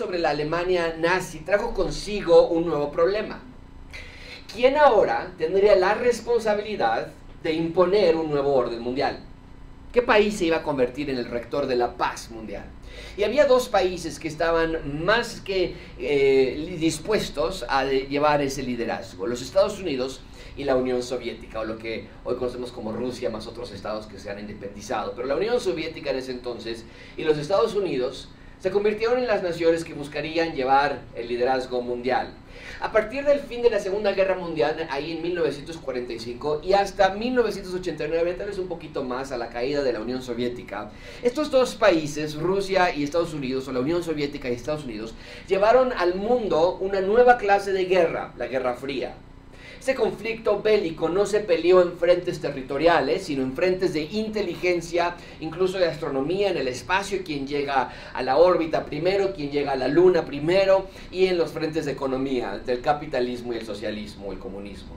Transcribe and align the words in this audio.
sobre 0.00 0.18
la 0.18 0.30
Alemania 0.30 0.96
nazi 0.98 1.40
trajo 1.40 1.74
consigo 1.74 2.48
un 2.48 2.64
nuevo 2.64 2.90
problema. 2.90 3.42
¿Quién 4.50 4.78
ahora 4.78 5.30
tendría 5.36 5.76
la 5.76 5.92
responsabilidad 5.92 7.08
de 7.42 7.52
imponer 7.52 8.16
un 8.16 8.30
nuevo 8.30 8.54
orden 8.54 8.80
mundial? 8.80 9.20
¿Qué 9.92 10.00
país 10.00 10.38
se 10.38 10.46
iba 10.46 10.56
a 10.56 10.62
convertir 10.62 11.10
en 11.10 11.18
el 11.18 11.26
rector 11.26 11.66
de 11.66 11.76
la 11.76 11.98
paz 11.98 12.30
mundial? 12.30 12.64
Y 13.18 13.24
había 13.24 13.44
dos 13.44 13.68
países 13.68 14.18
que 14.18 14.28
estaban 14.28 15.04
más 15.04 15.42
que 15.42 15.74
eh, 15.98 16.76
dispuestos 16.80 17.66
a 17.68 17.84
llevar 17.84 18.40
ese 18.40 18.62
liderazgo, 18.62 19.26
los 19.26 19.42
Estados 19.42 19.78
Unidos 19.80 20.22
y 20.56 20.64
la 20.64 20.76
Unión 20.76 21.02
Soviética, 21.02 21.60
o 21.60 21.64
lo 21.64 21.76
que 21.76 22.06
hoy 22.24 22.36
conocemos 22.36 22.72
como 22.72 22.92
Rusia, 22.92 23.28
más 23.28 23.46
otros 23.46 23.70
estados 23.70 24.06
que 24.06 24.18
se 24.18 24.30
han 24.30 24.38
independizado. 24.38 25.12
Pero 25.14 25.28
la 25.28 25.36
Unión 25.36 25.60
Soviética 25.60 26.08
en 26.08 26.16
ese 26.16 26.32
entonces 26.32 26.86
y 27.18 27.24
los 27.24 27.36
Estados 27.36 27.74
Unidos 27.74 28.30
se 28.60 28.70
convirtieron 28.70 29.18
en 29.18 29.26
las 29.26 29.42
naciones 29.42 29.84
que 29.84 29.94
buscarían 29.94 30.54
llevar 30.54 31.00
el 31.16 31.28
liderazgo 31.28 31.80
mundial. 31.80 32.34
A 32.80 32.92
partir 32.92 33.24
del 33.24 33.40
fin 33.40 33.62
de 33.62 33.70
la 33.70 33.80
Segunda 33.80 34.12
Guerra 34.12 34.36
Mundial, 34.36 34.86
ahí 34.90 35.12
en 35.12 35.22
1945, 35.22 36.60
y 36.62 36.74
hasta 36.74 37.10
1989, 37.10 38.34
tal 38.34 38.46
vez 38.48 38.58
un 38.58 38.68
poquito 38.68 39.02
más 39.02 39.32
a 39.32 39.38
la 39.38 39.48
caída 39.48 39.82
de 39.82 39.92
la 39.92 40.00
Unión 40.00 40.22
Soviética, 40.22 40.90
estos 41.22 41.50
dos 41.50 41.74
países, 41.74 42.36
Rusia 42.36 42.94
y 42.94 43.02
Estados 43.02 43.32
Unidos, 43.32 43.66
o 43.68 43.72
la 43.72 43.80
Unión 43.80 44.02
Soviética 44.02 44.48
y 44.50 44.54
Estados 44.54 44.84
Unidos, 44.84 45.14
llevaron 45.48 45.92
al 45.92 46.14
mundo 46.14 46.76
una 46.80 47.00
nueva 47.00 47.38
clase 47.38 47.72
de 47.72 47.86
guerra, 47.86 48.32
la 48.36 48.46
Guerra 48.46 48.74
Fría. 48.74 49.14
Ese 49.80 49.94
conflicto 49.94 50.60
bélico 50.60 51.08
no 51.08 51.24
se 51.24 51.40
peleó 51.40 51.80
en 51.80 51.96
frentes 51.96 52.38
territoriales, 52.38 53.24
sino 53.24 53.42
en 53.42 53.54
frentes 53.54 53.94
de 53.94 54.02
inteligencia, 54.02 55.16
incluso 55.40 55.78
de 55.78 55.86
astronomía 55.86 56.50
en 56.50 56.58
el 56.58 56.68
espacio, 56.68 57.22
quien 57.24 57.46
llega 57.46 57.90
a 58.12 58.22
la 58.22 58.36
órbita 58.36 58.84
primero, 58.84 59.32
quien 59.32 59.50
llega 59.50 59.72
a 59.72 59.76
la 59.76 59.88
luna 59.88 60.26
primero, 60.26 60.86
y 61.10 61.28
en 61.28 61.38
los 61.38 61.52
frentes 61.52 61.86
de 61.86 61.92
economía, 61.92 62.58
del 62.58 62.82
capitalismo 62.82 63.54
y 63.54 63.56
el 63.56 63.64
socialismo, 63.64 64.32
el 64.32 64.38
comunismo. 64.38 64.96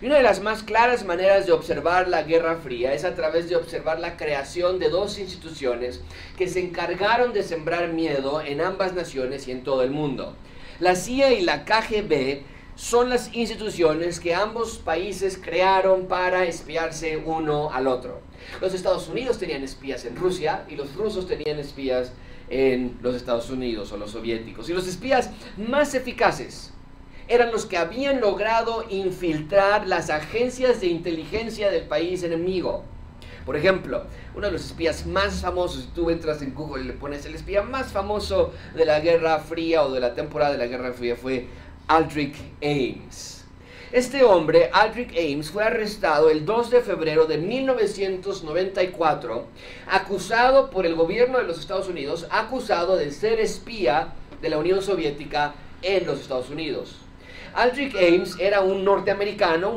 Y 0.00 0.06
una 0.06 0.16
de 0.16 0.22
las 0.22 0.40
más 0.40 0.62
claras 0.62 1.04
maneras 1.04 1.44
de 1.44 1.52
observar 1.52 2.08
la 2.08 2.22
Guerra 2.22 2.56
Fría 2.56 2.94
es 2.94 3.04
a 3.04 3.14
través 3.14 3.50
de 3.50 3.56
observar 3.56 4.00
la 4.00 4.16
creación 4.16 4.78
de 4.78 4.88
dos 4.88 5.18
instituciones 5.18 6.00
que 6.38 6.48
se 6.48 6.60
encargaron 6.60 7.34
de 7.34 7.42
sembrar 7.42 7.92
miedo 7.92 8.40
en 8.40 8.62
ambas 8.62 8.94
naciones 8.94 9.48
y 9.48 9.50
en 9.50 9.64
todo 9.64 9.82
el 9.82 9.90
mundo. 9.90 10.34
La 10.80 10.96
CIA 10.96 11.34
y 11.34 11.42
la 11.42 11.66
KGB 11.66 12.53
son 12.76 13.08
las 13.08 13.34
instituciones 13.34 14.18
que 14.18 14.34
ambos 14.34 14.78
países 14.78 15.38
crearon 15.40 16.06
para 16.06 16.44
espiarse 16.44 17.16
uno 17.16 17.70
al 17.72 17.86
otro. 17.86 18.20
Los 18.60 18.74
Estados 18.74 19.08
Unidos 19.08 19.38
tenían 19.38 19.62
espías 19.62 20.04
en 20.04 20.16
Rusia 20.16 20.64
y 20.68 20.74
los 20.74 20.94
rusos 20.94 21.26
tenían 21.26 21.58
espías 21.58 22.12
en 22.50 22.98
los 23.00 23.14
Estados 23.14 23.48
Unidos 23.50 23.92
o 23.92 23.96
los 23.96 24.10
soviéticos. 24.10 24.68
Y 24.68 24.72
los 24.72 24.88
espías 24.88 25.30
más 25.56 25.94
eficaces 25.94 26.72
eran 27.28 27.52
los 27.52 27.64
que 27.64 27.78
habían 27.78 28.20
logrado 28.20 28.84
infiltrar 28.90 29.86
las 29.86 30.10
agencias 30.10 30.80
de 30.80 30.88
inteligencia 30.88 31.70
del 31.70 31.84
país 31.84 32.22
enemigo. 32.22 32.84
Por 33.46 33.56
ejemplo, 33.56 34.04
uno 34.34 34.46
de 34.46 34.52
los 34.52 34.64
espías 34.64 35.04
más 35.06 35.42
famosos, 35.42 35.82
si 35.82 35.88
tú 35.88 36.08
entras 36.08 36.40
en 36.40 36.54
Google 36.54 36.82
y 36.82 36.86
le 36.86 36.92
pones 36.94 37.26
el 37.26 37.34
espía 37.34 37.62
más 37.62 37.92
famoso 37.92 38.52
de 38.74 38.86
la 38.86 39.00
Guerra 39.00 39.38
Fría 39.38 39.82
o 39.82 39.92
de 39.92 40.00
la 40.00 40.14
temporada 40.14 40.52
de 40.52 40.58
la 40.58 40.66
Guerra 40.66 40.92
Fría 40.94 41.14
fue 41.14 41.46
Aldrich 41.86 42.36
Ames. 42.62 43.44
Este 43.92 44.24
hombre, 44.24 44.70
Aldrich 44.72 45.10
Ames, 45.10 45.50
fue 45.50 45.64
arrestado 45.64 46.30
el 46.30 46.46
2 46.46 46.70
de 46.70 46.80
febrero 46.80 47.26
de 47.26 47.36
1994, 47.36 49.46
acusado 49.90 50.70
por 50.70 50.86
el 50.86 50.94
gobierno 50.94 51.36
de 51.36 51.44
los 51.44 51.60
Estados 51.60 51.86
Unidos, 51.86 52.26
acusado 52.30 52.96
de 52.96 53.10
ser 53.10 53.38
espía 53.38 54.14
de 54.40 54.48
la 54.48 54.56
Unión 54.56 54.80
Soviética 54.80 55.52
en 55.82 56.06
los 56.06 56.20
Estados 56.20 56.48
Unidos. 56.48 56.96
Aldrich 57.54 57.94
Ames 57.96 58.34
era 58.40 58.62
un 58.62 58.82
norteamericano, 58.82 59.76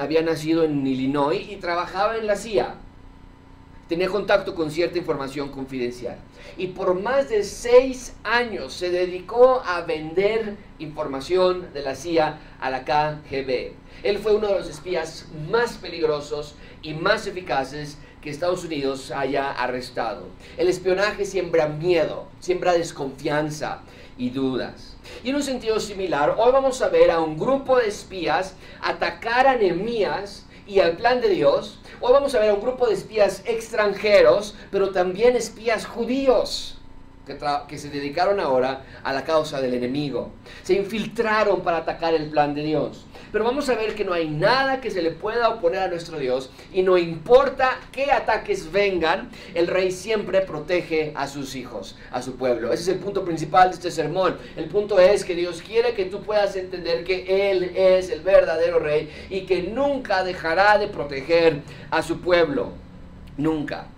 había 0.00 0.22
nacido 0.22 0.64
en 0.64 0.84
Illinois 0.84 1.46
y 1.48 1.54
trabajaba 1.56 2.16
en 2.16 2.26
la 2.26 2.34
CIA 2.34 2.74
tenía 3.88 4.08
contacto 4.08 4.54
con 4.54 4.70
cierta 4.70 4.98
información 4.98 5.50
confidencial. 5.50 6.16
Y 6.56 6.68
por 6.68 7.00
más 7.00 7.28
de 7.28 7.42
seis 7.42 8.14
años 8.24 8.72
se 8.72 8.90
dedicó 8.90 9.62
a 9.64 9.82
vender 9.82 10.56
información 10.78 11.72
de 11.72 11.82
la 11.82 11.94
CIA 11.94 12.38
a 12.60 12.70
la 12.70 12.84
KGB. 12.84 13.72
Él 14.02 14.18
fue 14.18 14.34
uno 14.34 14.48
de 14.48 14.58
los 14.58 14.68
espías 14.68 15.26
más 15.50 15.74
peligrosos 15.74 16.54
y 16.82 16.94
más 16.94 17.26
eficaces 17.26 17.98
que 18.20 18.30
Estados 18.30 18.64
Unidos 18.64 19.10
haya 19.10 19.50
arrestado. 19.50 20.28
El 20.56 20.68
espionaje 20.68 21.26
siembra 21.26 21.68
miedo, 21.68 22.26
siembra 22.40 22.72
desconfianza 22.72 23.82
y 24.16 24.30
dudas. 24.30 24.93
Y 25.24 25.30
en 25.30 25.36
un 25.36 25.42
sentido 25.42 25.80
similar, 25.80 26.36
hoy 26.38 26.52
vamos 26.52 26.82
a 26.82 26.88
ver 26.90 27.10
a 27.10 27.18
un 27.20 27.38
grupo 27.38 27.78
de 27.78 27.88
espías 27.88 28.54
atacar 28.82 29.46
a 29.46 29.56
Nehemías 29.56 30.44
y 30.66 30.80
al 30.80 30.98
plan 30.98 31.20
de 31.22 31.30
Dios 31.30 31.78
Hoy 32.06 32.12
vamos 32.12 32.34
a 32.34 32.40
ver 32.40 32.50
a 32.50 32.54
un 32.54 32.60
grupo 32.60 32.86
de 32.86 32.92
espías 32.92 33.42
extranjeros, 33.46 34.54
pero 34.70 34.90
también 34.90 35.36
espías 35.36 35.86
judíos. 35.86 36.76
Que, 37.26 37.78
se 37.78 37.88
dedicaron 37.88 38.38
ahora 38.38 38.84
a 39.02 39.12
la 39.14 39.24
causa 39.24 39.60
del 39.62 39.72
enemigo. 39.72 40.30
Se 40.62 40.74
infiltraron 40.74 41.62
para 41.62 41.78
atacar 41.78 42.12
el 42.12 42.28
plan 42.28 42.54
de 42.54 42.62
Dios. 42.62 43.06
Pero 43.32 43.44
vamos 43.44 43.68
a 43.70 43.74
ver 43.74 43.94
que 43.94 44.04
no 44.04 44.12
hay 44.12 44.28
nada 44.28 44.80
que 44.80 44.90
se 44.90 45.00
le 45.00 45.10
pueda 45.10 45.48
oponer 45.48 45.80
a 45.80 45.88
nuestro 45.88 46.18
Dios 46.18 46.50
y 46.72 46.82
no 46.82 46.98
importa 46.98 47.80
qué 47.90 48.12
ataques 48.12 48.70
vengan, 48.70 49.30
el 49.54 49.66
rey 49.66 49.90
siempre 49.90 50.42
protege 50.42 51.12
a 51.16 51.26
sus 51.26 51.56
hijos, 51.56 51.96
a 52.12 52.20
su 52.20 52.36
pueblo. 52.36 52.72
Ese 52.72 52.82
es 52.82 52.88
el 52.88 52.98
punto 52.98 53.24
principal 53.24 53.70
de 53.70 53.76
este 53.76 53.90
sermón. 53.90 54.36
El 54.54 54.66
punto 54.66 55.00
es 55.00 55.24
que 55.24 55.34
Dios 55.34 55.62
quiere 55.62 55.94
que 55.94 56.04
tú 56.04 56.22
puedas 56.22 56.54
entender 56.56 57.04
que 57.04 57.50
Él 57.50 57.72
es 57.74 58.10
el 58.10 58.20
verdadero 58.20 58.78
rey 58.78 59.10
y 59.30 59.46
que 59.46 59.62
nunca 59.62 60.22
dejará 60.22 60.76
de 60.76 60.88
proteger 60.88 61.62
a 61.90 62.02
su 62.02 62.20
pueblo. 62.20 62.72
Nunca. 63.38 63.88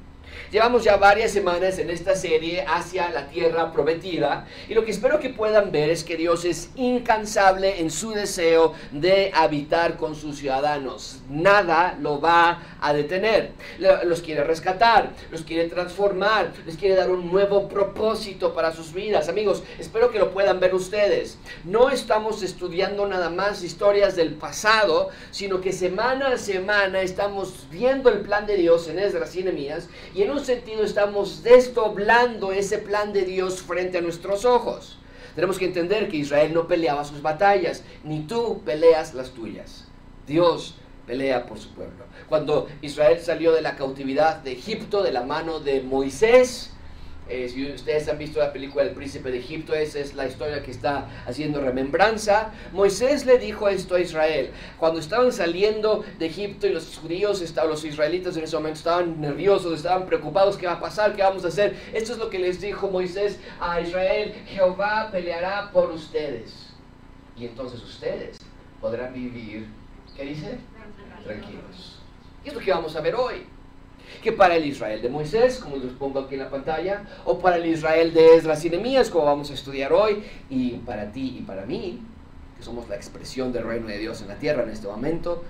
Llevamos 0.53 0.85
ya 0.85 0.97
varias 0.97 1.33
semanas 1.33 1.79
en 1.81 1.91
esta 1.91 2.15
serie 2.15 2.65
hacia 2.69 3.11
la 3.11 3.27
tierra 3.27 3.73
prometida 3.73 4.47
y 4.69 4.75
lo 4.75 4.85
que 4.85 4.93
espero 4.93 5.19
que 5.19 5.31
puedan 5.31 5.73
ver 5.73 5.91
es 5.91 6.05
que 6.05 6.17
Dios 6.17 6.45
es 6.45 6.71
incansable 6.77 7.81
en 7.81 7.91
su 7.91 8.13
deseo 8.13 8.73
de 8.93 9.33
habitar 9.35 9.97
con 9.97 10.15
sus 10.15 10.39
ciudadanos. 10.39 11.19
Nada 11.29 11.99
lo 12.01 12.21
va 12.21 12.63
a 12.81 12.93
detener. 12.93 13.53
Los 14.05 14.23
quiere 14.23 14.45
rescatar, 14.45 15.11
los 15.33 15.43
quiere 15.43 15.69
transformar, 15.69 16.53
les 16.65 16.77
quiere 16.77 16.95
dar 16.95 17.11
un 17.11 17.31
nuevo 17.31 17.69
propósito 17.69 18.55
para 18.55 18.73
sus 18.73 18.93
vidas. 18.93 19.29
Amigos, 19.29 19.65
espero 19.81 20.13
que 20.13 20.21
lo 20.21 20.31
puedan 20.31 20.61
ver 20.61 20.77
ustedes. 20.77 21.39
No 21.65 21.91
estamos 21.91 22.45
estudiando 22.45 23.05
nada 23.09 23.31
más 23.31 23.65
historias 23.65 24.15
del 24.15 24.35
pasado, 24.35 25.11
sino 25.33 25.61
que 25.61 25.73
semana 25.73 26.29
a 26.29 26.39
semana 26.39 27.03
estamos 27.03 27.67
viendo 27.69 28.11
el 28.11 28.21
plan 28.21 28.47
de 28.47 28.57
Dios 28.57 28.87
en 28.87 29.01
Esdras 29.01 29.35
y 29.35 29.43
Nehemías 29.43 29.89
y 30.15 30.23
en 30.23 30.31
un 30.31 30.45
sentido 30.47 30.85
estamos 30.85 31.43
desdoblando 31.43 32.53
ese 32.53 32.79
plan 32.79 33.13
de 33.13 33.25
Dios 33.25 33.61
frente 33.63 33.99
a 33.99 34.01
nuestros 34.01 34.45
ojos. 34.45 34.99
Tenemos 35.35 35.59
que 35.59 35.67
entender 35.67 36.09
que 36.09 36.17
Israel 36.17 36.55
no 36.55 36.69
peleaba 36.69 37.05
sus 37.05 37.21
batallas, 37.21 37.83
ni 38.05 38.21
tú 38.21 38.63
peleas 38.65 39.13
las 39.13 39.33
tuyas. 39.33 39.89
Dios 40.27 40.77
pelea 41.07 41.47
por 41.47 41.59
su 41.59 41.71
pueblo. 41.71 42.05
Cuando 42.29 42.69
Israel 42.81 43.21
salió 43.21 43.53
de 43.53 43.61
la 43.61 43.77
cautividad 43.77 44.37
de 44.37 44.53
Egipto 44.53 45.03
de 45.03 45.13
la 45.13 45.25
mano 45.25 45.61
de 45.61 45.83
Moisés, 45.83 46.73
eh, 47.29 47.49
si 47.49 47.73
ustedes 47.73 48.09
han 48.09 48.19
visto 48.19 48.39
la 48.39 48.53
película 48.53 48.85
El 48.85 48.91
Príncipe 48.91 49.33
de 49.33 49.39
Egipto, 49.39 49.75
esa 49.75 49.99
es 49.99 50.15
la 50.15 50.27
historia 50.27 50.63
que 50.63 50.71
está 50.71 51.09
haciendo 51.27 51.61
remembranza. 51.61 52.53
Moisés 52.73 53.27
le 53.27 53.39
dijo 53.39 53.69
esto 53.69 53.97
a 53.97 54.01
Israel. 54.01 54.51
Cuando 54.79 55.01
estaban 55.01 55.33
saliendo 55.33 56.05
de 56.21 56.27
Egipto 56.27 56.69
y 56.69 56.73
los 56.73 56.97
judíos, 56.97 57.43
los 57.69 57.85
israelitas 57.85 58.37
en 58.37 58.45
ese 58.45 58.55
momento 58.55 58.79
estaban 58.79 59.21
nerviosos, 59.21 59.73
estaban 59.75 60.07
preocupados, 60.07 60.57
¿qué 60.57 60.67
va 60.67 60.75
a 60.75 60.81
pasar? 60.81 61.17
¿Qué 61.17 61.23
vamos 61.23 61.45
a 61.45 61.49
hacer? 61.49 61.77
Esto 61.93 62.13
es 62.13 62.19
lo 62.19 62.31
que 62.31 62.39
les 62.39 62.61
dijo 62.61 62.89
Moisés 62.89 63.41
a 63.61 63.81
Israel. 63.81 64.33
Jehová 64.47 65.09
peleará 65.11 65.71
por 65.73 65.91
ustedes. 65.91 66.71
Y 67.37 67.47
entonces 67.47 67.83
ustedes 67.83 68.39
podrán 68.81 69.13
vivir, 69.13 69.67
¿qué 70.17 70.25
dice? 70.27 70.59
Tranquilos. 71.25 71.99
Y 72.45 72.49
es 72.49 72.55
lo 72.55 72.61
que 72.61 72.71
vamos 72.71 72.95
a 72.95 73.01
ver 73.01 73.17
hoy 73.17 73.56
que 74.23 74.33
para 74.33 74.57
el 74.57 74.65
Israel 74.67 75.03
de 75.03 75.09
Moisés, 75.09 75.59
como 75.59 75.77
les 75.77 75.93
pongo 75.93 76.21
aquí 76.21 76.35
en 76.35 76.41
la 76.41 76.51
pantalla, 76.51 77.05
o 77.25 77.39
para 77.39 77.57
el 77.57 77.67
Israel 77.67 78.13
de 78.13 78.37
Esdras 78.37 78.65
y 78.65 78.71
Nehemías, 78.71 79.11
como 79.11 79.25
vamos 79.25 79.51
a 79.51 79.55
estudiar 79.55 79.93
hoy, 79.93 80.23
y 80.51 80.71
para 80.79 81.13
ti 81.13 81.37
y 81.39 81.43
para 81.43 81.67
mí, 81.67 82.01
que 82.57 82.63
somos 82.63 82.89
la 82.89 82.97
expresión 82.97 83.53
del 83.53 83.65
reino 83.65 83.87
de 83.89 83.99
Dios 83.99 84.23
en 84.23 84.29
la 84.29 84.37
tierra 84.37 84.63
en 84.63 84.71
este 84.71 84.87
momento, 84.87 85.45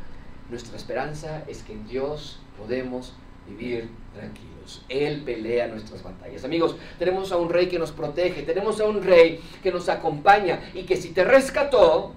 nuestra 0.51 0.77
esperanza 0.77 1.43
es 1.49 1.63
que 1.63 1.73
en 1.73 1.87
Dios 1.87 2.39
podemos 2.59 3.15
vivir 3.49 3.89
tranquilos. 4.15 4.85
Él 4.89 5.23
pelea 5.25 5.69
nuestras 5.69 6.03
batallas. 6.03 6.45
Amigos, 6.45 6.77
tenemos 6.99 7.33
a 7.33 7.37
un 7.37 7.49
rey 7.49 7.69
que 7.69 7.79
nos 7.79 7.93
protege, 7.93 8.43
tenemos 8.43 8.81
a 8.81 8.87
un 8.87 9.03
rey 9.03 9.41
que 9.63 9.71
nos 9.71 9.89
acompaña 9.89 10.71
y 10.75 10.83
que 10.83 10.97
si 10.97 11.11
te 11.11 11.25
rescató, 11.25 12.15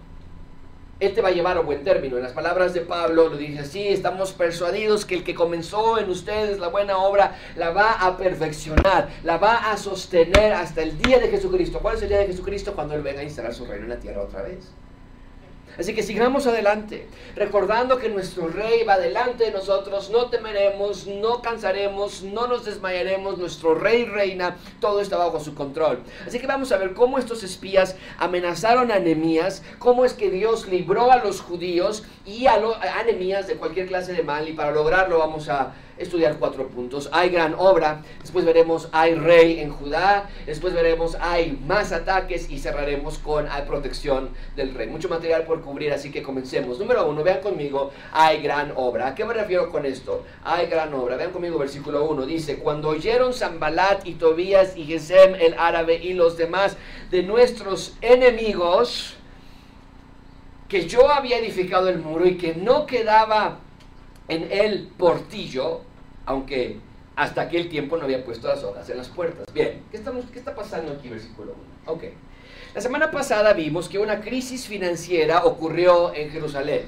Él 0.99 1.13
te 1.13 1.21
va 1.21 1.29
a 1.29 1.31
llevar 1.31 1.57
a 1.57 1.61
buen 1.61 1.83
término. 1.83 2.17
En 2.17 2.23
las 2.23 2.33
palabras 2.33 2.73
de 2.73 2.81
Pablo 2.81 3.29
lo 3.29 3.37
dice 3.37 3.59
así, 3.59 3.87
estamos 3.87 4.33
persuadidos 4.33 5.05
que 5.05 5.15
el 5.15 5.23
que 5.23 5.33
comenzó 5.33 5.97
en 5.97 6.09
ustedes 6.09 6.59
la 6.59 6.67
buena 6.67 6.97
obra 6.97 7.37
la 7.55 7.69
va 7.69 7.93
a 7.93 8.17
perfeccionar, 8.17 9.09
la 9.23 9.37
va 9.37 9.71
a 9.71 9.77
sostener 9.77 10.51
hasta 10.51 10.81
el 10.81 10.97
día 11.01 11.19
de 11.19 11.29
Jesucristo. 11.29 11.79
¿Cuál 11.79 11.95
es 11.95 12.01
el 12.01 12.09
día 12.09 12.19
de 12.19 12.27
Jesucristo? 12.27 12.73
Cuando 12.73 12.95
Él 12.95 13.01
venga 13.01 13.21
a 13.21 13.23
instalar 13.23 13.53
su 13.53 13.65
reino 13.65 13.85
en 13.85 13.89
la 13.89 13.99
tierra 13.99 14.23
otra 14.23 14.41
vez. 14.41 14.69
Así 15.79 15.95
que 15.95 16.03
sigamos 16.03 16.45
adelante, 16.45 17.07
recordando 17.37 17.99
que 17.99 18.09
nuestro 18.09 18.49
rey 18.49 18.83
va 18.83 18.97
delante 18.97 19.45
de 19.45 19.51
nosotros, 19.51 20.09
no 20.09 20.29
temeremos, 20.29 21.07
no 21.07 21.41
cansaremos, 21.41 22.21
no 22.21 22.47
nos 22.47 22.65
desmayaremos, 22.65 23.37
nuestro 23.37 23.75
rey 23.75 24.03
reina, 24.03 24.57
todo 24.81 24.99
está 24.99 25.15
bajo 25.15 25.39
su 25.39 25.55
control. 25.55 25.99
Así 26.27 26.37
que 26.37 26.47
vamos 26.47 26.73
a 26.73 26.77
ver 26.77 26.93
cómo 26.93 27.17
estos 27.17 27.43
espías 27.43 27.95
amenazaron 28.17 28.91
a 28.91 28.99
Nehemías, 28.99 29.63
cómo 29.77 30.03
es 30.03 30.11
que 30.11 30.29
Dios 30.29 30.67
libró 30.67 31.13
a 31.13 31.23
los 31.23 31.39
judíos 31.39 32.03
y 32.25 32.47
a, 32.47 32.55
a 32.55 33.03
Nehemías 33.03 33.47
de 33.47 33.55
cualquier 33.55 33.87
clase 33.87 34.11
de 34.11 34.23
mal 34.23 34.49
y 34.49 34.53
para 34.53 34.71
lograrlo 34.71 35.19
vamos 35.19 35.47
a 35.47 35.73
estudiar 35.99 36.37
cuatro 36.39 36.67
puntos. 36.67 37.09
Hay 37.11 37.29
gran 37.29 37.53
obra, 37.57 38.01
después 38.21 38.45
veremos 38.45 38.89
hay 38.91 39.15
rey 39.15 39.59
en 39.59 39.71
Judá, 39.71 40.29
después 40.45 40.73
veremos 40.73 41.15
hay 41.19 41.59
más 41.65 41.91
ataques 41.91 42.49
y 42.49 42.57
cerraremos 42.57 43.19
con 43.19 43.47
hay 43.49 43.63
protección 43.63 44.29
del 44.55 44.73
rey. 44.73 44.87
Mucho 44.87 45.09
material 45.09 45.43
por 45.43 45.61
cubrir, 45.61 45.93
así 45.93 46.11
que 46.11 46.23
comencemos. 46.23 46.79
Número 46.79 47.07
uno, 47.07 47.23
vean 47.23 47.41
conmigo, 47.41 47.91
hay 48.11 48.41
gran 48.41 48.73
obra. 48.75 49.09
¿A 49.09 49.15
qué 49.15 49.25
me 49.25 49.33
refiero 49.33 49.71
con 49.71 49.85
esto? 49.85 50.25
Hay 50.43 50.67
gran 50.67 50.93
obra. 50.93 51.17
Vean 51.17 51.31
conmigo 51.31 51.57
versículo 51.57 52.05
1. 52.05 52.25
Dice, 52.25 52.57
cuando 52.57 52.89
oyeron 52.89 53.33
Zambalat 53.33 54.07
y 54.07 54.13
Tobías 54.13 54.75
y 54.77 54.85
Gesem 54.85 55.35
el 55.35 55.55
árabe 55.57 55.95
y 55.95 56.13
los 56.13 56.37
demás 56.37 56.77
de 57.11 57.23
nuestros 57.23 57.97
enemigos, 58.01 59.15
que 60.69 60.87
yo 60.87 61.11
había 61.11 61.39
edificado 61.39 61.89
el 61.89 61.99
muro 61.99 62.27
y 62.27 62.37
que 62.37 62.53
no 62.55 62.85
quedaba 62.85 63.59
en 64.27 64.47
el 64.51 64.87
portillo, 64.87 65.81
aunque 66.29 66.77
hasta 67.15 67.41
aquel 67.41 67.69
tiempo 67.69 67.97
no 67.97 68.03
había 68.03 68.23
puesto 68.23 68.47
las 68.47 68.63
hojas 68.63 68.87
en 68.87 68.97
las 68.97 69.09
puertas. 69.09 69.51
Bien, 69.51 69.81
¿qué, 69.89 69.97
estamos, 69.97 70.25
qué 70.31 70.37
está 70.37 70.53
pasando 70.53 70.91
aquí, 70.91 71.09
versículo 71.09 71.55
1? 71.87 71.93
Ok. 71.93 72.03
La 72.75 72.81
semana 72.81 73.09
pasada 73.09 73.51
vimos 73.53 73.89
que 73.89 73.97
una 73.97 74.21
crisis 74.21 74.67
financiera 74.67 75.43
ocurrió 75.43 76.13
en 76.13 76.29
Jerusalén 76.29 76.83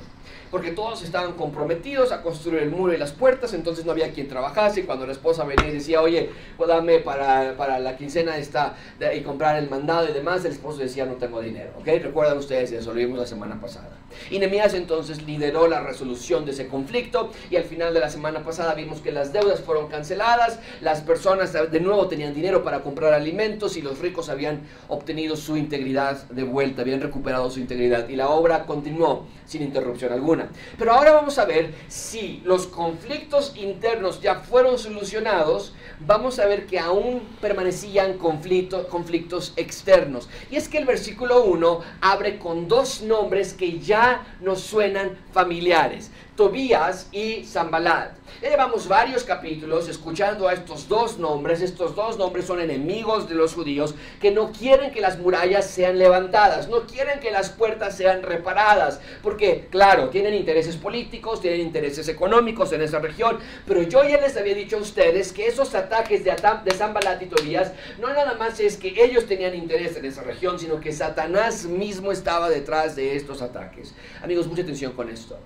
porque 0.51 0.71
todos 0.71 1.01
estaban 1.01 1.33
comprometidos 1.33 2.11
a 2.11 2.21
construir 2.21 2.63
el 2.63 2.69
muro 2.69 2.93
y 2.93 2.97
las 2.97 3.13
puertas, 3.13 3.53
entonces 3.53 3.85
no 3.85 3.93
había 3.93 4.11
quien 4.11 4.27
trabajase. 4.27 4.85
Cuando 4.85 5.05
la 5.05 5.13
esposa 5.13 5.45
venía 5.45 5.69
y 5.69 5.73
decía, 5.73 6.01
oye, 6.01 6.29
pues 6.57 6.67
dame 6.67 6.99
para, 6.99 7.55
para 7.57 7.79
la 7.79 7.95
quincena 7.95 8.37
esta 8.37 8.75
y 9.15 9.21
comprar 9.21 9.57
el 9.57 9.69
mandado 9.69 10.09
y 10.09 10.13
demás, 10.13 10.43
el 10.45 10.51
esposo 10.51 10.79
decía, 10.79 11.05
no 11.05 11.13
tengo 11.13 11.41
dinero. 11.41 11.71
¿ok? 11.79 11.87
Recuerdan 12.03 12.37
ustedes 12.37 12.71
eso, 12.73 12.91
lo 12.91 12.97
vimos 12.97 13.17
la 13.17 13.25
semana 13.25 13.59
pasada. 13.59 13.89
Y 14.29 14.39
Nehemías 14.39 14.73
entonces 14.73 15.23
lideró 15.23 15.67
la 15.67 15.81
resolución 15.81 16.45
de 16.45 16.51
ese 16.51 16.67
conflicto 16.67 17.31
y 17.49 17.55
al 17.55 17.63
final 17.63 17.93
de 17.93 18.01
la 18.01 18.09
semana 18.09 18.43
pasada 18.43 18.73
vimos 18.73 18.99
que 18.99 19.11
las 19.11 19.31
deudas 19.31 19.61
fueron 19.61 19.87
canceladas, 19.87 20.59
las 20.81 21.01
personas 21.01 21.53
de 21.53 21.79
nuevo 21.79 22.07
tenían 22.07 22.33
dinero 22.33 22.63
para 22.63 22.81
comprar 22.81 23.13
alimentos 23.13 23.77
y 23.77 23.81
los 23.81 23.99
ricos 23.99 24.27
habían 24.27 24.61
obtenido 24.89 25.37
su 25.37 25.55
integridad 25.55 26.27
de 26.29 26.43
vuelta, 26.43 26.81
habían 26.81 27.01
recuperado 27.01 27.49
su 27.49 27.59
integridad 27.59 28.09
y 28.09 28.15
la 28.17 28.29
obra 28.29 28.65
continuó 28.65 29.27
sin 29.51 29.63
interrupción 29.63 30.13
alguna. 30.13 30.47
Pero 30.77 30.93
ahora 30.93 31.11
vamos 31.11 31.37
a 31.37 31.43
ver 31.43 31.73
si 31.89 32.41
los 32.45 32.67
conflictos 32.67 33.53
internos 33.57 34.21
ya 34.21 34.35
fueron 34.35 34.79
solucionados, 34.79 35.73
vamos 35.99 36.39
a 36.39 36.45
ver 36.45 36.67
que 36.67 36.79
aún 36.79 37.21
permanecían 37.41 38.17
conflictos 38.17 39.51
externos. 39.57 40.29
Y 40.49 40.55
es 40.55 40.69
que 40.69 40.77
el 40.77 40.85
versículo 40.85 41.43
1 41.43 41.81
abre 41.99 42.39
con 42.39 42.69
dos 42.69 43.01
nombres 43.01 43.53
que 43.53 43.79
ya 43.79 44.25
nos 44.39 44.61
suenan 44.61 45.17
familiares. 45.33 46.11
Tobías 46.35 47.07
y 47.11 47.43
Zambalat. 47.43 48.13
Ya 48.41 48.49
llevamos 48.49 48.87
varios 48.87 49.25
capítulos 49.25 49.89
escuchando 49.89 50.47
a 50.47 50.53
estos 50.53 50.87
dos 50.87 51.19
nombres. 51.19 51.61
Estos 51.61 51.93
dos 51.93 52.17
nombres 52.17 52.45
son 52.45 52.61
enemigos 52.61 53.27
de 53.27 53.35
los 53.35 53.53
judíos 53.53 53.93
que 54.21 54.31
no 54.31 54.51
quieren 54.51 54.91
que 54.91 55.01
las 55.01 55.19
murallas 55.19 55.69
sean 55.69 55.99
levantadas, 55.99 56.69
no 56.69 56.87
quieren 56.87 57.19
que 57.19 57.31
las 57.31 57.49
puertas 57.49 57.97
sean 57.97 58.23
reparadas, 58.23 59.01
porque 59.21 59.67
claro, 59.69 60.09
tienen 60.09 60.33
intereses 60.33 60.77
políticos, 60.77 61.41
tienen 61.41 61.59
intereses 61.59 62.07
económicos 62.07 62.71
en 62.71 62.81
esa 62.81 62.99
región, 62.99 63.37
pero 63.67 63.83
yo 63.83 64.03
ya 64.03 64.19
les 64.19 64.37
había 64.37 64.55
dicho 64.55 64.77
a 64.77 64.81
ustedes 64.81 65.33
que 65.33 65.47
esos 65.47 65.75
ataques 65.75 66.23
de, 66.23 66.31
de 66.63 66.71
Zambalat 66.71 67.21
y 67.21 67.25
Tobías 67.25 67.73
no 67.99 68.07
nada 68.07 68.35
más 68.35 68.59
es 68.59 68.77
que 68.77 69.03
ellos 69.03 69.27
tenían 69.27 69.53
interés 69.53 69.97
en 69.97 70.05
esa 70.05 70.23
región, 70.23 70.57
sino 70.57 70.79
que 70.79 70.93
Satanás 70.93 71.65
mismo 71.65 72.11
estaba 72.11 72.49
detrás 72.49 72.95
de 72.95 73.15
estos 73.17 73.41
ataques. 73.41 73.93
Amigos, 74.23 74.47
mucha 74.47 74.61
atención 74.61 74.93
con 74.93 75.09
esto. 75.09 75.37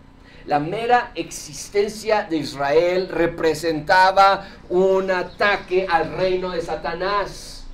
La 0.45 0.59
mera 0.59 1.11
existencia 1.15 2.27
de 2.29 2.37
Israel 2.37 3.09
representaba 3.09 4.47
un 4.69 5.09
ataque 5.09 5.87
al 5.89 6.11
reino 6.13 6.51
de 6.51 6.61
Satanás. 6.61 7.65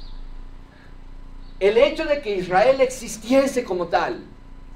El 1.59 1.77
hecho 1.77 2.05
de 2.05 2.21
que 2.21 2.35
Israel 2.37 2.79
existiese 2.79 3.65
como 3.65 3.87
tal, 3.87 4.23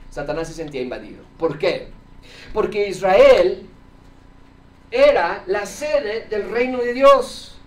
Satanás 0.09 0.49
se 0.49 0.53
sentía 0.53 0.81
invadido. 0.81 1.23
¿Por 1.37 1.57
qué? 1.57 1.87
Porque 2.53 2.89
Israel 2.89 3.69
era 4.91 5.43
la 5.47 5.65
sede 5.65 6.27
del 6.29 6.49
reino 6.49 6.79
de 6.79 6.93
Dios. 6.93 7.57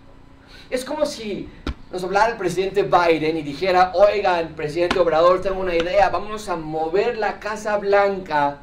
Es 0.68 0.84
como 0.84 1.06
si 1.06 1.48
nos 1.90 2.04
hablara 2.04 2.32
el 2.32 2.36
presidente 2.36 2.82
Biden 2.82 3.38
y 3.38 3.42
dijera, 3.42 3.92
oiga, 3.94 4.40
el 4.40 4.48
presidente 4.48 4.98
Obrador, 4.98 5.40
tengo 5.40 5.60
una 5.60 5.74
idea, 5.74 6.10
vamos 6.10 6.50
a 6.50 6.56
mover 6.56 7.16
la 7.16 7.40
Casa 7.40 7.78
Blanca 7.78 8.60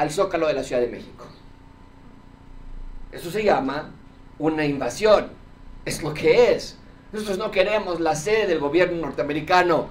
al 0.00 0.10
zócalo 0.10 0.46
de 0.46 0.54
la 0.54 0.64
Ciudad 0.64 0.80
de 0.80 0.88
México. 0.88 1.26
Eso 3.12 3.30
se 3.30 3.44
llama 3.44 3.92
una 4.38 4.64
invasión. 4.64 5.28
Es 5.84 6.02
lo 6.02 6.14
que 6.14 6.52
es. 6.52 6.78
Nosotros 7.12 7.36
no 7.36 7.50
queremos 7.50 8.00
la 8.00 8.14
sede 8.14 8.46
del 8.46 8.60
gobierno 8.60 8.96
norteamericano 8.96 9.88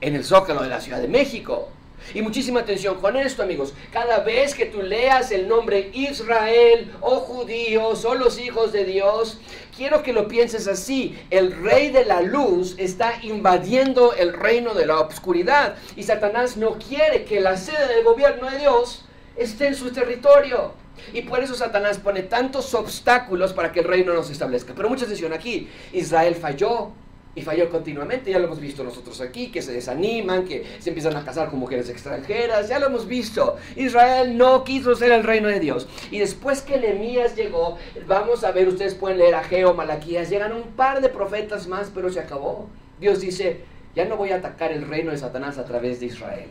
en 0.00 0.16
el 0.16 0.24
zócalo 0.24 0.64
de 0.64 0.68
la 0.68 0.80
Ciudad 0.80 1.00
de 1.00 1.06
México. 1.06 1.68
Y 2.12 2.22
muchísima 2.22 2.58
atención 2.58 2.96
con 3.00 3.14
esto, 3.16 3.44
amigos. 3.44 3.72
Cada 3.92 4.18
vez 4.18 4.52
que 4.52 4.66
tú 4.66 4.82
leas 4.82 5.30
el 5.30 5.46
nombre 5.46 5.92
Israel 5.94 6.92
o 7.00 7.20
judíos 7.20 8.04
o 8.04 8.16
los 8.16 8.40
hijos 8.40 8.72
de 8.72 8.84
Dios, 8.84 9.38
quiero 9.76 10.02
que 10.02 10.12
lo 10.12 10.26
pienses 10.26 10.66
así. 10.66 11.16
El 11.30 11.52
rey 11.62 11.92
de 11.92 12.04
la 12.04 12.20
luz 12.20 12.74
está 12.78 13.20
invadiendo 13.22 14.12
el 14.12 14.32
reino 14.32 14.74
de 14.74 14.86
la 14.86 14.98
oscuridad. 14.98 15.76
Y 15.94 16.02
Satanás 16.02 16.56
no 16.56 16.78
quiere 16.80 17.24
que 17.24 17.40
la 17.40 17.56
sede 17.56 17.86
del 17.94 18.02
gobierno 18.02 18.50
de 18.50 18.58
Dios 18.58 19.05
esté 19.36 19.68
en 19.68 19.74
su 19.74 19.90
territorio. 19.90 20.72
Y 21.12 21.22
por 21.22 21.40
eso 21.42 21.54
Satanás 21.54 21.98
pone 21.98 22.22
tantos 22.22 22.74
obstáculos 22.74 23.52
para 23.52 23.72
que 23.72 23.80
el 23.80 23.86
reino 23.86 24.14
no 24.14 24.22
se 24.22 24.32
establezca. 24.32 24.74
Pero 24.74 24.88
mucha 24.88 25.04
atención 25.04 25.32
aquí. 25.32 25.68
Israel 25.92 26.34
falló 26.34 26.92
y 27.34 27.42
falló 27.42 27.68
continuamente. 27.68 28.30
Ya 28.30 28.38
lo 28.38 28.46
hemos 28.46 28.60
visto 28.60 28.82
nosotros 28.82 29.20
aquí, 29.20 29.52
que 29.52 29.62
se 29.62 29.72
desaniman, 29.72 30.44
que 30.44 30.64
se 30.80 30.90
empiezan 30.90 31.16
a 31.16 31.24
casar 31.24 31.50
con 31.50 31.60
mujeres 31.60 31.88
extranjeras. 31.90 32.68
Ya 32.68 32.78
lo 32.78 32.86
hemos 32.86 33.06
visto. 33.06 33.56
Israel 33.76 34.36
no 34.36 34.64
quiso 34.64 34.96
ser 34.96 35.12
el 35.12 35.22
reino 35.22 35.48
de 35.48 35.60
Dios. 35.60 35.86
Y 36.10 36.18
después 36.18 36.62
que 36.62 36.78
Nehemías 36.78 37.36
llegó, 37.36 37.76
vamos 38.06 38.42
a 38.42 38.50
ver, 38.50 38.66
ustedes 38.66 38.94
pueden 38.94 39.18
leer 39.18 39.34
a 39.34 39.44
Geo, 39.44 39.74
Malaquías, 39.74 40.30
llegan 40.30 40.52
un 40.52 40.72
par 40.72 41.00
de 41.02 41.10
profetas 41.10 41.66
más, 41.66 41.92
pero 41.94 42.10
se 42.10 42.20
acabó. 42.20 42.68
Dios 42.98 43.20
dice, 43.20 43.60
ya 43.94 44.06
no 44.06 44.16
voy 44.16 44.30
a 44.30 44.36
atacar 44.36 44.72
el 44.72 44.88
reino 44.88 45.10
de 45.10 45.18
Satanás 45.18 45.58
a 45.58 45.66
través 45.66 46.00
de 46.00 46.06
Israel. 46.06 46.48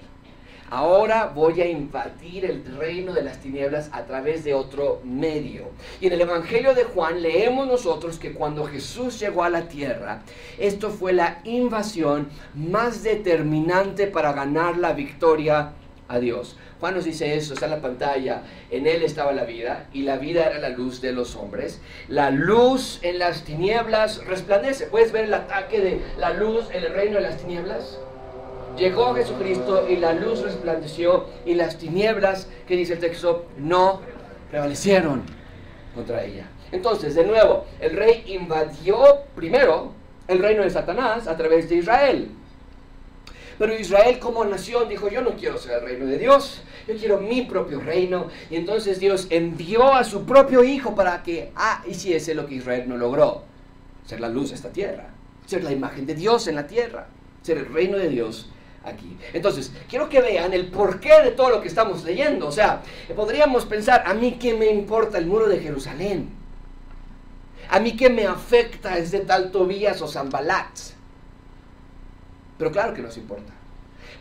Ahora 0.72 1.28
voy 1.28 1.62
a 1.62 1.68
invadir 1.68 2.44
el 2.44 2.66
reino 2.78 3.14
de 3.14 3.22
las 3.22 3.40
tinieblas 3.40 3.90
a 3.92 4.06
través 4.06 4.44
de 4.44 4.56
otro 4.56 5.00
medio. 5.04 5.70
Y 6.02 6.08
en 6.08 6.14
el 6.14 6.22
Evangelio 6.22 6.74
de 6.74 6.86
Juan 6.86 7.22
leemos 7.22 7.68
nosotros 7.68 8.18
que 8.18 8.34
cuando 8.34 8.66
Jesús 8.66 9.20
llegó 9.20 9.44
a 9.44 9.50
la 9.50 9.68
tierra, 9.68 10.24
esto 10.58 10.90
fue 10.90 11.14
la 11.14 11.40
invasión 11.44 12.30
más 12.56 13.04
determinante 13.04 14.08
para 14.08 14.34
ganar 14.34 14.78
la 14.78 14.94
victoria 14.94 15.74
a 16.08 16.20
Dios. 16.20 16.58
Juan 16.80 16.96
nos 16.96 17.06
dice 17.06 17.36
eso, 17.36 17.54
está 17.54 17.66
en 17.66 17.72
la 17.72 17.82
pantalla. 17.82 18.42
En 18.72 18.88
él 18.88 19.04
estaba 19.04 19.34
la 19.34 19.46
vida 19.46 19.88
y 19.94 20.02
la 20.02 20.18
vida 20.18 20.46
era 20.46 20.58
la 20.58 20.70
luz 20.70 21.00
de 21.00 21.14
los 21.14 21.36
hombres. 21.36 21.80
La 22.08 22.32
luz 22.32 23.00
en 23.04 23.20
las 23.20 23.44
tinieblas 23.44 24.26
resplandece. 24.26 24.88
¿Puedes 24.88 25.12
ver 25.12 25.26
el 25.26 25.34
ataque 25.34 25.80
de 25.80 26.02
la 26.18 26.32
luz 26.32 26.66
en 26.72 26.84
el 26.84 26.94
reino 26.94 27.16
de 27.16 27.22
las 27.22 27.38
tinieblas? 27.38 28.00
Llegó 28.78 29.14
Jesucristo 29.16 29.88
y 29.90 29.96
la 29.96 30.14
luz 30.14 30.42
resplandeció 30.42 31.28
y 31.46 31.54
las 31.54 31.78
tinieblas, 31.78 32.50
que 32.68 32.76
dice 32.76 32.94
el 32.94 33.00
texto, 33.00 33.46
no 33.58 34.02
prevalecieron 34.52 35.24
contra 35.94 36.24
ella. 36.24 36.48
Entonces, 36.74 37.16
de 37.16 37.26
nuevo, 37.26 37.66
el 37.80 37.96
rey 37.96 38.26
invadió 38.28 38.98
primero 39.34 39.94
el 40.28 40.40
reino 40.40 40.64
de 40.64 40.70
Satanás 40.70 41.28
a 41.28 41.38
través 41.38 41.70
de 41.70 41.76
Israel. 41.76 42.30
Pero 43.58 43.74
Israel 43.80 44.20
como 44.20 44.44
nación 44.44 44.90
dijo, 44.90 45.08
yo 45.08 45.22
no 45.22 45.38
quiero 45.38 45.58
ser 45.58 45.80
el 45.80 45.86
reino 45.86 46.06
de 46.08 46.18
Dios, 46.18 46.62
yo 46.86 46.96
quiero 46.98 47.22
mi 47.22 47.44
propio 47.44 47.80
reino. 47.80 48.28
Y 48.50 48.58
entonces 48.58 49.00
Dios 49.00 49.28
envió 49.30 49.94
a 49.94 50.04
su 50.04 50.26
propio 50.26 50.66
hijo 50.66 50.96
para 50.96 51.24
que 51.24 51.54
ah, 51.56 51.82
hiciese 51.88 52.36
lo 52.36 52.46
que 52.46 52.56
Israel 52.56 52.90
no 52.90 52.98
logró, 52.98 53.44
ser 54.06 54.20
la 54.20 54.28
luz 54.28 54.50
de 54.50 54.56
esta 54.56 54.74
tierra, 54.74 55.08
ser 55.46 55.64
la 55.64 55.72
imagen 55.72 56.06
de 56.06 56.16
Dios 56.16 56.48
en 56.48 56.56
la 56.56 56.68
tierra, 56.68 57.08
ser 57.42 57.60
el 57.60 57.68
reino 57.68 57.98
de 57.98 58.10
Dios 58.10 58.50
aquí. 58.86 59.18
Entonces, 59.34 59.72
quiero 59.90 60.10
que 60.10 60.22
vean 60.22 60.54
el 60.54 60.68
porqué 60.68 61.22
de 61.24 61.32
todo 61.32 61.50
lo 61.50 61.62
que 61.62 61.68
estamos 61.68 62.04
leyendo. 62.04 62.48
O 62.48 62.52
sea, 62.52 62.82
podríamos 63.16 63.66
pensar, 63.66 64.04
a 64.06 64.14
mí 64.14 64.34
qué 64.40 64.54
me 64.54 64.68
importa 64.68 65.18
el 65.18 65.26
muro 65.26 65.48
de 65.48 65.60
Jerusalén. 65.60 66.30
A 67.70 67.80
mí 67.80 67.96
qué 67.96 68.10
me 68.10 68.26
afecta 68.28 68.98
ese 68.98 69.22
tal 69.22 69.52
Tobías 69.52 70.02
o 70.02 70.08
Zambalat. 70.08 70.70
Pero 72.58 72.72
claro 72.72 72.94
que 72.94 73.02
nos 73.02 73.18
importa. 73.18 73.54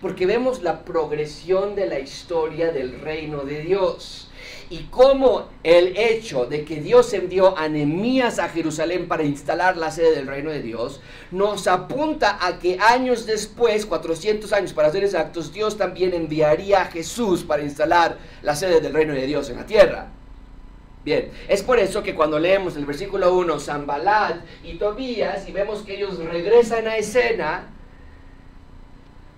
Porque 0.01 0.27
vemos 0.27 0.63
la 0.63 0.85
progresión 0.85 1.75
de 1.75 1.87
la 1.87 1.99
historia 1.99 2.73
del 2.73 3.01
reino 3.01 3.43
de 3.43 3.61
Dios 3.61 4.24
y 4.75 4.89
cómo 4.91 5.51
el 5.63 5.97
hecho 5.97 6.47
de 6.47 6.65
que 6.65 6.81
Dios 6.81 7.13
envió 7.13 7.57
a 7.57 7.69
Nehemías 7.69 8.41
a 8.41 8.49
Jerusalén 8.49 9.07
para 9.07 9.23
instalar 9.23 9.77
la 9.77 9.93
sede 9.93 10.17
del 10.17 10.27
reino 10.27 10.51
de 10.51 10.63
Dios 10.63 11.01
nos 11.31 11.69
apunta 11.69 12.45
a 12.45 12.59
que 12.59 12.77
años 12.81 13.25
después, 13.25 13.87
400 13.87 14.53
años 14.53 14.73
para 14.73 14.91
ser 14.91 15.05
exactos, 15.05 15.53
Dios 15.53 15.79
también 15.79 16.13
enviaría 16.13 16.83
a 16.83 16.85
Jesús 16.87 17.45
para 17.45 17.63
instalar 17.63 18.19
la 18.43 18.57
sede 18.57 18.81
del 18.81 18.93
reino 18.93 19.15
de 19.15 19.27
Dios 19.27 19.49
en 19.49 19.59
la 19.59 19.67
tierra. 19.67 20.09
Bien, 21.05 21.31
es 21.47 21.63
por 21.63 21.79
eso 21.79 22.03
que 22.03 22.17
cuando 22.17 22.41
leemos 22.41 22.77
el 22.77 22.85
versículo 22.85 23.33
1, 23.33 23.61
Zambalat 23.61 24.39
y 24.65 24.75
Tobías, 24.75 25.49
y 25.49 25.53
vemos 25.53 25.83
que 25.83 25.95
ellos 25.95 26.19
regresan 26.19 26.89
a 26.89 26.97
escena, 26.97 27.69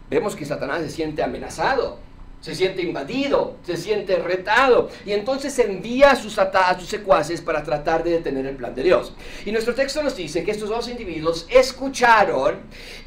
vemos 0.09 0.35
que 0.35 0.47
Satanás 0.47 0.81
se 0.81 0.89
siente 0.89 1.23
amenazado 1.23 2.06
se 2.47 2.55
siente 2.55 2.81
invadido, 2.81 3.57
se 3.65 3.77
siente 3.77 4.15
retado 4.21 4.89
y 5.05 5.11
entonces 5.11 5.59
envía 5.59 6.13
a 6.13 6.15
sus, 6.15 6.39
a 6.39 6.79
sus 6.79 6.89
secuaces 6.89 7.41
para 7.41 7.65
tratar 7.65 8.05
de 8.05 8.13
detener 8.13 8.47
el 8.47 8.55
plan 8.55 8.73
de 8.73 8.85
Dios. 8.85 9.13
Y 9.45 9.51
nuestro 9.51 9.75
texto 9.75 10.01
nos 10.01 10.15
dice 10.15 10.45
que 10.45 10.53
estos 10.53 10.69
dos 10.69 10.89
individuos 10.89 11.49
escucharon 11.51 12.61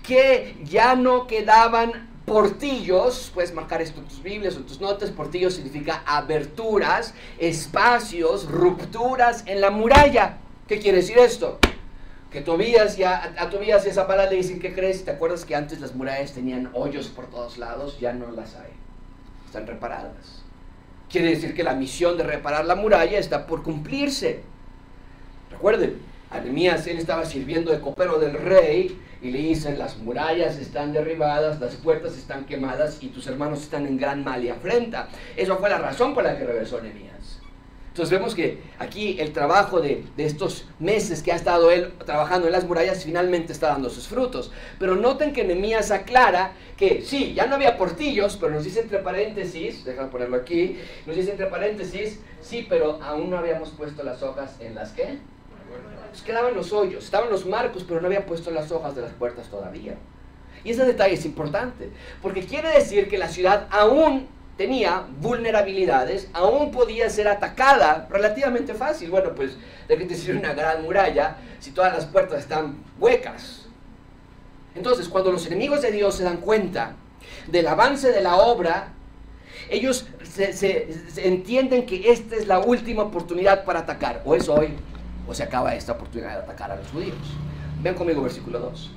que 0.03 0.57
ya 0.65 0.93
no 0.95 1.25
quedaban 1.25 2.09
portillos, 2.25 3.31
puedes 3.33 3.53
marcar 3.53 3.81
esto 3.81 4.01
en 4.01 4.07
tus 4.07 4.21
Biblias 4.21 4.57
o 4.57 4.57
en 4.57 4.65
tus 4.65 4.81
notas, 4.81 5.09
portillos 5.09 5.53
significa 5.53 6.03
aberturas, 6.05 7.13
espacios, 7.37 8.45
rupturas 8.45 9.45
en 9.45 9.61
la 9.61 9.69
muralla. 9.69 10.39
¿Qué 10.67 10.79
quiere 10.79 10.97
decir 10.97 11.17
esto? 11.17 11.59
Que 12.29 12.41
Tobías 12.41 12.97
ya, 12.97 13.33
a, 13.37 13.49
Tobías 13.49 13.85
y 13.85 13.89
a 13.91 13.93
Zapala 13.93 14.29
le 14.29 14.35
dicen, 14.35 14.59
¿qué 14.59 14.73
crees? 14.73 15.05
¿Te 15.05 15.11
acuerdas 15.11 15.45
que 15.45 15.55
antes 15.55 15.79
las 15.79 15.95
murallas 15.95 16.33
tenían 16.33 16.71
hoyos 16.73 17.07
por 17.07 17.27
todos 17.27 17.57
lados? 17.57 18.01
Ya 18.01 18.11
no 18.11 18.29
las 18.31 18.55
hay 18.55 18.88
están 19.49 19.67
reparadas. 19.67 20.43
Quiere 21.09 21.31
decir 21.31 21.55
que 21.55 21.63
la 21.63 21.73
misión 21.73 22.17
de 22.17 22.23
reparar 22.23 22.65
la 22.65 22.75
muralla 22.75 23.17
está 23.17 23.47
por 23.47 23.63
cumplirse. 23.63 24.41
Recuerden, 25.49 25.97
Anemías 26.29 26.85
él 26.85 26.99
estaba 26.99 27.25
sirviendo 27.25 27.71
de 27.71 27.81
copero 27.81 28.19
del 28.19 28.33
rey 28.33 29.01
y 29.21 29.31
le 29.31 29.39
dicen, 29.39 29.79
las 29.79 29.97
murallas 29.97 30.57
están 30.57 30.93
derribadas, 30.93 31.59
las 31.59 31.75
puertas 31.75 32.15
están 32.15 32.45
quemadas 32.45 33.01
y 33.01 33.07
tus 33.07 33.25
hermanos 33.27 33.63
están 33.63 33.87
en 33.87 33.97
gran 33.97 34.23
mal 34.23 34.43
y 34.43 34.49
afrenta. 34.49 35.09
Eso 35.35 35.57
fue 35.57 35.69
la 35.69 35.79
razón 35.79 36.13
por 36.13 36.23
la 36.23 36.37
que 36.37 36.45
regresó 36.45 36.77
Anemías. 36.77 37.18
Entonces 37.99 38.17
vemos 38.17 38.33
que 38.33 38.59
aquí 38.79 39.17
el 39.19 39.33
trabajo 39.33 39.81
de, 39.81 40.05
estos 40.15 40.65
meses 40.79 41.21
que 41.21 41.33
ha 41.33 41.35
estado 41.35 41.69
él 41.69 41.91
trabajando 42.05 42.47
en 42.47 42.53
las 42.53 42.63
murallas 42.63 43.03
finalmente 43.03 43.51
está 43.51 43.67
dando 43.67 43.89
sus 43.89 44.07
frutos. 44.07 44.53
Pero 44.79 44.95
noten 44.95 45.33
que 45.33 45.43
Nehemías 45.43 45.91
aclara 45.91 46.53
que 46.77 47.01
sí, 47.01 47.33
ya 47.33 47.45
no 47.45 47.55
había 47.55 47.77
portillos, 47.77 48.37
pero 48.37 48.53
nos 48.53 48.63
dice 48.63 48.79
entre 48.79 48.99
paréntesis, 48.99 49.83
déjame 49.83 50.07
ponerlo 50.07 50.37
aquí, 50.37 50.79
nos 51.05 51.17
dice 51.17 51.31
entre 51.31 51.47
paréntesis, 51.47 52.21
sí, 52.39 52.65
pero 52.69 53.03
aún 53.03 53.29
no 53.31 53.37
habíamos 53.37 53.71
puesto 53.71 54.01
las 54.01 54.23
hojas 54.23 54.55
en 54.61 54.75
las 54.75 54.93
que 54.93 55.17
pues 56.09 56.21
quedaban 56.21 56.55
los 56.55 56.71
hoyos, 56.71 57.03
estaban 57.03 57.29
los 57.29 57.45
marcos, 57.45 57.83
pero 57.85 57.99
no 57.99 58.07
había 58.07 58.25
puesto 58.25 58.49
las 58.49 58.71
hojas 58.71 58.95
de 58.95 59.01
las 59.01 59.11
puertas 59.11 59.49
todavía. 59.49 59.97
Y 60.63 60.71
ese 60.71 60.85
detalle 60.85 61.15
es 61.15 61.25
importante, 61.25 61.89
porque 62.21 62.45
quiere 62.45 62.69
decir 62.69 63.09
que 63.09 63.17
la 63.17 63.27
ciudad 63.27 63.67
aún 63.71 64.38
tenía 64.59 65.05
vulnerabilidades, 65.21 66.27
aún 66.33 66.69
podía 66.69 67.09
ser 67.09 67.29
atacada 67.29 68.09
relativamente 68.11 68.73
fácil. 68.73 69.09
Bueno, 69.09 69.33
pues 69.33 69.55
de 69.87 69.97
que 69.97 70.03
te 70.03 70.15
sirve 70.15 70.37
una 70.37 70.53
gran 70.53 70.83
muralla 70.83 71.37
si 71.61 71.71
todas 71.71 71.93
las 71.93 72.05
puertas 72.05 72.39
están 72.41 72.83
huecas. 72.99 73.67
Entonces, 74.75 75.07
cuando 75.07 75.31
los 75.31 75.47
enemigos 75.47 75.81
de 75.81 75.91
Dios 75.91 76.13
se 76.13 76.25
dan 76.25 76.41
cuenta 76.41 76.91
del 77.47 77.67
avance 77.67 78.11
de 78.11 78.19
la 78.19 78.35
obra, 78.35 78.91
ellos 79.69 80.07
se, 80.23 80.89
entienden 81.15 81.85
que 81.85 82.11
esta 82.11 82.35
es 82.35 82.45
la 82.45 82.59
última 82.59 83.03
oportunidad 83.03 83.63
para 83.63 83.79
atacar. 83.79 84.23
O 84.25 84.35
es 84.35 84.49
hoy, 84.49 84.73
o 85.25 85.33
se 85.33 85.43
acaba 85.43 85.73
esta 85.73 85.93
oportunidad 85.93 86.31
de 86.31 86.43
atacar 86.43 86.69
a 86.69 86.75
los 86.75 86.89
judíos. 86.89 87.15
Ven 87.81 87.95
conmigo 87.95 88.21
versículo 88.21 88.59
2. 88.59 88.91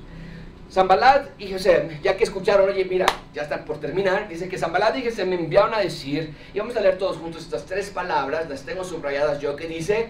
Zambalat 0.73 1.39
y 1.39 1.45
Gesem, 1.45 2.01
ya 2.01 2.17
que 2.17 2.23
escucharon, 2.23 2.67
oye, 2.67 2.83
mira, 2.85 3.05
ya 3.31 3.43
están 3.43 3.63
por 3.63 3.79
terminar, 3.79 4.27
dice 4.27 4.49
que 4.49 4.57
Zambalat 4.57 4.97
y 4.97 5.03
Gesem 5.03 5.29
me 5.29 5.35
enviaron 5.35 5.71
a 5.71 5.77
decir, 5.77 6.33
y 6.51 6.57
vamos 6.57 6.75
a 6.75 6.81
leer 6.81 6.97
todos 6.97 7.17
juntos 7.17 7.43
estas 7.43 7.67
tres 7.67 7.91
palabras, 7.91 8.49
las 8.49 8.63
tengo 8.63 8.83
subrayadas 8.83 9.39
yo, 9.39 9.55
que 9.55 9.67
dice, 9.67 10.09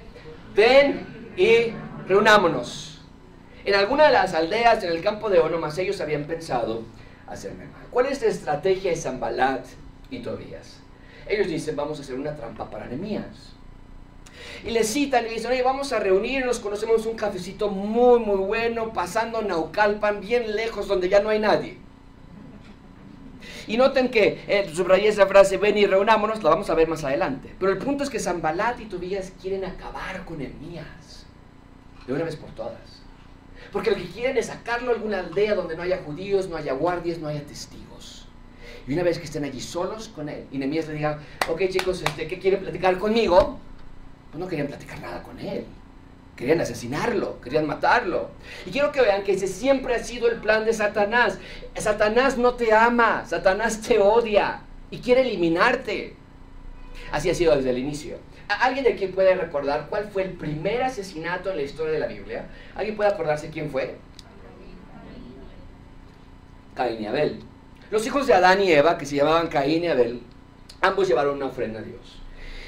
ven 0.56 1.34
y 1.36 1.74
reunámonos. 2.08 3.02
En 3.66 3.76
alguna 3.76 4.06
de 4.06 4.14
las 4.14 4.34
aldeas 4.34 4.82
en 4.86 4.92
el 4.92 5.02
campo 5.02 5.30
de 5.30 5.40
Onomas 5.40 5.78
ellos 5.80 6.00
habían 6.00 6.24
pensado 6.24 6.84
hacerme 7.28 7.66
mal. 7.66 7.84
¿Cuál 7.92 8.06
es 8.06 8.22
la 8.22 8.30
estrategia 8.30 8.92
de 8.92 8.96
Zambalat 8.96 9.66
y 10.10 10.20
Tobías? 10.20 10.80
Ellos 11.28 11.48
dicen, 11.48 11.76
vamos 11.76 12.00
a 12.00 12.04
hacer 12.04 12.16
una 12.16 12.38
trampa 12.38 12.70
para 12.70 12.86
Nehemías 12.86 13.53
y 14.66 14.72
le 14.72 14.84
citan 14.84 15.26
y 15.26 15.30
le 15.30 15.34
dicen, 15.36 15.52
oye, 15.52 15.64
vamos 15.64 15.92
a 15.94 16.00
reunirnos, 16.00 16.60
conocemos 16.60 17.06
un 17.06 17.16
cafecito 17.16 17.70
muy, 17.70 18.20
muy 18.20 18.38
bueno, 18.38 18.94
pasando 18.94 19.42
Naucalpan, 19.42 20.22
bien 20.22 20.56
lejos, 20.56 20.88
donde 20.88 21.10
ya 21.10 21.22
no 21.22 21.30
hay 21.30 21.40
nadie. 21.40 21.78
Y 23.68 23.78
noten 23.78 24.10
que 24.10 24.44
eh, 24.48 24.70
subrayé 24.74 25.08
esa 25.08 25.26
frase, 25.26 25.58
ven 25.58 25.78
y 25.78 25.86
reunámonos, 25.86 26.44
la 26.44 26.50
vamos 26.50 26.70
a 26.70 26.76
ver 26.76 26.88
más 26.88 27.04
adelante. 27.04 27.54
Pero 27.60 27.72
el 27.72 27.78
punto 27.78 28.04
es 28.04 28.10
que 28.10 28.20
Zambalat 28.20 28.80
y 28.80 28.86
Tobías 28.86 29.32
quieren 29.42 29.64
acabar 29.64 30.26
con 30.26 30.42
Emías, 30.42 31.26
de 32.06 32.14
una 32.14 32.24
vez 32.24 32.36
por 32.36 32.50
todas. 32.52 33.02
Porque 33.72 33.90
lo 33.90 33.98
que 33.98 34.06
quieren 34.06 34.38
es 34.38 34.48
sacarlo 34.48 34.92
a 34.92 34.96
alguna 34.96 35.20
aldea 35.20 35.56
donde 35.56 35.76
no 35.76 35.84
haya 35.84 36.02
judíos, 36.06 36.48
no 36.48 36.58
haya 36.58 36.74
guardias, 36.74 37.18
no 37.20 37.28
haya 37.28 37.44
testigos. 37.44 38.28
Y 38.88 38.94
una 38.94 39.04
vez 39.04 39.18
que 39.18 39.24
estén 39.24 39.46
allí 39.46 39.62
solos 39.62 40.10
con 40.10 40.28
él, 40.28 40.46
y 40.52 40.58
Nehemías 40.58 40.88
le 40.88 40.96
diga, 40.96 41.20
ok 41.50 41.62
chicos, 41.70 42.02
este, 42.02 42.28
¿qué 42.28 42.38
quieren 42.40 42.60
platicar 42.60 42.98
conmigo? 43.00 43.60
Pues 44.34 44.44
no 44.44 44.50
querían 44.50 44.68
platicar 44.68 45.00
nada 45.00 45.22
con 45.22 45.40
él. 45.40 45.64
Querían 46.36 46.60
asesinarlo, 46.60 47.40
querían 47.40 47.68
matarlo. 47.68 48.32
Y 48.66 48.72
quiero 48.72 48.92
que 48.92 49.00
vean 49.00 49.24
que 49.24 49.34
ese 49.34 49.46
siempre 49.46 49.94
ha 49.94 50.04
sido 50.04 50.28
el 50.28 50.38
plan 50.38 50.66
de 50.66 50.74
Satanás. 50.74 51.38
Satanás 51.78 52.40
no 52.40 52.56
te 52.56 52.74
ama, 52.74 53.26
Satanás 53.28 53.80
te 53.82 54.00
odia 54.00 54.62
y 54.90 54.98
quiere 54.98 55.22
eliminarte. 55.22 56.16
Así 57.12 57.30
ha 57.30 57.36
sido 57.36 57.56
desde 57.56 57.70
el 57.70 57.78
inicio. 57.78 58.18
¿Alguien 58.48 58.84
de 58.84 58.94
aquí 58.94 59.06
puede 59.06 59.36
recordar 59.36 59.86
cuál 59.88 60.10
fue 60.10 60.24
el 60.24 60.32
primer 60.32 60.82
asesinato 60.82 61.52
en 61.52 61.58
la 61.58 61.62
historia 61.62 61.94
de 61.94 62.00
la 62.00 62.08
Biblia? 62.08 62.48
¿Alguien 62.74 62.96
puede 62.96 63.12
acordarse 63.12 63.52
quién 63.52 63.70
fue? 63.70 63.98
Caín 66.74 67.04
y 67.04 67.06
Abel. 67.06 67.40
Los 67.92 68.08
hijos 68.08 68.26
de 68.26 68.34
Adán 68.34 68.64
y 68.64 68.72
Eva, 68.72 68.98
que 68.98 69.06
se 69.06 69.16
llamaban 69.16 69.46
Caín 69.46 69.84
y 69.84 69.90
Abel, 69.90 70.24
ambos 70.82 71.08
llevaron 71.08 71.36
una 71.36 71.46
ofrenda 71.46 71.82
a 71.82 71.84
Dios. 71.84 72.23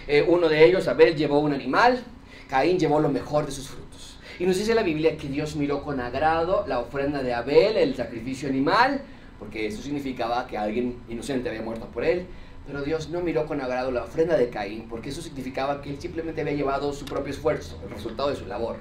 Eh, 0.08 0.24
uno 0.28 0.50
de 0.50 0.66
ellos, 0.66 0.88
Abel, 0.88 1.16
llevó 1.16 1.40
un 1.40 1.54
animal, 1.54 2.04
Caín 2.50 2.78
llevó 2.78 3.00
lo 3.00 3.10
mejor 3.10 3.46
de 3.46 3.52
sus 3.52 3.70
frutos. 3.70 4.18
Y 4.40 4.46
nos 4.46 4.58
dice 4.58 4.76
la 4.76 4.84
Biblia 4.84 5.18
que 5.18 5.28
Dios 5.28 5.56
miró 5.56 5.82
con 5.82 6.00
agrado 6.00 6.66
la 6.68 6.80
ofrenda 6.80 7.24
de 7.24 7.34
Abel, 7.34 7.78
el 7.78 7.96
sacrificio 7.96 8.50
animal, 8.50 9.02
porque 9.40 9.66
eso 9.66 9.82
significaba 9.82 10.46
que 10.46 10.58
alguien 10.58 10.98
inocente 11.10 11.50
había 11.50 11.62
muerto 11.62 11.88
por 11.88 12.04
él. 12.04 12.28
Pero 12.68 12.82
Dios 12.84 13.10
no 13.10 13.22
miró 13.22 13.46
con 13.46 13.62
agrado 13.62 13.92
la 13.92 14.04
ofrenda 14.04 14.38
de 14.38 14.50
Caín, 14.50 14.88
porque 14.90 15.10
eso 15.10 15.22
significaba 15.22 15.82
que 15.82 15.92
él 15.92 16.00
simplemente 16.00 16.42
había 16.42 16.54
llevado 16.54 16.94
su 16.94 17.06
propio 17.06 17.32
esfuerzo, 17.32 17.80
el 17.84 17.92
resultado 17.92 18.30
de 18.30 18.36
su 18.36 18.46
labor. 18.46 18.78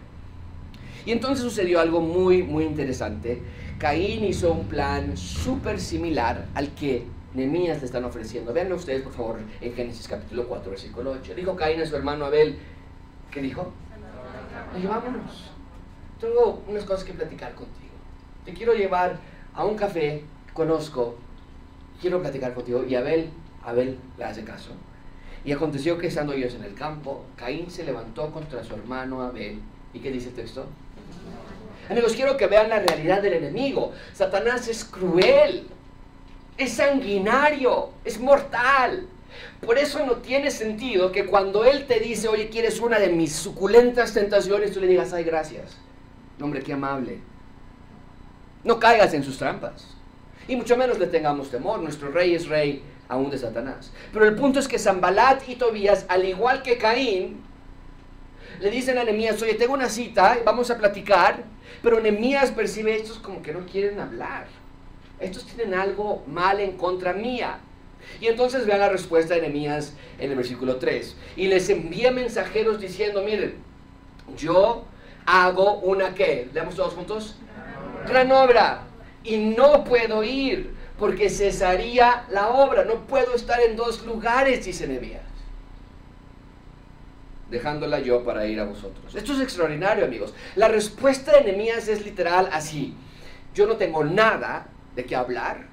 Y 1.07 1.13
entonces 1.13 1.45
sucedió 1.45 1.81
algo 1.81 2.01
muy, 2.01 2.43
muy 2.43 2.65
interesante. 2.65 3.43
Caín 3.79 4.25
hizo 4.25 4.53
un 4.53 4.67
plan 4.67 5.17
súper 5.17 5.81
similar 5.81 6.47
al 6.55 6.75
que 6.75 7.05
Nemías 7.35 7.81
le 7.81 7.87
están 7.87 8.05
ofreciendo. 8.05 8.53
Veanlo 8.53 8.77
ustedes, 8.77 9.03
por 9.03 9.13
favor, 9.13 9.41
en 9.61 9.75
Génesis 9.75 10.07
capítulo 10.07 10.47
4, 10.47 10.71
versículo 10.71 11.11
8. 11.11 11.35
Dijo 11.35 11.57
Caín 11.57 11.81
a 11.81 11.87
su 11.87 11.97
hermano 11.97 12.27
Abel, 12.27 12.57
¿qué 13.33 13.43
dijo? 13.43 13.73
Oye, 14.75 14.87
vámonos. 14.87 15.51
Tengo 16.21 16.63
unas 16.69 16.85
cosas 16.85 17.05
que 17.05 17.13
platicar 17.13 17.55
contigo. 17.55 17.93
Te 18.45 18.55
quiero 18.55 18.73
llevar 18.73 19.19
a 19.53 19.65
un 19.65 19.77
café, 19.77 20.23
conozco, 20.53 21.17
quiero 22.01 22.23
platicar 22.23 22.55
contigo. 22.55 22.85
Y 22.85 22.95
Abel, 22.95 23.31
Abel 23.65 23.99
le 24.17 24.25
hace 24.25 24.45
caso. 24.45 24.71
Y 25.45 25.51
aconteció 25.51 25.99
que 25.99 26.07
estando 26.07 26.33
ellos 26.33 26.55
en 26.55 26.63
el 26.63 26.75
campo, 26.75 27.25
Caín 27.37 27.69
se 27.69 27.85
levantó 27.85 28.31
contra 28.31 28.63
su 28.63 28.75
hermano 28.75 29.23
Abel. 29.23 29.61
¿Y 29.93 29.99
qué 29.99 30.13
dice 30.13 30.29
el 30.29 30.35
texto? 30.35 30.67
Amigos, 31.91 32.15
quiero 32.15 32.37
que 32.37 32.47
vean 32.47 32.71
la 32.71 32.79
realidad 32.79 33.21
del 33.21 33.35
enemigo. 33.35 33.93
Satanás 34.13 34.69
es 34.69 34.85
cruel 34.85 35.67
es 36.57 36.73
sanguinario, 36.73 37.91
es 38.05 38.19
mortal. 38.21 39.09
Por 39.65 39.79
eso 39.79 40.05
no 40.05 40.17
tiene 40.17 40.51
sentido 40.51 41.11
que 41.11 41.27
cuando 41.27 41.65
Él 41.65 41.87
te 41.87 41.99
dice, 41.99 42.29
oye, 42.29 42.49
¿quieres 42.49 42.81
una 42.81 42.99
de 42.99 43.09
mis 43.09 43.33
suculentas 43.35 44.13
tentaciones? 44.13 44.73
Tú 44.73 44.81
le 44.81 44.87
digas, 44.87 45.13
ay, 45.13 45.25
gracias. 45.25 45.77
hombre, 46.41 46.63
qué 46.63 46.73
amable. 46.73 47.19
No 48.63 48.79
caigas 48.79 49.13
en 49.15 49.25
sus 49.25 49.39
trampas. 49.39 49.89
Y 50.47 50.57
mucho 50.57 50.77
menos 50.77 50.99
le 50.99 51.07
tengamos 51.07 51.51
temor. 51.51 51.81
Nuestro 51.81 52.11
rey 52.11 52.35
es 52.35 52.49
rey 52.49 52.83
aún 53.09 53.31
de 53.31 53.39
Satanás. 53.39 53.93
Pero 54.13 54.27
el 54.27 54.35
punto 54.35 54.59
es 54.61 54.69
que 54.69 54.79
Zambalat 54.79 55.49
y 55.49 55.57
Tobías, 55.57 56.07
al 56.09 56.25
igual 56.25 56.63
que 56.63 56.79
Caín, 56.79 57.43
le 58.61 58.71
dicen 58.71 58.99
a 58.99 59.05
Nehemías, 59.05 59.41
oye, 59.43 59.55
tengo 59.55 59.75
una 59.75 59.89
cita, 59.89 60.39
vamos 60.45 60.71
a 60.71 60.79
platicar, 60.79 61.43
pero 61.83 62.01
Nehemías 62.01 62.51
percibe 62.53 62.97
estos 62.97 63.19
como 63.19 63.43
que 63.43 63.53
no 63.53 63.67
quieren 63.67 63.99
hablar. 63.99 64.47
Estos 65.25 65.47
tienen 65.47 65.75
algo 65.75 66.23
mal 66.27 66.61
en 66.61 66.77
contra 66.77 67.15
mía. 67.15 67.59
Y 68.21 68.27
entonces 68.27 68.67
vean 68.67 68.81
la 68.81 68.91
respuesta 68.91 69.35
de 69.35 69.41
Nehemías 69.41 69.95
en 70.19 70.31
el 70.31 70.37
versículo 70.37 70.77
3. 70.77 71.17
Y 71.37 71.47
les 71.47 71.69
envía 71.71 72.11
mensajeros 72.11 72.79
diciendo, 72.79 73.23
miren, 73.23 73.55
yo 74.37 74.85
hago 75.25 75.79
una 75.79 76.15
qué, 76.15 76.51
leamos 76.53 76.75
todos 76.75 76.93
juntos, 76.93 77.37
gran 78.07 78.31
obra. 78.33 78.83
Y 79.23 79.39
no 79.39 79.85
puedo 79.85 80.23
ir 80.23 80.75
porque 80.99 81.31
cesaría 81.31 82.27
la 82.29 82.51
obra. 82.51 82.85
No 82.85 83.07
puedo 83.07 83.35
estar 83.35 83.59
en 83.63 83.77
dos 83.77 84.05
lugares, 84.05 84.67
dice 84.67 84.87
Nehemías. 84.87 85.23
Dejándola 87.51 88.01
yo 88.01 88.23
para 88.25 88.47
ir 88.47 88.61
a 88.61 88.65
vosotros. 88.65 89.15
Esto 89.15 89.33
es 89.33 89.41
extraordinario, 89.41 90.05
amigos. 90.05 90.35
La 90.57 90.69
respuesta 90.69 91.33
de 91.33 91.45
Nehemías 91.45 91.89
es 91.89 92.05
literal 92.05 92.51
así. 92.53 92.95
Yo 93.55 93.67
no 93.67 93.77
tengo 93.77 94.05
nada 94.05 94.69
de 94.95 95.05
qué 95.05 95.17
hablar. 95.17 95.67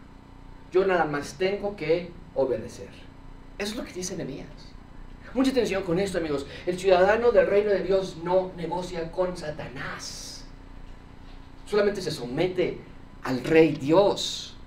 Yo 0.71 0.85
nada 0.85 1.05
más 1.05 1.35
tengo 1.37 1.75
que 1.75 2.11
obedecer. 2.35 2.89
Eso 3.57 3.71
es 3.71 3.75
lo 3.75 3.83
que 3.83 3.93
dice 3.93 4.15
Nehemías. 4.15 4.47
Mucha 5.33 5.51
atención 5.51 5.83
con 5.83 5.99
esto, 5.99 6.17
amigos. 6.17 6.45
El 6.65 6.77
ciudadano 6.77 7.31
del 7.31 7.47
reino 7.47 7.69
de 7.69 7.83
Dios 7.83 8.17
no 8.23 8.51
negocia 8.57 9.11
con 9.11 9.37
Satanás. 9.37 10.45
Solamente 11.65 12.01
se 12.01 12.11
somete 12.11 12.79
al 13.23 13.43
rey 13.43 13.73
Dios. 13.73 14.57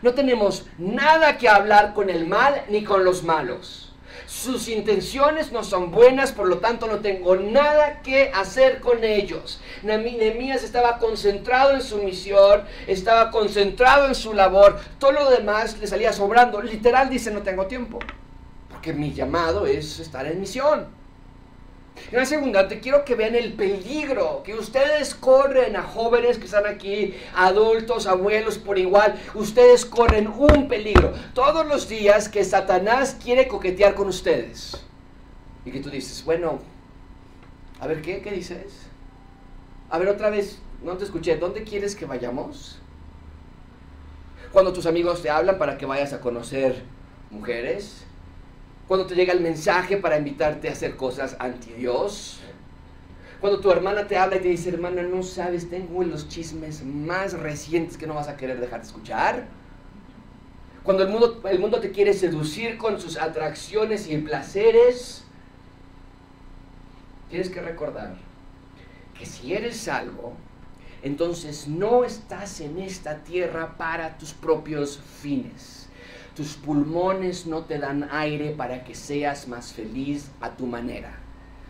No 0.00 0.14
tenemos 0.14 0.66
nada 0.78 1.36
que 1.36 1.48
hablar 1.48 1.92
con 1.92 2.08
el 2.08 2.26
mal 2.26 2.64
ni 2.70 2.84
con 2.84 3.04
los 3.04 3.24
malos. 3.24 3.83
Sus 4.42 4.68
intenciones 4.68 5.52
no 5.52 5.62
son 5.62 5.92
buenas, 5.92 6.32
por 6.32 6.48
lo 6.48 6.58
tanto 6.58 6.88
no 6.88 6.98
tengo 6.98 7.36
nada 7.36 8.02
que 8.02 8.30
hacer 8.34 8.80
con 8.80 9.04
ellos. 9.04 9.60
Nehemías 9.84 10.64
estaba 10.64 10.98
concentrado 10.98 11.70
en 11.70 11.80
su 11.80 11.98
misión, 11.98 12.64
estaba 12.88 13.30
concentrado 13.30 14.06
en 14.06 14.14
su 14.14 14.34
labor, 14.34 14.80
todo 14.98 15.12
lo 15.12 15.30
demás 15.30 15.78
le 15.78 15.86
salía 15.86 16.12
sobrando. 16.12 16.60
Literal 16.60 17.08
dice, 17.08 17.30
no 17.30 17.42
tengo 17.42 17.66
tiempo, 17.66 18.00
porque 18.68 18.92
mi 18.92 19.14
llamado 19.14 19.66
es 19.66 20.00
estar 20.00 20.26
en 20.26 20.40
misión. 20.40 20.88
En 22.10 22.18
la 22.18 22.26
segunda, 22.26 22.68
te 22.68 22.80
quiero 22.80 23.04
que 23.04 23.14
vean 23.14 23.34
el 23.34 23.54
peligro 23.54 24.42
que 24.44 24.54
ustedes 24.54 25.14
corren 25.14 25.76
a 25.76 25.82
jóvenes 25.82 26.38
que 26.38 26.44
están 26.44 26.66
aquí, 26.66 27.14
adultos, 27.34 28.06
abuelos 28.06 28.58
por 28.58 28.78
igual. 28.78 29.20
Ustedes 29.34 29.84
corren 29.84 30.28
un 30.28 30.68
peligro 30.68 31.12
todos 31.32 31.66
los 31.66 31.88
días 31.88 32.28
que 32.28 32.44
Satanás 32.44 33.16
quiere 33.22 33.48
coquetear 33.48 33.94
con 33.94 34.08
ustedes. 34.08 34.84
Y 35.64 35.70
que 35.70 35.80
tú 35.80 35.88
dices, 35.88 36.24
bueno, 36.24 36.60
a 37.80 37.86
ver, 37.86 38.02
¿qué? 38.02 38.20
¿Qué 38.20 38.30
dices? 38.32 38.86
A 39.88 39.98
ver, 39.98 40.08
otra 40.08 40.30
vez, 40.30 40.58
no 40.82 40.96
te 40.96 41.04
escuché. 41.04 41.36
¿Dónde 41.36 41.64
quieres 41.64 41.96
que 41.96 42.06
vayamos? 42.06 42.78
Cuando 44.52 44.72
tus 44.72 44.86
amigos 44.86 45.22
te 45.22 45.30
hablan 45.30 45.58
para 45.58 45.78
que 45.78 45.86
vayas 45.86 46.12
a 46.12 46.20
conocer 46.20 46.82
mujeres, 47.30 48.04
cuando 48.86 49.06
te 49.06 49.14
llega 49.14 49.32
el 49.32 49.40
mensaje 49.40 49.96
para 49.96 50.18
invitarte 50.18 50.68
a 50.68 50.72
hacer 50.72 50.96
cosas 50.96 51.36
anti 51.38 51.72
Dios. 51.72 52.40
Cuando 53.40 53.60
tu 53.60 53.70
hermana 53.70 54.06
te 54.06 54.16
habla 54.16 54.36
y 54.36 54.40
te 54.40 54.48
dice, 54.48 54.70
hermana, 54.70 55.02
no 55.02 55.22
sabes, 55.22 55.68
tengo 55.68 56.02
los 56.02 56.28
chismes 56.28 56.82
más 56.82 57.34
recientes 57.34 57.96
que 57.96 58.06
no 58.06 58.14
vas 58.14 58.28
a 58.28 58.36
querer 58.36 58.60
dejar 58.60 58.80
de 58.80 58.86
escuchar. 58.86 59.46
Cuando 60.82 61.02
el 61.02 61.08
mundo, 61.08 61.42
el 61.48 61.58
mundo 61.58 61.80
te 61.80 61.90
quiere 61.90 62.12
seducir 62.12 62.76
con 62.76 63.00
sus 63.00 63.18
atracciones 63.18 64.08
y 64.08 64.16
placeres, 64.18 65.24
tienes 67.30 67.48
que 67.48 67.60
recordar 67.60 68.16
que 69.18 69.24
si 69.24 69.54
eres 69.54 69.78
salvo, 69.78 70.34
entonces 71.02 71.68
no 71.68 72.04
estás 72.04 72.60
en 72.60 72.78
esta 72.78 73.18
tierra 73.24 73.76
para 73.76 74.16
tus 74.18 74.32
propios 74.32 75.00
fines 75.20 75.83
tus 76.34 76.54
pulmones 76.54 77.46
no 77.46 77.62
te 77.62 77.78
dan 77.78 78.08
aire 78.10 78.50
para 78.50 78.84
que 78.84 78.94
seas 78.94 79.46
más 79.46 79.72
feliz 79.72 80.30
a 80.40 80.50
tu 80.50 80.66
manera. 80.66 81.20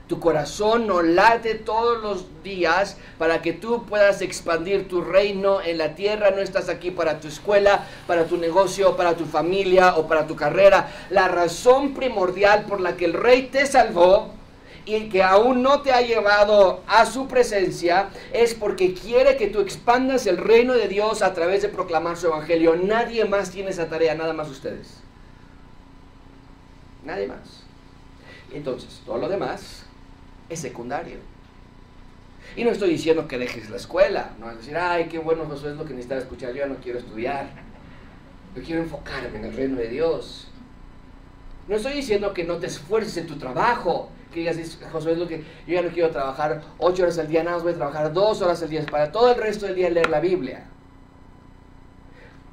Tu 0.09 0.21
corazón 0.21 0.87
no 0.87 1.01
late 1.01 1.55
todos 1.55 2.03
los 2.03 2.27
días 2.43 2.99
para 3.17 3.41
que 3.41 3.55
tú 3.55 3.85
puedas 3.87 4.21
expandir 4.21 4.87
tu 4.87 5.01
reino 5.01 5.63
en 5.63 5.79
la 5.79 5.95
tierra. 5.95 6.31
No 6.31 6.43
estás 6.43 6.69
aquí 6.69 6.91
para 6.91 7.21
tu 7.21 7.29
escuela, 7.29 7.87
para 8.07 8.27
tu 8.27 8.37
negocio, 8.37 8.97
para 8.97 9.17
tu 9.17 9.25
familia 9.25 9.97
o 9.97 10.07
para 10.07 10.27
tu 10.27 10.37
carrera. 10.37 10.91
La 11.09 11.29
razón 11.29 11.95
primordial 11.95 12.67
por 12.67 12.81
la 12.81 12.97
que 12.97 13.07
el 13.07 13.15
rey 13.15 13.49
te 13.51 13.65
salvó 13.65 14.35
y 14.87 15.09
que 15.09 15.23
aún 15.23 15.63
no 15.63 15.83
te 15.83 15.93
ha 15.93 16.03
llevado 16.03 16.83
a 16.87 17.07
su 17.07 17.27
presencia 17.27 18.09
es 18.33 18.55
porque 18.55 18.95
quiere 18.95 19.37
que 19.37 19.49
tú 19.49 19.61
expandas 19.61 20.27
el 20.27 20.37
reino 20.37 20.75
de 20.75 20.89
Dios 20.89 21.23
a 21.23 21.33
través 21.33 21.63
de 21.63 21.69
proclamar 21.69 22.17
su 22.17 22.27
evangelio. 22.27 22.77
Nadie 22.77 23.25
más 23.25 23.51
tiene 23.51 23.71
esa 23.71 23.89
tarea, 23.89 24.15
nada 24.15 24.33
más 24.33 24.49
ustedes. 24.49 25.01
Nadie 27.05 27.27
más. 27.27 27.65
Entonces, 28.53 29.03
todo 29.05 29.19
lo 29.19 29.29
demás 29.29 29.85
es 30.49 30.61
secundario. 30.61 31.17
Y 32.57 32.65
no 32.65 32.71
estoy 32.71 32.91
diciendo 32.91 33.27
que 33.27 33.39
dejes 33.39 33.71
la 33.71 33.77
escuela, 33.77 34.33
no 34.39 34.51
es 34.51 34.59
decir, 34.59 34.77
ay, 34.77 35.09
qué 35.09 35.19
bueno, 35.19 35.45
eso 35.53 35.69
es 35.69 35.77
lo 35.77 35.85
que 35.85 35.91
necesitaba 35.91 36.21
escuchar, 36.21 36.51
yo 36.51 36.59
ya 36.59 36.67
no 36.67 36.77
quiero 36.77 36.99
estudiar. 36.99 37.49
Yo 38.55 38.63
quiero 38.63 38.83
enfocarme 38.83 39.39
en 39.39 39.45
el 39.47 39.57
reino 39.57 39.77
de 39.79 39.89
Dios. 39.89 40.49
No 41.67 41.77
estoy 41.77 41.95
diciendo 41.95 42.35
que 42.35 42.45
no 42.45 42.57
te 42.57 42.67
esfuerces 42.67 43.17
en 43.17 43.27
tu 43.27 43.37
trabajo, 43.37 44.11
que 44.33 44.41
digas, 44.41 44.79
Josué, 44.93 45.17
lo 45.17 45.27
que 45.27 45.39
yo 45.67 45.75
ya 45.75 45.83
no 45.83 45.89
quiero 45.89 46.11
trabajar 46.11 46.63
ocho 46.79 47.05
horas 47.05 47.19
al 47.19 47.29
día, 47.29 47.43
nada 47.43 47.57
más 47.57 47.65
voy 47.65 47.73
a 47.73 47.77
trabajar 47.77 48.13
dos 48.13 48.43
horas 48.43 48.63
al 48.63 48.69
día, 48.69 48.85
para 48.91 49.11
todo 49.11 49.33
el 49.33 49.41
resto 49.41 49.67
del 49.67 49.75
día 49.75 49.89
leer 49.89 50.11
la 50.11 50.21
Biblia. 50.21 50.67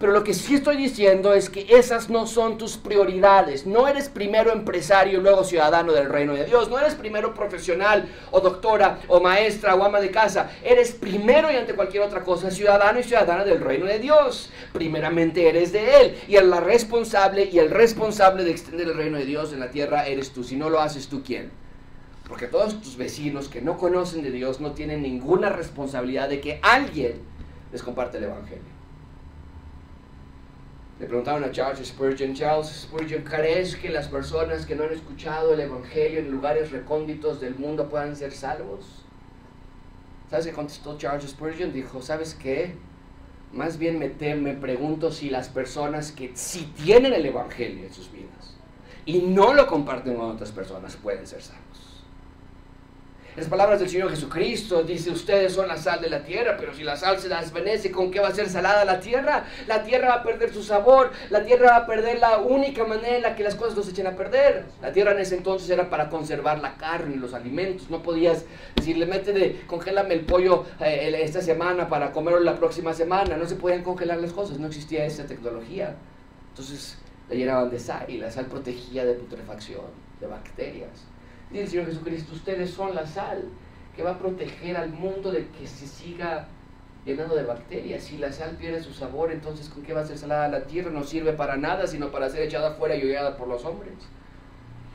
Pero 0.01 0.13
lo 0.13 0.23
que 0.23 0.33
sí 0.33 0.55
estoy 0.55 0.77
diciendo 0.77 1.31
es 1.35 1.51
que 1.51 1.63
esas 1.69 2.09
no 2.09 2.25
son 2.25 2.57
tus 2.57 2.75
prioridades. 2.75 3.67
No 3.67 3.87
eres 3.87 4.09
primero 4.09 4.51
empresario 4.51 5.19
y 5.19 5.21
luego 5.21 5.43
ciudadano 5.43 5.93
del 5.93 6.09
reino 6.09 6.33
de 6.33 6.45
Dios. 6.45 6.71
No 6.71 6.79
eres 6.79 6.95
primero 6.95 7.35
profesional 7.35 8.09
o 8.31 8.41
doctora 8.41 8.97
o 9.07 9.19
maestra 9.19 9.75
o 9.75 9.83
ama 9.83 10.01
de 10.01 10.09
casa. 10.09 10.49
Eres 10.63 10.93
primero 10.93 11.51
y 11.51 11.55
ante 11.55 11.75
cualquier 11.75 12.01
otra 12.01 12.23
cosa 12.23 12.49
ciudadano 12.49 12.99
y 12.99 13.03
ciudadana 13.03 13.45
del 13.45 13.59
reino 13.59 13.85
de 13.85 13.99
Dios. 13.99 14.49
Primeramente 14.73 15.47
eres 15.47 15.71
de 15.71 16.01
Él. 16.01 16.17
Y 16.27 16.35
la 16.35 16.59
responsable 16.59 17.45
y 17.51 17.59
el 17.59 17.69
responsable 17.69 18.43
de 18.43 18.49
extender 18.49 18.87
el 18.87 18.97
reino 18.97 19.19
de 19.19 19.25
Dios 19.25 19.53
en 19.53 19.59
la 19.59 19.69
tierra 19.69 20.07
eres 20.07 20.31
tú. 20.31 20.43
Si 20.43 20.55
no 20.55 20.71
lo 20.71 20.81
haces 20.81 21.09
tú, 21.09 21.21
¿quién? 21.23 21.51
Porque 22.27 22.47
todos 22.47 22.81
tus 22.81 22.97
vecinos 22.97 23.49
que 23.49 23.61
no 23.61 23.77
conocen 23.77 24.23
de 24.23 24.31
Dios 24.31 24.61
no 24.61 24.71
tienen 24.71 25.03
ninguna 25.03 25.49
responsabilidad 25.49 26.27
de 26.27 26.41
que 26.41 26.59
alguien 26.63 27.21
les 27.71 27.83
comparte 27.83 28.17
el 28.17 28.23
Evangelio. 28.23 28.70
Le 31.01 31.07
preguntaron 31.07 31.43
a 31.43 31.51
Charles 31.51 31.87
Spurgeon, 31.87 32.35
Charles 32.35 32.67
Spurgeon, 32.83 33.23
¿crees 33.23 33.75
que 33.75 33.89
las 33.89 34.07
personas 34.07 34.67
que 34.67 34.75
no 34.75 34.83
han 34.83 34.93
escuchado 34.93 35.55
el 35.55 35.61
Evangelio 35.61 36.19
en 36.19 36.29
lugares 36.29 36.69
recónditos 36.71 37.41
del 37.41 37.55
mundo 37.55 37.89
puedan 37.89 38.15
ser 38.15 38.31
salvos? 38.31 39.03
¿Sabes 40.29 40.45
qué 40.45 40.51
contestó 40.51 40.99
Charles 40.99 41.27
Spurgeon? 41.27 41.73
Dijo, 41.73 42.03
¿sabes 42.03 42.35
qué? 42.35 42.75
Más 43.51 43.79
bien 43.79 43.97
me, 43.97 44.09
me 44.35 44.53
pregunto 44.53 45.11
si 45.11 45.31
las 45.31 45.49
personas 45.49 46.11
que 46.11 46.33
sí 46.35 46.71
tienen 46.83 47.13
el 47.13 47.25
Evangelio 47.25 47.87
en 47.87 47.91
sus 47.91 48.11
vidas 48.11 48.55
y 49.03 49.21
no 49.23 49.55
lo 49.55 49.65
comparten 49.65 50.15
con 50.15 50.29
otras 50.29 50.51
personas 50.51 50.95
pueden 50.97 51.25
ser 51.25 51.41
salvos. 51.41 51.70
Las 53.37 53.47
palabras 53.47 53.79
del 53.79 53.87
Señor 53.87 54.09
Jesucristo 54.09 54.83
dice, 54.83 55.09
ustedes 55.09 55.53
son 55.53 55.69
la 55.69 55.77
sal 55.77 56.01
de 56.01 56.09
la 56.09 56.21
tierra, 56.21 56.57
pero 56.59 56.73
si 56.73 56.83
la 56.83 56.97
sal 56.97 57.17
se 57.17 57.29
desvanece, 57.29 57.89
¿con 57.89 58.11
qué 58.11 58.19
va 58.19 58.27
a 58.27 58.35
ser 58.35 58.49
salada 58.49 58.83
la 58.83 58.99
tierra? 58.99 59.45
La 59.67 59.83
tierra 59.83 60.09
va 60.09 60.15
a 60.15 60.23
perder 60.23 60.53
su 60.53 60.61
sabor, 60.61 61.11
la 61.29 61.41
tierra 61.45 61.71
va 61.71 61.75
a 61.77 61.85
perder 61.85 62.19
la 62.19 62.39
única 62.39 62.83
manera 62.83 63.15
en 63.15 63.21
la 63.21 63.33
que 63.33 63.43
las 63.43 63.55
cosas 63.55 63.77
no 63.77 63.83
se 63.83 63.91
echen 63.91 64.07
a 64.07 64.17
perder. 64.17 64.65
La 64.81 64.91
tierra 64.91 65.13
en 65.13 65.19
ese 65.19 65.37
entonces 65.37 65.69
era 65.69 65.89
para 65.89 66.09
conservar 66.09 66.59
la 66.59 66.75
carne, 66.75 67.15
los 67.15 67.33
alimentos, 67.33 67.89
no 67.89 68.03
podías 68.03 68.43
decirle, 68.75 69.05
mete 69.05 69.31
de, 69.31 69.61
congélame 69.65 70.13
el 70.13 70.25
pollo 70.25 70.65
eh, 70.81 71.21
esta 71.23 71.41
semana 71.41 71.87
para 71.87 72.11
comerlo 72.11 72.41
la 72.41 72.57
próxima 72.57 72.93
semana, 72.93 73.37
no 73.37 73.45
se 73.45 73.55
podían 73.55 73.81
congelar 73.81 74.19
las 74.19 74.33
cosas, 74.33 74.59
no 74.59 74.67
existía 74.67 75.05
esa 75.05 75.25
tecnología. 75.25 75.95
Entonces 76.49 76.97
la 77.29 77.35
llenaban 77.35 77.69
de 77.69 77.79
sal 77.79 78.03
y 78.09 78.17
la 78.17 78.29
sal 78.29 78.47
protegía 78.47 79.05
de 79.05 79.13
putrefacción, 79.13 79.85
de 80.19 80.27
bacterias. 80.27 81.05
Dice 81.51 81.63
el 81.63 81.69
Señor 81.69 81.85
Jesucristo, 81.87 82.33
ustedes 82.33 82.71
son 82.71 82.95
la 82.95 83.05
sal 83.05 83.43
que 83.95 84.03
va 84.03 84.11
a 84.11 84.19
proteger 84.19 84.77
al 84.77 84.89
mundo 84.89 85.31
de 85.31 85.47
que 85.47 85.67
se 85.67 85.85
siga 85.85 86.47
llenando 87.05 87.35
de 87.35 87.43
bacterias. 87.43 88.03
Si 88.03 88.17
la 88.17 88.31
sal 88.31 88.55
pierde 88.57 88.81
su 88.81 88.93
sabor, 88.93 89.31
entonces 89.31 89.67
¿con 89.67 89.83
qué 89.83 89.93
va 89.93 90.01
a 90.01 90.05
ser 90.05 90.17
salada 90.17 90.47
la 90.47 90.63
tierra? 90.63 90.91
No 90.91 91.03
sirve 91.03 91.33
para 91.33 91.57
nada, 91.57 91.87
sino 91.87 92.09
para 92.09 92.29
ser 92.29 92.43
echada 92.43 92.69
afuera 92.69 92.95
y 92.95 93.03
hollada 93.03 93.35
por 93.35 93.47
los 93.49 93.65
hombres. 93.65 93.93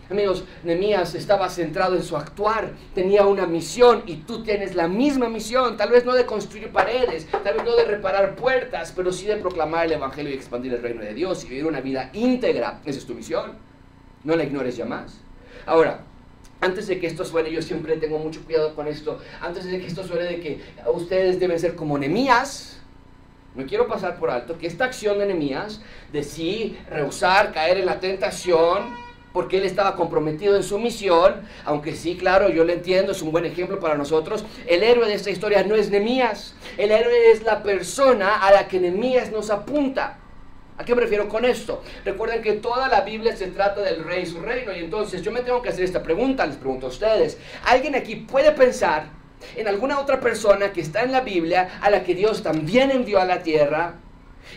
Amigos, 0.09 0.45
Nehemías 0.63 1.17
estaba 1.17 1.49
centrado 1.49 1.97
en 1.97 2.05
su 2.05 2.17
actuar, 2.17 2.71
tenía 2.95 3.27
una 3.27 3.45
misión 3.45 4.05
y 4.07 4.19
tú 4.19 4.45
tienes 4.45 4.77
la 4.77 4.87
misma 4.87 5.29
misión, 5.29 5.77
tal 5.77 5.91
vez 5.91 6.05
no 6.05 6.15
de 6.15 6.25
construir 6.25 6.71
paredes, 6.71 7.27
tal 7.31 7.55
vez 7.55 7.65
no 7.65 7.75
de 7.75 7.85
reparar 7.85 8.37
puertas, 8.37 8.93
pero 8.95 9.11
sí 9.11 9.27
de 9.27 9.37
proclamar 9.37 9.87
el 9.87 9.93
Evangelio 9.93 10.31
y 10.31 10.37
expandir 10.37 10.73
el 10.75 10.81
reino 10.81 11.03
de 11.03 11.13
Dios 11.13 11.45
y 11.45 11.49
vivir 11.49 11.67
una 11.67 11.81
vida 11.81 12.11
íntegra. 12.13 12.81
Esa 12.85 13.01
es 13.01 13.05
tu 13.05 13.15
misión. 13.15 13.55
No 14.23 14.37
la 14.37 14.45
ignores 14.45 14.77
ya 14.77 14.85
más. 14.85 15.19
Ahora, 15.67 16.05
antes 16.61 16.87
de 16.87 16.99
que 16.99 17.07
esto 17.07 17.25
suene, 17.25 17.51
yo 17.51 17.63
siempre 17.63 17.97
tengo 17.97 18.19
mucho 18.19 18.43
cuidado 18.45 18.75
con 18.75 18.87
esto, 18.89 19.21
antes 19.41 19.65
de 19.65 19.79
que 19.79 19.87
esto 19.87 20.07
suene 20.07 20.25
de 20.25 20.41
que 20.41 20.61
ustedes 20.93 21.39
deben 21.39 21.59
ser 21.59 21.75
como 21.75 21.99
Nehemías, 21.99 22.79
no 23.55 23.67
quiero 23.67 23.87
pasar 23.87 24.19
por 24.19 24.31
alto 24.31 24.59
que 24.59 24.67
esta 24.67 24.85
acción 24.85 25.19
de 25.19 25.27
Nehemías, 25.27 25.81
de 26.13 26.23
sí 26.23 26.79
rehusar, 26.91 27.53
caer 27.53 27.79
en 27.79 27.87
la 27.87 28.01
tentación, 28.01 29.07
porque 29.33 29.59
él 29.59 29.65
estaba 29.65 29.97
comprometido 29.97 30.57
en 30.57 30.63
su 30.63 30.79
misión, 30.79 31.43
aunque 31.65 31.95
sí, 31.95 32.17
claro, 32.17 32.49
yo 32.49 32.65
lo 32.65 32.73
entiendo, 32.73 33.13
es 33.13 33.21
un 33.21 33.33
buen 33.33 33.45
ejemplo 33.45 33.79
para 33.79 33.95
nosotros. 33.95 34.47
El 34.67 34.83
héroe 34.83 35.07
de 35.07 35.15
esta 35.15 35.31
historia 35.31 35.63
no 35.63 35.75
es 35.75 35.91
Nemías, 35.91 36.55
el 36.79 36.91
héroe 36.91 37.33
es 37.33 37.43
la 37.43 37.63
persona 37.63 38.37
a 38.37 38.51
la 38.51 38.67
que 38.67 38.81
Nemías 38.81 39.31
nos 39.31 39.51
apunta. 39.51 40.19
¿A 40.79 40.85
qué 40.85 40.95
me 40.95 41.01
refiero 41.01 41.29
con 41.29 41.45
esto? 41.45 41.83
Recuerden 42.05 42.43
que 42.43 42.55
toda 42.55 42.89
la 42.89 43.01
Biblia 43.01 43.35
se 43.37 43.49
trata 43.49 43.81
del 43.81 44.05
rey 44.05 44.25
y 44.25 44.27
su 44.27 44.41
reino, 44.41 44.73
y 44.77 44.81
entonces 44.81 45.23
yo 45.23 45.33
me 45.33 45.41
tengo 45.41 45.63
que 45.63 45.71
hacer 45.71 45.85
esta 45.85 46.03
pregunta, 46.03 46.47
les 46.47 46.57
pregunto 46.57 46.87
a 46.87 46.91
ustedes. 46.91 47.39
¿Alguien 47.65 47.95
aquí 47.95 48.17
puede 48.17 48.53
pensar 48.53 49.07
en 49.55 49.69
alguna 49.69 50.01
otra 50.01 50.21
persona 50.21 50.73
que 50.73 50.83
está 50.83 51.03
en 51.03 51.13
la 51.13 51.21
Biblia 51.21 51.79
a 51.81 51.89
la 51.89 52.05
que 52.05 52.15
Dios 52.15 52.43
también 52.43 52.91
envió 52.91 53.21
a 53.21 53.25
la 53.25 53.43
tierra? 53.43 53.95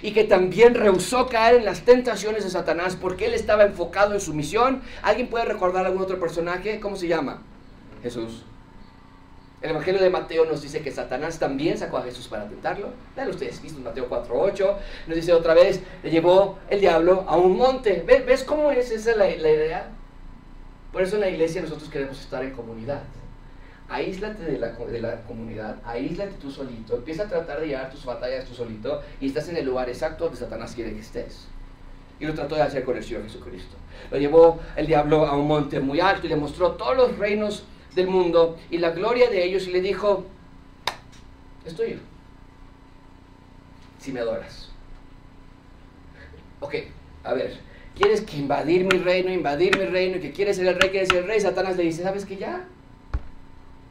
y 0.04 0.12
que 0.12 0.24
también 0.24 0.76
rehusó 0.76 1.28
caer 1.28 1.56
en 1.56 1.66
las 1.66 1.82
tentaciones 1.82 2.44
de 2.44 2.52
Satanás 2.52 2.96
porque 2.96 3.26
él 3.26 3.34
estaba 3.34 3.64
enfocado 3.64 4.14
en 4.14 4.22
su 4.22 4.36
misión. 4.36 4.82
¿Alguien 5.02 5.28
puede 5.28 5.46
recordar 5.46 5.86
algún 5.86 6.04
otro 6.04 6.20
personaje? 6.20 6.80
¿Cómo 6.80 6.96
se 6.96 7.08
llama? 7.08 7.42
Jesús. 8.04 8.44
El 9.62 9.72
Evangelio 9.72 10.02
de 10.02 10.10
Mateo 10.10 10.45
nos 10.45 10.62
dice 10.62 10.82
que 10.82 10.91
Satanás 10.91 11.38
también 11.38 11.78
sacó 11.78 11.98
a 11.98 12.04
Jesús 12.04 12.28
para 12.28 12.48
tentarlo. 12.48 12.89
Vean 13.15 13.30
ustedes, 13.30 13.62
en 13.63 13.84
Mateo 13.84 14.10
4.8. 14.10 14.76
Nos 15.08 15.15
dice 15.15 15.34
otra 15.34 15.54
vez, 15.54 15.82
le 16.02 16.10
llevó 16.10 16.58
el 16.69 16.80
diablo 16.80 17.26
a 17.28 17.36
un 17.36 17.58
monte. 17.58 18.04
¿Ves, 18.06 18.43
cómo 18.43 18.72
es 18.72 18.89
esa 18.89 19.15
la, 19.15 19.26
la 19.26 19.50
idea? 19.50 19.89
Por 20.93 21.02
eso 21.02 21.15
en 21.15 21.22
la 21.22 21.30
iglesia 21.30 21.62
nosotros 21.62 21.89
queremos 21.89 22.19
estar 22.19 22.43
en 22.43 22.52
comunidad 22.52 23.02
aíslate 23.89 24.43
de 24.43 24.60
la, 24.60 24.69
de 24.69 25.02
la 25.02 25.24
comunidad, 25.24 25.78
aíslate 25.84 26.34
tú 26.39 26.52
solito, 26.52 26.95
empieza 26.95 27.24
a 27.24 27.28
tratar 27.28 27.60
de 27.60 27.67
llevar 27.67 27.89
tus 27.89 28.06
batallas 28.06 28.45
tú 28.45 28.54
solito 28.54 29.02
y 29.19 29.28
estás 29.28 29.50
en 29.50 29.58
el 29.58 29.65
lugar 29.65 29.89
exacto 29.89 30.26
donde 30.26 30.39
Satanás 30.39 30.74
quiere 30.76 30.93
que 30.93 31.00
estés. 31.00 31.48
Y 32.19 32.26
lo 32.26 32.34
trató 32.34 32.56
de 32.56 32.62
hacer 32.62 32.84
con 32.84 32.98
el 32.98 33.04
Señor 33.04 33.24
Jesucristo. 33.24 33.78
Lo 34.12 34.17
llevó 34.17 34.60
el 34.76 34.88
diablo 34.88 35.26
a 35.26 35.36
un 35.36 35.48
monte 35.48 35.80
muy 35.80 36.00
alto 36.00 36.28
y 36.28 36.30
le 36.30 36.36
mostró 36.36 36.72
todos 36.74 36.95
los 36.95 37.17
reinos 37.17 37.63
del 37.95 38.08
mundo 38.08 38.58
y 38.69 38.78
la 38.78 38.91
gloria 38.91 39.30
de 39.30 39.43
ellos 39.43 39.67
y 39.67 39.71
le 39.71 39.82
dijo, 39.82 40.25
es 41.65 41.75
tuyo, 41.75 41.97
si 43.99 44.12
me 44.12 44.19
adoras. 44.19 44.69
Ok, 46.60 46.75
a 47.23 47.34
ver, 47.34 47.58
¿quieres 47.95 48.21
que 48.21 48.38
invadir 48.38 48.84
mi 48.84 48.99
reino, 48.99 49.32
invadir 49.32 49.78
mi 49.78 49.86
reino 49.86 50.17
y 50.17 50.19
que 50.19 50.32
quieres 50.32 50.58
ser 50.58 50.67
el 50.67 50.75
rey, 50.75 50.89
quieres 50.89 51.10
ser 51.10 51.19
el 51.19 51.28
rey? 51.28 51.39
Satanás 51.39 51.78
le 51.78 51.84
dice, 51.84 52.04
¿sabes 52.04 52.25
que 52.25 52.38
ya? 52.38 52.67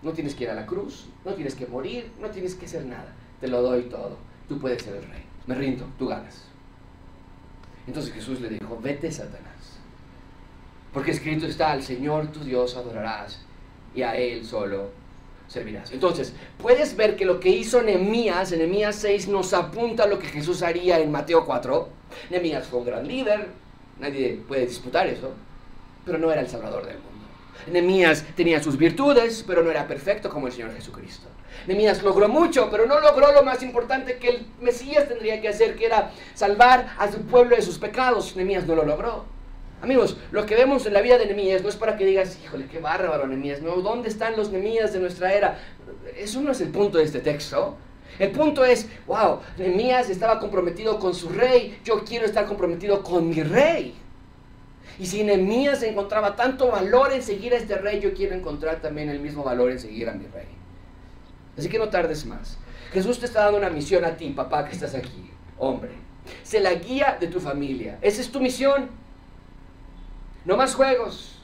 No 0.02 0.12
tienes 0.12 0.34
que 0.34 0.44
ir 0.44 0.50
a 0.50 0.54
la 0.54 0.66
cruz, 0.66 1.06
no 1.24 1.34
tienes 1.34 1.54
que 1.54 1.66
morir, 1.66 2.10
no 2.20 2.28
tienes 2.28 2.54
que 2.54 2.66
hacer 2.66 2.84
nada. 2.84 3.12
Te 3.40 3.48
lo 3.48 3.62
doy 3.62 3.82
todo. 3.84 4.16
Tú 4.48 4.58
puedes 4.60 4.82
ser 4.82 4.94
el 4.94 5.02
rey. 5.02 5.24
Me 5.46 5.54
rindo, 5.54 5.86
tú 5.98 6.06
ganas. 6.06 6.44
Entonces 7.86 8.12
Jesús 8.12 8.40
le 8.40 8.48
dijo, 8.48 8.78
vete 8.80 9.10
Satanás. 9.10 9.78
Porque 10.92 11.10
escrito 11.10 11.46
está, 11.46 11.72
al 11.72 11.82
Señor 11.82 12.28
tu 12.28 12.40
Dios 12.40 12.76
adorarás 12.76 13.40
y 13.98 14.02
a 14.04 14.14
Él 14.14 14.46
solo 14.46 14.90
servirás. 15.48 15.90
Entonces, 15.90 16.32
puedes 16.58 16.96
ver 16.96 17.16
que 17.16 17.24
lo 17.24 17.40
que 17.40 17.48
hizo 17.48 17.82
Nehemías, 17.82 18.52
en 18.52 18.58
Nehemías 18.58 18.94
6, 18.96 19.26
nos 19.28 19.52
apunta 19.52 20.04
a 20.04 20.06
lo 20.06 20.20
que 20.20 20.28
Jesús 20.28 20.62
haría 20.62 21.00
en 21.00 21.10
Mateo 21.10 21.44
4. 21.44 21.88
Nehemías 22.30 22.68
fue 22.68 22.78
un 22.78 22.86
gran 22.86 23.08
líder, 23.08 23.48
nadie 23.98 24.40
puede 24.46 24.66
disputar 24.66 25.08
eso, 25.08 25.32
pero 26.04 26.16
no 26.16 26.30
era 26.30 26.40
el 26.40 26.48
salvador 26.48 26.86
del 26.86 26.94
mundo. 26.94 27.08
Nemías 27.72 28.24
tenía 28.36 28.62
sus 28.62 28.78
virtudes, 28.78 29.44
pero 29.44 29.64
no 29.64 29.70
era 29.70 29.88
perfecto 29.88 30.30
como 30.30 30.46
el 30.46 30.52
Señor 30.52 30.72
Jesucristo. 30.74 31.26
Nemías 31.66 32.02
logró 32.04 32.28
mucho, 32.28 32.68
pero 32.70 32.86
no 32.86 33.00
logró 33.00 33.32
lo 33.32 33.42
más 33.42 33.64
importante 33.64 34.18
que 34.18 34.28
el 34.28 34.46
Mesías 34.60 35.08
tendría 35.08 35.40
que 35.40 35.48
hacer, 35.48 35.74
que 35.74 35.86
era 35.86 36.12
salvar 36.34 36.94
a 36.98 37.10
su 37.10 37.22
pueblo 37.22 37.56
de 37.56 37.62
sus 37.62 37.78
pecados. 37.78 38.36
Nemías 38.36 38.64
no 38.64 38.76
lo 38.76 38.84
logró. 38.84 39.37
Amigos, 39.80 40.16
lo 40.32 40.44
que 40.44 40.56
vemos 40.56 40.86
en 40.86 40.92
la 40.92 41.00
vida 41.00 41.18
de 41.18 41.26
Nemías 41.26 41.62
no 41.62 41.68
es 41.68 41.76
para 41.76 41.96
que 41.96 42.04
digas, 42.04 42.38
híjole, 42.42 42.66
qué 42.66 42.80
bárbaro 42.80 43.26
Nemías, 43.26 43.62
no, 43.62 43.76
¿dónde 43.76 44.08
están 44.08 44.36
los 44.36 44.50
Nemías 44.50 44.92
de 44.92 44.98
nuestra 44.98 45.32
era? 45.32 45.58
Eso 46.16 46.40
no 46.40 46.50
es 46.50 46.60
el 46.60 46.70
punto 46.70 46.98
de 46.98 47.04
este 47.04 47.20
texto. 47.20 47.76
El 48.18 48.32
punto 48.32 48.64
es, 48.64 48.88
wow, 49.06 49.38
Nemías 49.56 50.10
estaba 50.10 50.40
comprometido 50.40 50.98
con 50.98 51.14
su 51.14 51.28
rey, 51.28 51.78
yo 51.84 52.04
quiero 52.04 52.26
estar 52.26 52.46
comprometido 52.46 53.02
con 53.04 53.28
mi 53.28 53.42
rey. 53.42 53.94
Y 54.98 55.06
si 55.06 55.22
Nehemías 55.22 55.82
encontraba 55.84 56.34
tanto 56.34 56.72
valor 56.72 57.12
en 57.12 57.22
seguir 57.22 57.54
a 57.54 57.56
este 57.56 57.76
rey, 57.76 58.00
yo 58.00 58.12
quiero 58.14 58.34
encontrar 58.34 58.82
también 58.82 59.08
el 59.08 59.20
mismo 59.20 59.44
valor 59.44 59.70
en 59.70 59.78
seguir 59.78 60.08
a 60.08 60.12
mi 60.12 60.26
rey. 60.26 60.48
Así 61.56 61.68
que 61.68 61.78
no 61.78 61.88
tardes 61.88 62.26
más. 62.26 62.58
Jesús 62.92 63.20
te 63.20 63.26
está 63.26 63.44
dando 63.44 63.58
una 63.58 63.70
misión 63.70 64.04
a 64.04 64.16
ti, 64.16 64.30
papá, 64.30 64.64
que 64.64 64.72
estás 64.72 64.94
aquí, 64.96 65.30
hombre. 65.56 65.90
Sé 66.42 66.58
la 66.58 66.74
guía 66.74 67.16
de 67.20 67.28
tu 67.28 67.38
familia. 67.38 67.98
Esa 68.00 68.20
es 68.20 68.30
tu 68.30 68.40
misión. 68.40 68.88
No 70.48 70.56
más 70.56 70.74
juegos, 70.74 71.34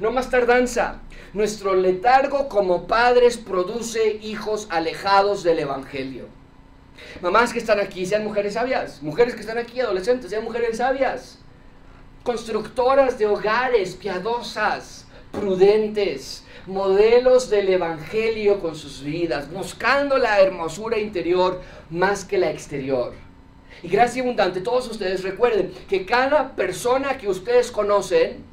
no 0.00 0.10
más 0.10 0.28
tardanza. 0.28 1.00
Nuestro 1.32 1.74
letargo 1.74 2.46
como 2.50 2.86
padres 2.86 3.38
produce 3.38 4.18
hijos 4.20 4.66
alejados 4.68 5.42
del 5.42 5.60
Evangelio. 5.60 6.26
Mamás 7.22 7.54
que 7.54 7.58
están 7.58 7.80
aquí, 7.80 8.04
sean 8.04 8.22
mujeres 8.22 8.52
sabias. 8.52 9.02
Mujeres 9.02 9.34
que 9.34 9.40
están 9.40 9.56
aquí, 9.56 9.80
adolescentes, 9.80 10.28
sean 10.28 10.44
mujeres 10.44 10.76
sabias 10.76 11.38
constructoras 12.22 13.18
de 13.18 13.26
hogares 13.26 13.94
piadosas, 13.94 15.06
prudentes, 15.32 16.44
modelos 16.66 17.48
del 17.48 17.70
Evangelio 17.70 18.60
con 18.60 18.76
sus 18.76 19.02
vidas, 19.02 19.50
buscando 19.50 20.18
la 20.18 20.38
hermosura 20.38 20.98
interior 20.98 21.62
más 21.88 22.26
que 22.26 22.36
la 22.36 22.50
exterior. 22.50 23.14
Y 23.82 23.88
gracias 23.88 24.22
abundante, 24.22 24.60
todos 24.60 24.86
ustedes 24.90 25.22
recuerden 25.22 25.72
que 25.88 26.04
cada 26.04 26.54
persona 26.54 27.16
que 27.16 27.26
ustedes 27.26 27.70
conocen 27.70 28.49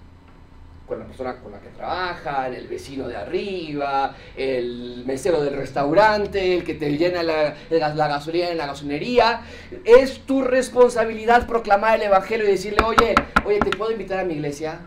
con 0.88 1.00
la 1.00 1.06
persona 1.06 1.36
con 1.38 1.52
la 1.52 1.60
que 1.60 1.70
trabajan, 1.70 2.54
el 2.54 2.68
vecino 2.68 3.08
de 3.08 3.18
arriba, 3.18 4.16
el 4.36 5.04
mesero 5.06 5.44
del 5.44 5.56
restaurante, 5.56 6.56
el 6.56 6.64
que 6.64 6.76
te 6.76 6.98
llena 6.98 7.24
la, 7.24 7.56
gasolina 7.70 8.50
en 8.50 8.58
la 8.58 8.68
gasolinería. 8.68 9.42
Es 9.84 10.20
tu 10.22 10.42
responsabilidad 10.42 11.46
proclamar 11.46 11.98
el 11.98 12.04
Evangelio 12.04 12.48
y 12.48 12.52
decirle, 12.52 12.80
oye, 12.86 13.16
oye, 13.46 13.60
¿te 13.60 13.76
puedo 13.76 13.92
invitar 13.92 14.20
a 14.20 14.24
mi 14.24 14.36
iglesia? 14.36 14.80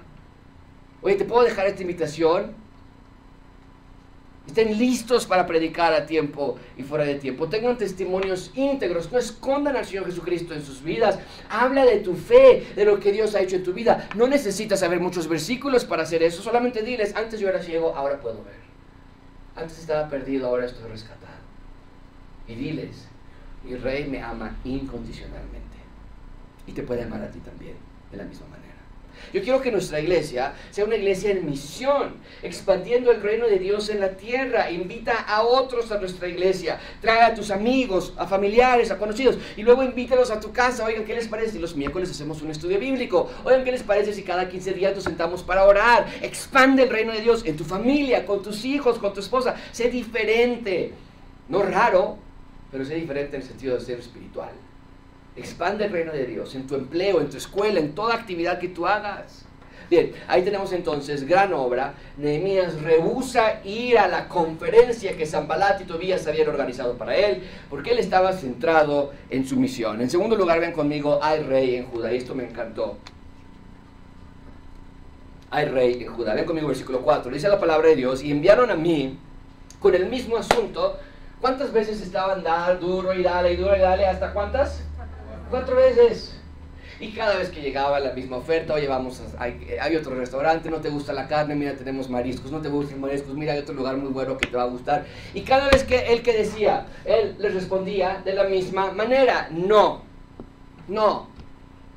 Oye, 1.02 1.16
¿te 1.16 1.24
puedo 1.24 1.44
dejar 1.44 1.66
esta 1.66 1.82
invitación? 1.82 2.54
Estén 4.46 4.78
listos 4.78 5.26
para 5.26 5.46
predicar 5.46 5.92
a 5.92 6.06
tiempo 6.06 6.58
y 6.76 6.82
fuera 6.82 7.04
de 7.04 7.16
tiempo. 7.16 7.48
Tengan 7.48 7.78
testimonios 7.78 8.50
íntegros. 8.54 9.12
No 9.12 9.18
escondan 9.18 9.76
al 9.76 9.84
Señor 9.84 10.06
Jesucristo 10.06 10.54
en 10.54 10.64
sus 10.64 10.82
vidas. 10.82 11.18
Habla 11.48 11.84
de 11.84 12.00
tu 12.00 12.14
fe, 12.14 12.66
de 12.74 12.84
lo 12.84 12.98
que 12.98 13.12
Dios 13.12 13.34
ha 13.34 13.40
hecho 13.40 13.56
en 13.56 13.62
tu 13.62 13.72
vida. 13.72 14.08
No 14.16 14.26
necesitas 14.26 14.80
saber 14.80 14.98
muchos 14.98 15.28
versículos 15.28 15.84
para 15.84 16.02
hacer 16.02 16.22
eso. 16.22 16.42
Solamente 16.42 16.82
diles, 16.82 17.14
antes 17.14 17.38
yo 17.38 17.48
era 17.48 17.62
ciego, 17.62 17.94
ahora 17.94 18.20
puedo 18.20 18.42
ver. 18.42 18.60
Antes 19.54 19.78
estaba 19.78 20.08
perdido, 20.08 20.48
ahora 20.48 20.66
estoy 20.66 20.88
rescatado. 20.88 21.20
Y 22.48 22.54
diles, 22.54 23.06
mi 23.62 23.76
rey 23.76 24.08
me 24.08 24.22
ama 24.22 24.56
incondicionalmente. 24.64 25.78
Y 26.66 26.72
te 26.72 26.82
puede 26.82 27.04
amar 27.04 27.22
a 27.22 27.30
ti 27.30 27.38
también, 27.40 27.76
de 28.10 28.16
la 28.16 28.24
misma 28.24 28.46
manera. 28.48 28.59
Yo 29.32 29.42
quiero 29.42 29.60
que 29.60 29.70
nuestra 29.70 30.00
iglesia 30.00 30.54
sea 30.70 30.84
una 30.84 30.96
iglesia 30.96 31.30
en 31.30 31.46
misión, 31.46 32.16
expandiendo 32.42 33.10
el 33.10 33.22
reino 33.22 33.46
de 33.46 33.58
Dios 33.58 33.88
en 33.88 34.00
la 34.00 34.10
tierra. 34.10 34.70
Invita 34.70 35.12
a 35.12 35.42
otros 35.42 35.92
a 35.92 35.98
nuestra 35.98 36.28
iglesia. 36.28 36.80
Trae 37.00 37.22
a 37.22 37.34
tus 37.34 37.50
amigos, 37.50 38.12
a 38.16 38.26
familiares, 38.26 38.90
a 38.90 38.98
conocidos. 38.98 39.38
Y 39.56 39.62
luego 39.62 39.82
invítalos 39.82 40.30
a 40.30 40.40
tu 40.40 40.52
casa. 40.52 40.84
Oigan, 40.84 41.04
¿qué 41.04 41.14
les 41.14 41.28
parece 41.28 41.52
si 41.52 41.58
los 41.58 41.76
miércoles 41.76 42.10
hacemos 42.10 42.42
un 42.42 42.50
estudio 42.50 42.78
bíblico? 42.78 43.30
Oigan, 43.44 43.64
¿qué 43.64 43.72
les 43.72 43.82
parece 43.82 44.12
si 44.12 44.22
cada 44.22 44.48
15 44.48 44.72
días 44.72 44.94
nos 44.94 45.04
sentamos 45.04 45.42
para 45.42 45.64
orar? 45.64 46.06
Expande 46.22 46.84
el 46.84 46.90
reino 46.90 47.12
de 47.12 47.20
Dios 47.20 47.44
en 47.44 47.56
tu 47.56 47.64
familia, 47.64 48.26
con 48.26 48.42
tus 48.42 48.64
hijos, 48.64 48.98
con 48.98 49.12
tu 49.14 49.20
esposa. 49.20 49.54
Sé 49.72 49.90
diferente. 49.90 50.92
No 51.48 51.62
raro, 51.62 52.16
pero 52.70 52.84
sé 52.84 52.94
diferente 52.94 53.36
en 53.36 53.42
el 53.42 53.48
sentido 53.48 53.74
de 53.76 53.84
ser 53.84 53.98
espiritual. 53.98 54.50
Expande 55.40 55.86
el 55.86 55.92
reino 55.92 56.12
de 56.12 56.26
Dios 56.26 56.54
en 56.54 56.66
tu 56.66 56.74
empleo, 56.74 57.18
en 57.18 57.30
tu 57.30 57.38
escuela, 57.38 57.80
en 57.80 57.94
toda 57.94 58.14
actividad 58.14 58.58
que 58.58 58.68
tú 58.68 58.86
hagas. 58.86 59.46
Bien, 59.88 60.12
ahí 60.28 60.42
tenemos 60.42 60.70
entonces 60.74 61.26
gran 61.26 61.54
obra. 61.54 61.94
Nehemías 62.18 62.82
rehúsa 62.82 63.64
ir 63.64 63.98
a 63.98 64.06
la 64.06 64.28
conferencia 64.28 65.16
que 65.16 65.24
Zambalat 65.24 65.80
y 65.80 65.84
Tobías 65.84 66.26
habían 66.26 66.48
organizado 66.48 66.98
para 66.98 67.16
él, 67.16 67.42
porque 67.70 67.92
él 67.92 67.98
estaba 67.98 68.34
centrado 68.34 69.12
en 69.30 69.46
su 69.46 69.56
misión. 69.56 70.02
En 70.02 70.10
segundo 70.10 70.36
lugar, 70.36 70.60
ven 70.60 70.72
conmigo, 70.72 71.18
hay 71.22 71.42
rey 71.42 71.76
en 71.76 71.86
Judá, 71.86 72.12
y 72.12 72.18
esto 72.18 72.34
me 72.34 72.44
encantó. 72.44 72.98
hay 75.50 75.64
rey 75.64 76.02
en 76.02 76.14
Judá. 76.14 76.34
Ven 76.34 76.44
conmigo 76.44 76.68
versículo 76.68 77.00
4. 77.00 77.32
Dice 77.32 77.48
la 77.48 77.58
palabra 77.58 77.88
de 77.88 77.96
Dios, 77.96 78.22
y 78.22 78.30
enviaron 78.30 78.70
a 78.70 78.76
mí 78.76 79.18
con 79.80 79.94
el 79.94 80.04
mismo 80.04 80.36
asunto. 80.36 80.98
¿Cuántas 81.40 81.72
veces 81.72 82.02
estaban 82.02 82.42
dar 82.42 82.78
duro 82.78 83.14
y 83.14 83.22
dale 83.22 83.54
y 83.54 83.56
duro 83.56 83.74
y 83.74 83.80
dale? 83.80 84.04
¿Hasta 84.04 84.34
cuántas? 84.34 84.84
Cuatro 85.50 85.76
veces. 85.76 86.36
Y 87.00 87.12
cada 87.12 87.36
vez 87.36 87.48
que 87.48 87.62
llegaba 87.62 87.98
la 87.98 88.12
misma 88.12 88.36
oferta, 88.36 88.74
oye, 88.74 88.86
vamos, 88.86 89.22
hay, 89.38 89.74
hay, 89.80 89.96
otro 89.96 90.14
restaurante, 90.14 90.70
no 90.70 90.82
te 90.82 90.90
gusta 90.90 91.14
la 91.14 91.26
carne, 91.26 91.54
mira, 91.54 91.74
tenemos 91.74 92.10
mariscos, 92.10 92.52
no 92.52 92.60
te 92.60 92.68
gustan 92.68 93.00
mariscos, 93.00 93.34
mira, 93.34 93.54
hay 93.54 93.60
otro 93.60 93.74
lugar 93.74 93.96
muy 93.96 94.10
bueno 94.10 94.36
que 94.36 94.46
te 94.46 94.56
va 94.56 94.64
a 94.64 94.66
gustar. 94.66 95.06
Y 95.32 95.40
cada 95.40 95.70
vez 95.70 95.84
que 95.84 96.12
él 96.12 96.22
que 96.22 96.34
decía, 96.34 96.86
él 97.06 97.36
les 97.38 97.54
respondía 97.54 98.20
de 98.22 98.34
la 98.34 98.44
misma 98.44 98.92
manera, 98.92 99.48
no, 99.50 100.02
no. 100.88 101.30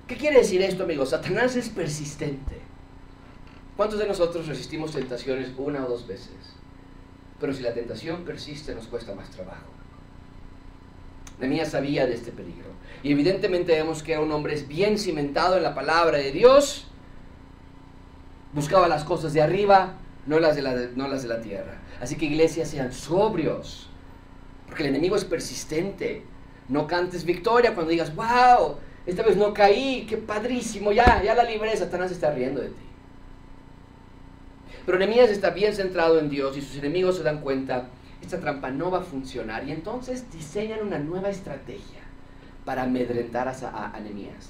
¿Qué 0.07 0.15
quiere 0.15 0.39
decir 0.39 0.61
esto, 0.61 0.83
amigos? 0.83 1.09
Satanás 1.09 1.57
es 1.57 1.67
persistente. 1.67 2.61
¿Cuántos 3.75 3.99
de 3.99 4.07
nosotros 4.07 4.47
resistimos 4.47 4.93
tentaciones 4.93 5.49
una 5.57 5.85
o 5.85 5.89
dos 5.89 6.07
veces? 6.07 6.55
Pero 7.41 7.53
si 7.53 7.61
la 7.61 7.73
tentación 7.73 8.23
persiste, 8.23 8.73
nos 8.73 8.87
cuesta 8.87 9.13
más 9.13 9.29
trabajo. 9.31 9.67
Nemías 11.39 11.71
sabía 11.71 12.05
de 12.05 12.13
este 12.13 12.31
peligro. 12.31 12.72
Y 13.03 13.11
evidentemente 13.11 13.73
vemos 13.73 14.01
que 14.01 14.13
era 14.13 14.21
un 14.21 14.31
hombre 14.31 14.55
bien 14.61 14.97
cimentado 14.97 15.57
en 15.57 15.63
la 15.63 15.75
palabra 15.75 16.17
de 16.19 16.31
Dios. 16.31 16.87
Buscaba 18.53 18.87
las 18.87 19.03
cosas 19.03 19.33
de 19.33 19.41
arriba, 19.41 19.95
no 20.25 20.39
las 20.39 20.55
de 20.55 20.61
la, 20.61 20.73
no 20.95 21.09
las 21.09 21.23
de 21.23 21.27
la 21.27 21.41
tierra. 21.41 21.81
Así 21.99 22.15
que 22.15 22.25
iglesias 22.25 22.69
sean 22.69 22.93
sobrios. 22.93 23.89
Porque 24.65 24.83
el 24.83 24.89
enemigo 24.89 25.17
es 25.17 25.25
persistente. 25.25 26.23
No 26.69 26.87
cantes 26.87 27.25
victoria 27.25 27.73
cuando 27.73 27.91
digas, 27.91 28.15
wow, 28.15 28.77
esta 29.05 29.21
vez 29.21 29.35
no 29.35 29.53
caí, 29.53 30.05
qué 30.07 30.15
padrísimo, 30.15 30.93
ya, 30.93 31.21
ya 31.21 31.35
la 31.35 31.43
libré, 31.43 31.75
Satanás 31.75 32.09
está 32.09 32.31
riendo 32.31 32.61
de 32.61 32.69
ti. 32.69 32.85
Pero 34.85 34.97
Nehemías 34.97 35.29
está 35.29 35.49
bien 35.49 35.75
centrado 35.75 36.19
en 36.19 36.29
Dios 36.29 36.55
y 36.55 36.61
sus 36.61 36.77
enemigos 36.77 37.17
se 37.17 37.23
dan 37.23 37.41
cuenta, 37.41 37.89
esta 38.21 38.39
trampa 38.39 38.71
no 38.71 38.91
va 38.91 38.99
a 38.99 39.03
funcionar 39.03 39.67
y 39.67 39.73
entonces 39.73 40.31
diseñan 40.31 40.81
una 40.81 40.99
nueva 40.99 41.29
estrategia 41.29 42.02
para 42.65 42.83
amedrentar 42.83 43.47
a, 43.47 43.51
a, 43.51 43.93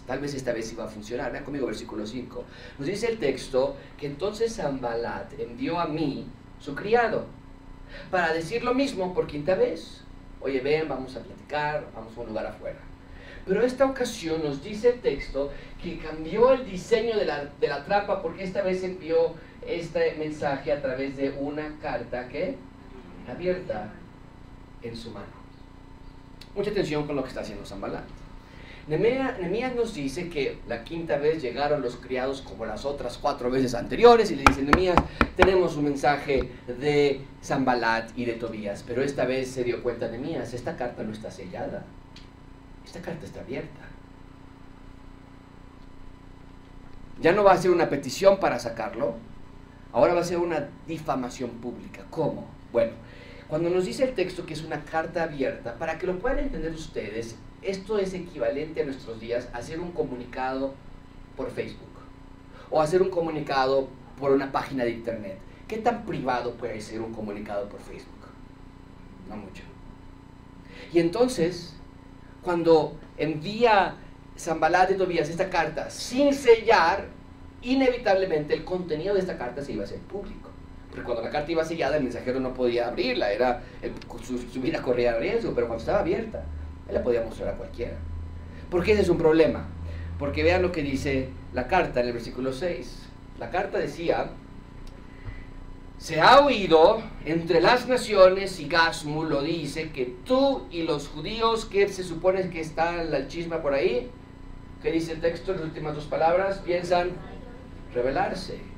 Tal 0.06 0.20
vez 0.20 0.34
esta 0.34 0.54
vez 0.54 0.72
iba 0.72 0.86
a 0.86 0.88
funcionar. 0.88 1.32
Vean 1.32 1.44
conmigo 1.44 1.66
versículo 1.66 2.06
5. 2.06 2.44
Nos 2.78 2.88
dice 2.88 3.08
el 3.08 3.18
texto 3.18 3.76
que 3.98 4.08
entonces 4.08 4.56
Zambalat 4.56 5.40
envió 5.40 5.80
a 5.80 5.88
mí, 5.88 6.28
su 6.60 6.76
criado, 6.76 7.26
para 8.12 8.34
decir 8.34 8.64
lo 8.64 8.74
mismo 8.74 9.14
por 9.14 9.28
quinta 9.28 9.56
vez. 9.56 10.02
Oye, 10.42 10.60
ven, 10.60 10.88
vamos 10.88 11.16
a 11.16 11.22
platicar, 11.22 11.88
vamos 11.96 12.16
a 12.18 12.22
un 12.22 12.28
lugar 12.28 12.46
afuera. 12.46 12.80
Pero 13.46 13.62
esta 13.62 13.86
ocasión 13.86 14.44
nos 14.44 14.64
dice 14.64 14.90
el 14.90 15.02
texto 15.02 15.52
que 15.82 15.98
cambió 15.98 16.54
el 16.54 16.66
diseño 16.66 17.18
de 17.18 17.26
la, 17.26 17.46
de 17.46 17.68
la 17.68 17.84
trampa 17.84 18.22
porque 18.22 18.44
esta 18.44 18.62
vez 18.62 18.84
envió 18.84 19.34
este 19.66 20.16
mensaje 20.16 20.72
a 20.72 20.82
través 20.82 21.18
de 21.18 21.32
una 21.32 21.78
carta 21.82 22.28
que 22.30 22.56
abierta 23.28 23.94
en 24.82 24.96
su 24.96 25.12
mano. 25.12 25.43
Mucha 26.56 26.72
atención 26.72 27.06
con 27.08 27.16
lo 27.16 27.24
que 27.24 27.30
está 27.30 27.42
haciendo 27.42 27.66
Zambalat. 27.66 28.04
Nemías 28.88 29.76
nos 29.76 29.94
dice 29.94 30.28
que 30.28 30.60
la 30.68 30.84
quinta 30.84 31.18
vez 31.18 31.42
llegaron 31.42 31.82
los 31.82 31.96
criados 31.96 32.42
como 32.42 32.66
las 32.66 32.84
otras 32.84 33.18
cuatro 33.18 33.50
veces 33.50 33.76
anteriores 33.76 34.30
y 34.30 34.36
le 34.36 34.44
dicen, 34.44 34.70
Nemías, 34.70 34.98
tenemos 35.38 35.78
un 35.78 35.86
mensaje 35.86 36.52
de 36.68 37.22
Zambalat 37.42 38.12
y 38.18 38.26
de 38.26 38.34
Tobías, 38.34 38.84
pero 38.86 39.02
esta 39.02 39.24
vez 39.24 39.50
se 39.50 39.64
dio 39.64 39.82
cuenta 39.82 40.10
Nemías, 40.10 40.54
esta 40.54 40.76
carta 40.76 41.02
no 41.04 41.14
está 41.14 41.32
sellada, 41.32 41.86
esta 42.84 43.02
carta 43.02 43.26
está 43.26 43.40
abierta. 43.40 43.80
Ya 47.22 47.32
no 47.32 47.46
va 47.46 47.54
a 47.54 47.58
ser 47.58 47.72
una 47.72 47.90
petición 47.90 48.38
para 48.38 48.60
sacarlo, 48.60 49.16
ahora 49.94 50.14
va 50.14 50.20
a 50.20 50.26
ser 50.26 50.40
una 50.40 50.68
difamación 50.88 51.52
pública. 51.52 52.04
¿Cómo? 52.10 52.48
Bueno, 52.74 52.92
cuando 53.54 53.70
nos 53.70 53.86
dice 53.86 54.04
el 54.04 54.16
texto 54.16 54.48
que 54.48 54.56
es 54.56 54.64
una 54.64 54.84
carta 54.84 55.22
abierta, 55.22 55.76
para 55.78 56.00
que 56.00 56.08
lo 56.08 56.18
puedan 56.18 56.40
entender 56.40 56.72
ustedes, 56.72 57.36
esto 57.62 58.00
es 58.00 58.16
equivalente 58.16 58.82
a 58.82 58.86
nuestros 58.86 59.20
días 59.20 59.48
a 59.54 59.60
hacer 59.60 59.80
un 59.80 59.92
comunicado 59.92 60.74
por 61.38 61.52
Facebook 61.52 61.92
o 62.72 62.82
hacer 62.82 63.04
un 63.04 63.12
comunicado 63.12 63.90
por 64.20 64.32
una 64.32 64.52
página 64.52 64.84
de 64.86 64.90
internet. 64.90 65.38
¿Qué 65.68 65.78
tan 65.78 66.04
privado 66.04 66.56
puede 66.56 66.82
ser 66.82 67.00
un 67.02 67.14
comunicado 67.14 67.70
por 67.70 67.80
Facebook? 67.80 68.26
No 69.30 69.36
mucho. 69.36 69.62
Y 70.92 70.98
entonces, 70.98 71.76
cuando 72.42 72.98
envía 73.18 73.98
Zambalat 74.36 74.90
de 74.90 74.96
Tobías 74.96 75.30
esta 75.30 75.52
carta 75.52 75.92
sin 75.92 76.34
sellar, 76.34 77.06
inevitablemente 77.62 78.56
el 78.56 78.66
contenido 78.66 79.14
de 79.14 79.20
esta 79.20 79.38
carta 79.38 79.62
se 79.62 79.74
iba 79.74 79.84
a 79.84 79.86
hacer 79.86 80.00
público. 80.00 80.50
Porque 80.94 81.06
cuando 81.06 81.24
la 81.24 81.32
carta 81.32 81.52
iba 81.52 81.66
sellada, 81.66 81.98
el 81.98 82.04
mensajero 82.04 82.40
no 82.40 82.54
podía 82.54 82.88
abrirla, 82.88 83.32
era 83.32 83.64
su, 84.22 84.62
vida 84.62 84.80
corría 84.80 85.18
riesgo, 85.18 85.52
pero 85.56 85.66
cuando 85.66 85.82
estaba 85.82 86.02
abierta, 86.02 86.46
él 86.88 86.94
la 86.94 87.02
podía 87.02 87.24
mostrar 87.24 87.50
a 87.50 87.58
cualquiera. 87.58 87.96
¿Por 88.70 88.84
qué 88.84 88.92
ese 88.92 89.02
es 89.02 89.10
un 89.10 89.18
problema? 89.18 89.66
Porque 90.20 90.44
vean 90.44 90.62
lo 90.62 90.72
que 90.72 90.84
dice 90.84 91.30
la 91.52 91.68
carta 91.68 92.02
en 92.02 92.08
el 92.10 92.14
versículo 92.14 92.54
6. 92.54 93.08
La 93.40 93.50
carta 93.50 93.80
decía, 93.80 94.30
se 95.98 96.22
ha 96.22 96.42
oído 96.42 97.02
entre 97.26 97.60
las 97.60 97.88
naciones, 97.88 98.60
y 98.60 98.68
Gasmu 98.68 99.24
lo 99.24 99.42
dice, 99.42 99.90
que 99.90 100.16
tú 100.24 100.68
y 100.70 100.84
los 100.84 101.08
judíos, 101.08 101.66
que 101.66 101.90
se 101.90 102.04
supone 102.04 102.52
que 102.52 102.62
está 102.62 103.04
la 103.04 103.28
chisma 103.28 103.64
por 103.64 103.74
ahí, 103.74 104.12
que 104.84 104.92
dice 104.92 105.14
el 105.14 105.22
texto, 105.22 105.54
las 105.54 105.64
últimas 105.64 105.96
dos 105.96 106.06
palabras, 106.06 106.60
piensan 106.60 107.14
rebelarse 107.96 108.73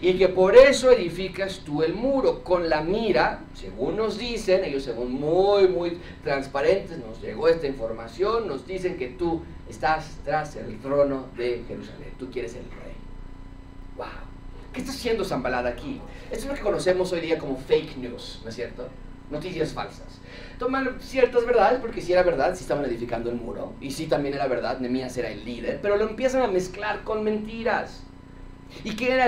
y 0.00 0.14
que 0.14 0.28
por 0.28 0.56
eso 0.56 0.90
edificas 0.90 1.60
tú 1.64 1.82
el 1.82 1.94
muro 1.94 2.42
con 2.42 2.68
la 2.68 2.82
mira, 2.82 3.40
según 3.54 3.96
nos 3.96 4.18
dicen, 4.18 4.64
ellos 4.64 4.82
según 4.82 5.12
muy, 5.12 5.68
muy 5.68 5.98
transparentes, 6.22 6.98
nos 6.98 7.20
llegó 7.20 7.48
esta 7.48 7.66
información, 7.66 8.46
nos 8.48 8.66
dicen 8.66 8.96
que 8.96 9.08
tú 9.08 9.42
estás 9.68 10.18
tras 10.24 10.56
el 10.56 10.80
trono 10.80 11.26
de 11.36 11.64
Jerusalén, 11.66 12.12
tú 12.18 12.30
quieres 12.30 12.54
el 12.54 12.64
rey. 12.64 12.92
¡Wow! 13.96 14.06
¿Qué 14.72 14.80
está 14.80 14.92
haciendo 14.92 15.24
Zambalada 15.24 15.70
aquí? 15.70 16.00
Esto 16.30 16.44
es 16.44 16.46
lo 16.46 16.54
que 16.54 16.62
conocemos 16.62 17.12
hoy 17.12 17.20
día 17.20 17.38
como 17.38 17.56
fake 17.56 17.96
news, 17.98 18.40
¿no 18.42 18.48
es 18.48 18.54
cierto? 18.54 18.88
Noticias 19.30 19.72
falsas. 19.72 20.20
Toman 20.58 21.00
ciertas 21.00 21.44
verdades, 21.44 21.80
porque 21.80 22.00
si 22.00 22.12
era 22.12 22.22
verdad, 22.22 22.54
si 22.54 22.62
estaban 22.62 22.84
edificando 22.84 23.30
el 23.30 23.36
muro, 23.36 23.72
y 23.80 23.90
si 23.90 24.06
también 24.06 24.34
era 24.34 24.46
verdad, 24.46 24.78
Nemías 24.78 25.16
era 25.16 25.30
el 25.30 25.44
líder, 25.44 25.80
pero 25.82 25.96
lo 25.96 26.08
empiezan 26.08 26.42
a 26.42 26.46
mezclar 26.46 27.04
con 27.04 27.24
mentiras. 27.24 28.02
¿Y 28.84 28.96
qué 28.96 29.12
era 29.12 29.26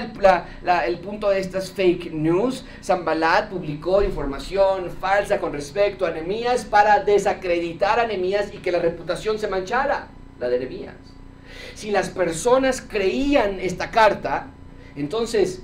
el, 0.86 0.98
punto 0.98 1.30
de 1.30 1.38
estas 1.38 1.70
fake 1.70 2.12
news? 2.12 2.64
Zambalat 2.82 3.50
publicó 3.50 4.02
información 4.02 4.90
falsa 4.90 5.38
con 5.38 5.52
respecto 5.52 6.06
a 6.06 6.10
Nehemías 6.10 6.64
para 6.64 7.04
desacreditar 7.04 8.00
a 8.00 8.06
Nehemías 8.06 8.52
y 8.52 8.58
que 8.58 8.72
la 8.72 8.80
reputación 8.80 9.38
se 9.38 9.48
manchara, 9.48 10.08
la 10.40 10.48
de 10.48 10.58
Nehemías. 10.58 10.96
Si 11.74 11.90
las 11.90 12.10
personas 12.10 12.80
creían 12.80 13.60
esta 13.60 13.90
carta, 13.90 14.48
entonces 14.96 15.62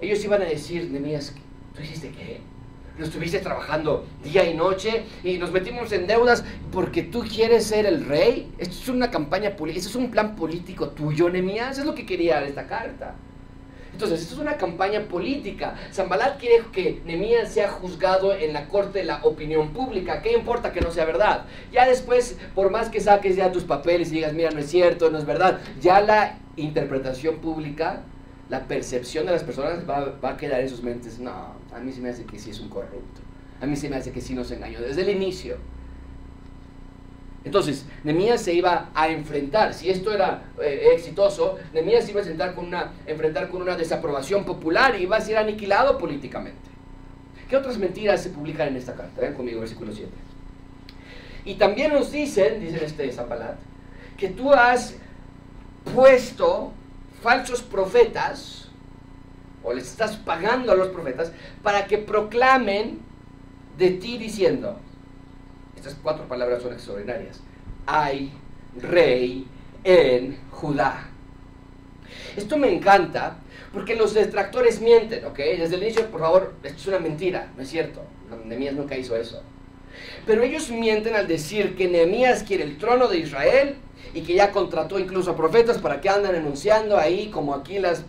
ellos 0.00 0.22
iban 0.24 0.42
a 0.42 0.46
decir, 0.46 0.90
Nehemías, 0.90 1.34
¿tú 1.74 1.82
hiciste 1.82 2.10
qué? 2.10 2.53
Nos 2.96 3.08
estuviste 3.08 3.40
trabajando 3.40 4.06
día 4.22 4.48
y 4.48 4.54
noche 4.54 5.04
y 5.24 5.36
nos 5.36 5.50
metimos 5.50 5.90
en 5.90 6.06
deudas 6.06 6.44
porque 6.70 7.02
tú 7.02 7.24
quieres 7.24 7.66
ser 7.66 7.86
el 7.86 8.04
rey. 8.04 8.52
Esto 8.56 8.74
es 8.74 8.88
una 8.88 9.10
campaña 9.10 9.56
política, 9.56 9.80
esto 9.80 9.98
es 9.98 10.04
un 10.04 10.12
plan 10.12 10.36
político 10.36 10.90
tuyo, 10.90 11.28
Nehemías. 11.28 11.76
Es 11.76 11.84
lo 11.84 11.94
que 11.94 12.06
quería 12.06 12.44
esta 12.44 12.68
carta. 12.68 13.16
Entonces, 13.94 14.22
esto 14.22 14.34
es 14.34 14.40
una 14.40 14.56
campaña 14.56 15.02
política. 15.08 15.76
Zambalat 15.92 16.38
quiere 16.38 16.64
que 16.72 17.00
Nemías 17.04 17.52
sea 17.52 17.68
juzgado 17.68 18.32
en 18.32 18.52
la 18.52 18.68
corte 18.68 19.00
de 19.00 19.04
la 19.04 19.24
opinión 19.24 19.72
pública. 19.72 20.20
¿Qué 20.22 20.32
importa 20.32 20.72
que 20.72 20.80
no 20.80 20.90
sea 20.90 21.04
verdad? 21.04 21.46
Ya 21.72 21.86
después, 21.86 22.36
por 22.54 22.70
más 22.70 22.90
que 22.90 23.00
saques 23.00 23.36
ya 23.36 23.52
tus 23.52 23.64
papeles 23.64 24.10
y 24.10 24.16
digas, 24.16 24.32
mira, 24.32 24.50
no 24.50 24.58
es 24.58 24.68
cierto, 24.68 25.10
no 25.10 25.18
es 25.18 25.26
verdad, 25.26 25.60
ya 25.80 26.00
la 26.00 26.38
interpretación 26.56 27.36
pública 27.36 28.02
la 28.48 28.66
percepción 28.66 29.26
de 29.26 29.32
las 29.32 29.42
personas 29.42 29.88
va, 29.88 30.28
a 30.28 30.36
quedar 30.36 30.60
en 30.60 30.68
sus 30.68 30.82
mentes, 30.82 31.18
no, 31.18 31.54
a 31.72 31.80
mí 31.80 31.92
se 31.92 32.00
me 32.00 32.10
hace 32.10 32.24
que 32.24 32.38
sí 32.38 32.50
es 32.50 32.60
un 32.60 32.68
corrupto, 32.68 33.20
a 33.60 33.66
mí 33.66 33.76
se 33.76 33.88
me 33.88 33.96
hace 33.96 34.12
que 34.12 34.20
sí 34.20 34.34
nos 34.34 34.50
engañó 34.50 34.80
desde 34.80 35.02
el 35.02 35.10
inicio. 35.10 35.56
Entonces, 37.44 37.84
Nemías 38.04 38.40
se 38.40 38.54
iba 38.54 38.90
a 38.94 39.08
enfrentar, 39.08 39.74
si 39.74 39.90
esto 39.90 40.12
era 40.12 40.44
eh, 40.62 40.88
exitoso, 40.94 41.58
Nemías 41.74 42.04
se 42.04 42.12
iba 42.12 42.20
a 42.20 42.22
enfrentar 42.22 42.54
con, 42.54 42.66
una, 42.66 42.92
enfrentar 43.06 43.50
con 43.50 43.60
una 43.60 43.76
desaprobación 43.76 44.44
popular 44.44 44.98
y 44.98 45.02
iba 45.02 45.18
a 45.18 45.20
ser 45.20 45.36
aniquilado 45.36 45.98
políticamente. 45.98 46.70
¿Qué 47.48 47.56
otras 47.56 47.76
mentiras 47.76 48.22
se 48.22 48.30
publican 48.30 48.68
en 48.68 48.76
esta 48.76 48.94
carta? 48.94 49.20
Ven 49.20 49.34
conmigo, 49.34 49.60
versículo 49.60 49.92
7. 49.92 50.10
Y 51.44 51.54
también 51.56 51.92
nos 51.92 52.10
dicen, 52.10 52.60
dice 52.60 52.82
este 52.82 53.12
Zapalat, 53.12 53.56
que 54.16 54.30
tú 54.30 54.52
has 54.52 54.96
puesto 55.94 56.72
falsos 57.24 57.62
profetas, 57.62 58.68
o 59.62 59.72
les 59.72 59.86
estás 59.86 60.16
pagando 60.16 60.72
a 60.72 60.74
los 60.74 60.88
profetas, 60.88 61.32
para 61.62 61.86
que 61.86 61.96
proclamen 61.96 63.00
de 63.78 63.92
ti 63.92 64.18
diciendo, 64.18 64.78
estas 65.74 65.96
cuatro 66.02 66.28
palabras 66.28 66.62
son 66.62 66.74
extraordinarias, 66.74 67.40
hay 67.86 68.30
rey 68.76 69.46
en 69.84 70.38
Judá. 70.50 71.08
Esto 72.36 72.58
me 72.58 72.70
encanta 72.70 73.38
porque 73.72 73.96
los 73.96 74.12
detractores 74.12 74.82
mienten, 74.82 75.24
¿ok? 75.24 75.38
Desde 75.38 75.76
el 75.76 75.82
inicio, 75.82 76.10
por 76.10 76.20
favor, 76.20 76.54
esto 76.62 76.78
es 76.78 76.86
una 76.88 76.98
mentira, 76.98 77.50
no 77.56 77.62
es 77.62 77.70
cierto. 77.70 78.02
Nehemías 78.44 78.74
nunca 78.74 78.98
hizo 78.98 79.16
eso. 79.16 79.42
Pero 80.26 80.42
ellos 80.42 80.70
mienten 80.70 81.14
al 81.14 81.26
decir 81.26 81.74
que 81.74 81.88
Nehemías 81.88 82.42
quiere 82.42 82.64
el 82.64 82.76
trono 82.76 83.08
de 83.08 83.18
Israel 83.18 83.76
y 84.14 84.22
que 84.22 84.34
ya 84.34 84.52
contrató 84.52 84.98
incluso 84.98 85.32
a 85.32 85.36
profetas 85.36 85.78
para 85.78 86.00
que 86.00 86.08
andan 86.08 86.36
anunciando 86.36 86.96
ahí, 86.96 87.28
como 87.30 87.52
aquí 87.52 87.80
las, 87.80 88.04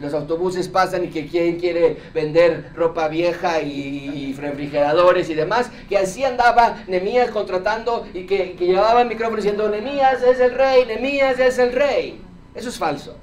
los 0.00 0.14
autobuses 0.14 0.68
pasan 0.68 1.04
y 1.04 1.08
que 1.08 1.26
quien 1.26 1.58
quiere 1.58 1.96
vender 2.12 2.72
ropa 2.74 3.08
vieja 3.08 3.62
y, 3.62 4.34
refrigeradores 4.34 5.30
y 5.30 5.34
demás, 5.34 5.70
que 5.88 5.96
así 5.96 6.22
andaba 6.24 6.84
Nemías 6.86 7.30
contratando 7.30 8.06
y 8.12 8.26
que, 8.26 8.54
que 8.54 8.66
llevaba 8.66 9.00
el 9.00 9.08
micrófono 9.08 9.36
diciendo, 9.36 9.68
Nemías 9.68 10.22
es 10.22 10.38
el 10.40 10.52
rey, 10.52 10.84
Nemías 10.86 11.38
es 11.38 11.58
el 11.58 11.72
rey. 11.72 12.20
Eso 12.54 12.68
es 12.68 12.78
falso. 12.78 13.16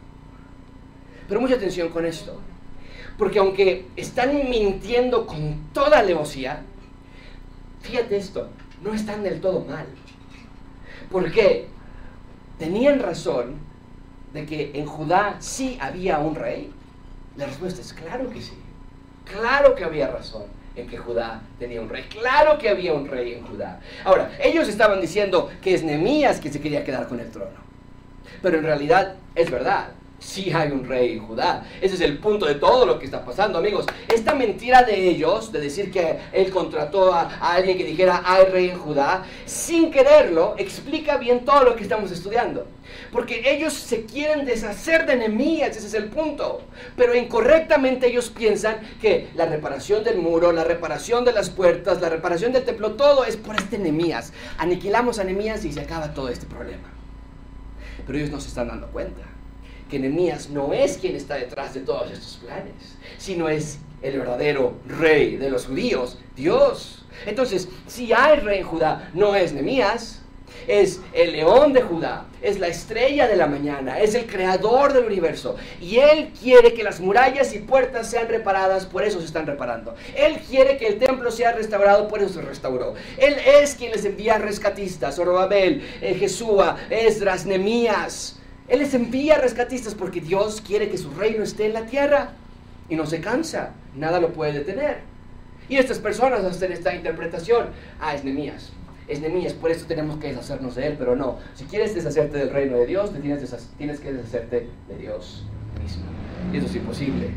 Pero 1.27 1.39
mucha 1.39 1.55
atención 1.55 1.89
con 1.89 2.05
esto. 2.05 2.39
Porque 3.17 3.39
aunque 3.39 3.85
están 3.95 4.49
mintiendo 4.49 5.27
con 5.27 5.69
toda 5.71 5.99
alevosía, 5.99 6.63
fíjate 7.81 8.17
esto, 8.17 8.49
no 8.83 8.93
están 8.93 9.23
del 9.23 9.39
todo 9.39 9.63
mal. 9.65 9.85
¿Por 11.11 11.31
qué? 11.31 11.67
¿Tenían 12.57 12.99
razón 12.99 13.55
de 14.33 14.45
que 14.45 14.71
en 14.73 14.85
Judá 14.85 15.37
sí 15.39 15.77
había 15.81 16.19
un 16.19 16.35
rey? 16.35 16.71
La 17.37 17.45
respuesta 17.45 17.81
es 17.81 17.93
claro 17.93 18.29
que 18.29 18.41
sí. 18.41 18.57
Claro 19.25 19.75
que 19.75 19.83
había 19.83 20.07
razón 20.07 20.43
en 20.75 20.87
que 20.87 20.97
Judá 20.97 21.41
tenía 21.59 21.81
un 21.81 21.89
rey. 21.89 22.03
Claro 22.03 22.57
que 22.57 22.69
había 22.69 22.93
un 22.93 23.07
rey 23.07 23.33
en 23.33 23.45
Judá. 23.45 23.79
Ahora, 24.03 24.31
ellos 24.41 24.67
estaban 24.67 25.01
diciendo 25.01 25.49
que 25.61 25.73
es 25.73 25.83
Nemías 25.83 26.39
que 26.39 26.51
se 26.51 26.61
quería 26.61 26.83
quedar 26.83 27.07
con 27.07 27.19
el 27.19 27.29
trono. 27.31 27.63
Pero 28.41 28.57
en 28.57 28.63
realidad 28.63 29.15
es 29.35 29.49
verdad 29.49 29.89
sí 30.23 30.51
hay 30.51 30.71
un 30.71 30.85
rey 30.85 31.13
en 31.13 31.27
Judá. 31.27 31.65
Ese 31.81 31.95
es 31.95 32.01
el 32.01 32.17
punto 32.17 32.45
de 32.45 32.55
todo 32.55 32.85
lo 32.85 32.97
que 32.97 33.05
está 33.05 33.23
pasando, 33.23 33.59
amigos. 33.59 33.85
Esta 34.07 34.33
mentira 34.33 34.83
de 34.83 35.09
ellos, 35.09 35.51
de 35.51 35.59
decir 35.59 35.91
que 35.91 36.19
él 36.31 36.49
contrató 36.49 37.13
a, 37.13 37.53
alguien 37.53 37.77
que 37.77 37.83
dijera 37.83 38.23
hay 38.25 38.45
rey 38.45 38.69
en 38.69 38.79
Judá, 38.79 39.25
sin 39.45 39.91
quererlo, 39.91 40.55
explica 40.57 41.17
bien 41.17 41.45
todo 41.45 41.63
lo 41.63 41.75
que 41.75 41.83
estamos 41.83 42.11
estudiando. 42.11 42.65
Porque 43.11 43.43
ellos 43.45 43.73
se 43.73 44.05
quieren 44.05 44.45
deshacer 44.45 45.05
de 45.05 45.13
enemías, 45.13 45.75
ese 45.75 45.87
es 45.87 45.93
el 45.93 46.05
punto. 46.05 46.61
Pero 46.95 47.15
incorrectamente 47.15 48.07
ellos 48.07 48.29
piensan 48.29 48.77
que 49.01 49.29
la 49.35 49.45
reparación 49.45 50.03
del 50.03 50.17
muro, 50.17 50.51
la 50.51 50.63
reparación 50.63 51.25
de 51.25 51.33
las 51.33 51.49
puertas, 51.49 52.01
la 52.01 52.09
reparación 52.09 52.53
del 52.53 52.63
templo, 52.63 52.93
todo 52.93 53.25
es 53.25 53.37
por 53.37 53.55
este 53.55 53.75
enemías. 53.75 54.31
Aniquilamos 54.57 55.19
a 55.19 55.23
enemías 55.23 55.65
y 55.65 55.71
se 55.71 55.81
acaba 55.81 56.13
todo 56.13 56.29
este 56.29 56.45
problema. 56.45 56.89
Pero 58.05 58.17
ellos 58.17 58.31
no 58.31 58.39
se 58.39 58.49
están 58.49 58.67
dando 58.67 58.87
cuenta 58.87 59.32
que 59.93 60.47
no 60.49 60.73
es 60.73 60.97
quien 60.97 61.15
está 61.15 61.35
detrás 61.35 61.75
de 61.75 61.81
todos 61.81 62.11
estos 62.11 62.39
planes, 62.43 62.73
sino 63.19 63.47
es 63.47 63.77
el 64.01 64.17
verdadero 64.17 64.73
rey 64.87 65.37
de 65.37 65.51
los 65.51 65.67
judíos, 65.67 66.17
Dios. 66.35 67.05
Entonces, 67.27 67.69
si 67.85 68.11
hay 68.11 68.39
rey 68.39 68.61
en 68.61 68.65
Judá, 68.65 69.11
no 69.13 69.35
es 69.35 69.53
Nehemías, 69.53 70.21
es 70.67 70.99
el 71.13 71.33
león 71.33 71.73
de 71.73 71.83
Judá, 71.83 72.25
es 72.41 72.59
la 72.59 72.69
estrella 72.69 73.27
de 73.27 73.35
la 73.35 73.45
mañana, 73.45 73.99
es 73.99 74.15
el 74.15 74.25
creador 74.25 74.93
del 74.93 75.05
universo. 75.05 75.57
Y 75.79 75.97
Él 75.97 76.31
quiere 76.41 76.73
que 76.73 76.83
las 76.83 76.99
murallas 76.99 77.53
y 77.53 77.59
puertas 77.59 78.09
sean 78.09 78.27
reparadas, 78.27 78.87
por 78.87 79.03
eso 79.03 79.19
se 79.19 79.27
están 79.27 79.45
reparando. 79.45 79.93
Él 80.15 80.39
quiere 80.49 80.77
que 80.77 80.87
el 80.87 80.97
templo 80.97 81.29
sea 81.29 81.51
restaurado, 81.51 82.07
por 82.07 82.19
eso 82.23 82.33
se 82.33 82.41
restauró. 82.41 82.95
Él 83.19 83.35
es 83.61 83.75
quien 83.75 83.91
les 83.91 84.05
envía 84.05 84.39
rescatistas, 84.39 85.17
Zorobabel, 85.17 85.87
eh, 86.01 86.15
Jesúa, 86.15 86.77
Esdras, 86.89 87.45
Nemías. 87.45 88.39
Él 88.67 88.79
les 88.79 88.93
envía 88.93 89.37
rescatistas 89.37 89.93
porque 89.93 90.21
Dios 90.21 90.61
quiere 90.61 90.89
que 90.89 90.97
su 90.97 91.11
reino 91.11 91.43
esté 91.43 91.65
en 91.65 91.73
la 91.73 91.85
tierra 91.85 92.31
y 92.89 92.95
no 92.95 93.05
se 93.05 93.19
cansa, 93.19 93.73
nada 93.95 94.19
lo 94.19 94.33
puede 94.33 94.53
detener. 94.53 94.99
Y 95.67 95.77
estas 95.77 95.99
personas 95.99 96.43
hacen 96.43 96.71
esta 96.71 96.93
interpretación, 96.93 97.67
ah, 97.99 98.15
es 98.15 98.23
Nemías, 98.23 98.71
es 99.07 99.21
Nemías, 99.21 99.53
por 99.53 99.71
eso 99.71 99.85
tenemos 99.85 100.17
que 100.17 100.27
deshacernos 100.27 100.75
de 100.75 100.87
él, 100.87 100.95
pero 100.97 101.15
no, 101.15 101.39
si 101.55 101.65
quieres 101.65 101.95
deshacerte 101.95 102.37
del 102.37 102.51
reino 102.51 102.77
de 102.77 102.85
Dios, 102.85 103.11
tienes, 103.21 103.99
que 103.99 104.13
deshacerte 104.13 104.69
de 104.87 104.97
Dios 104.97 105.45
mismo. 105.81 106.03
Y 106.53 106.57
eso 106.57 106.67
es 106.67 106.75
imposible. 106.75 107.29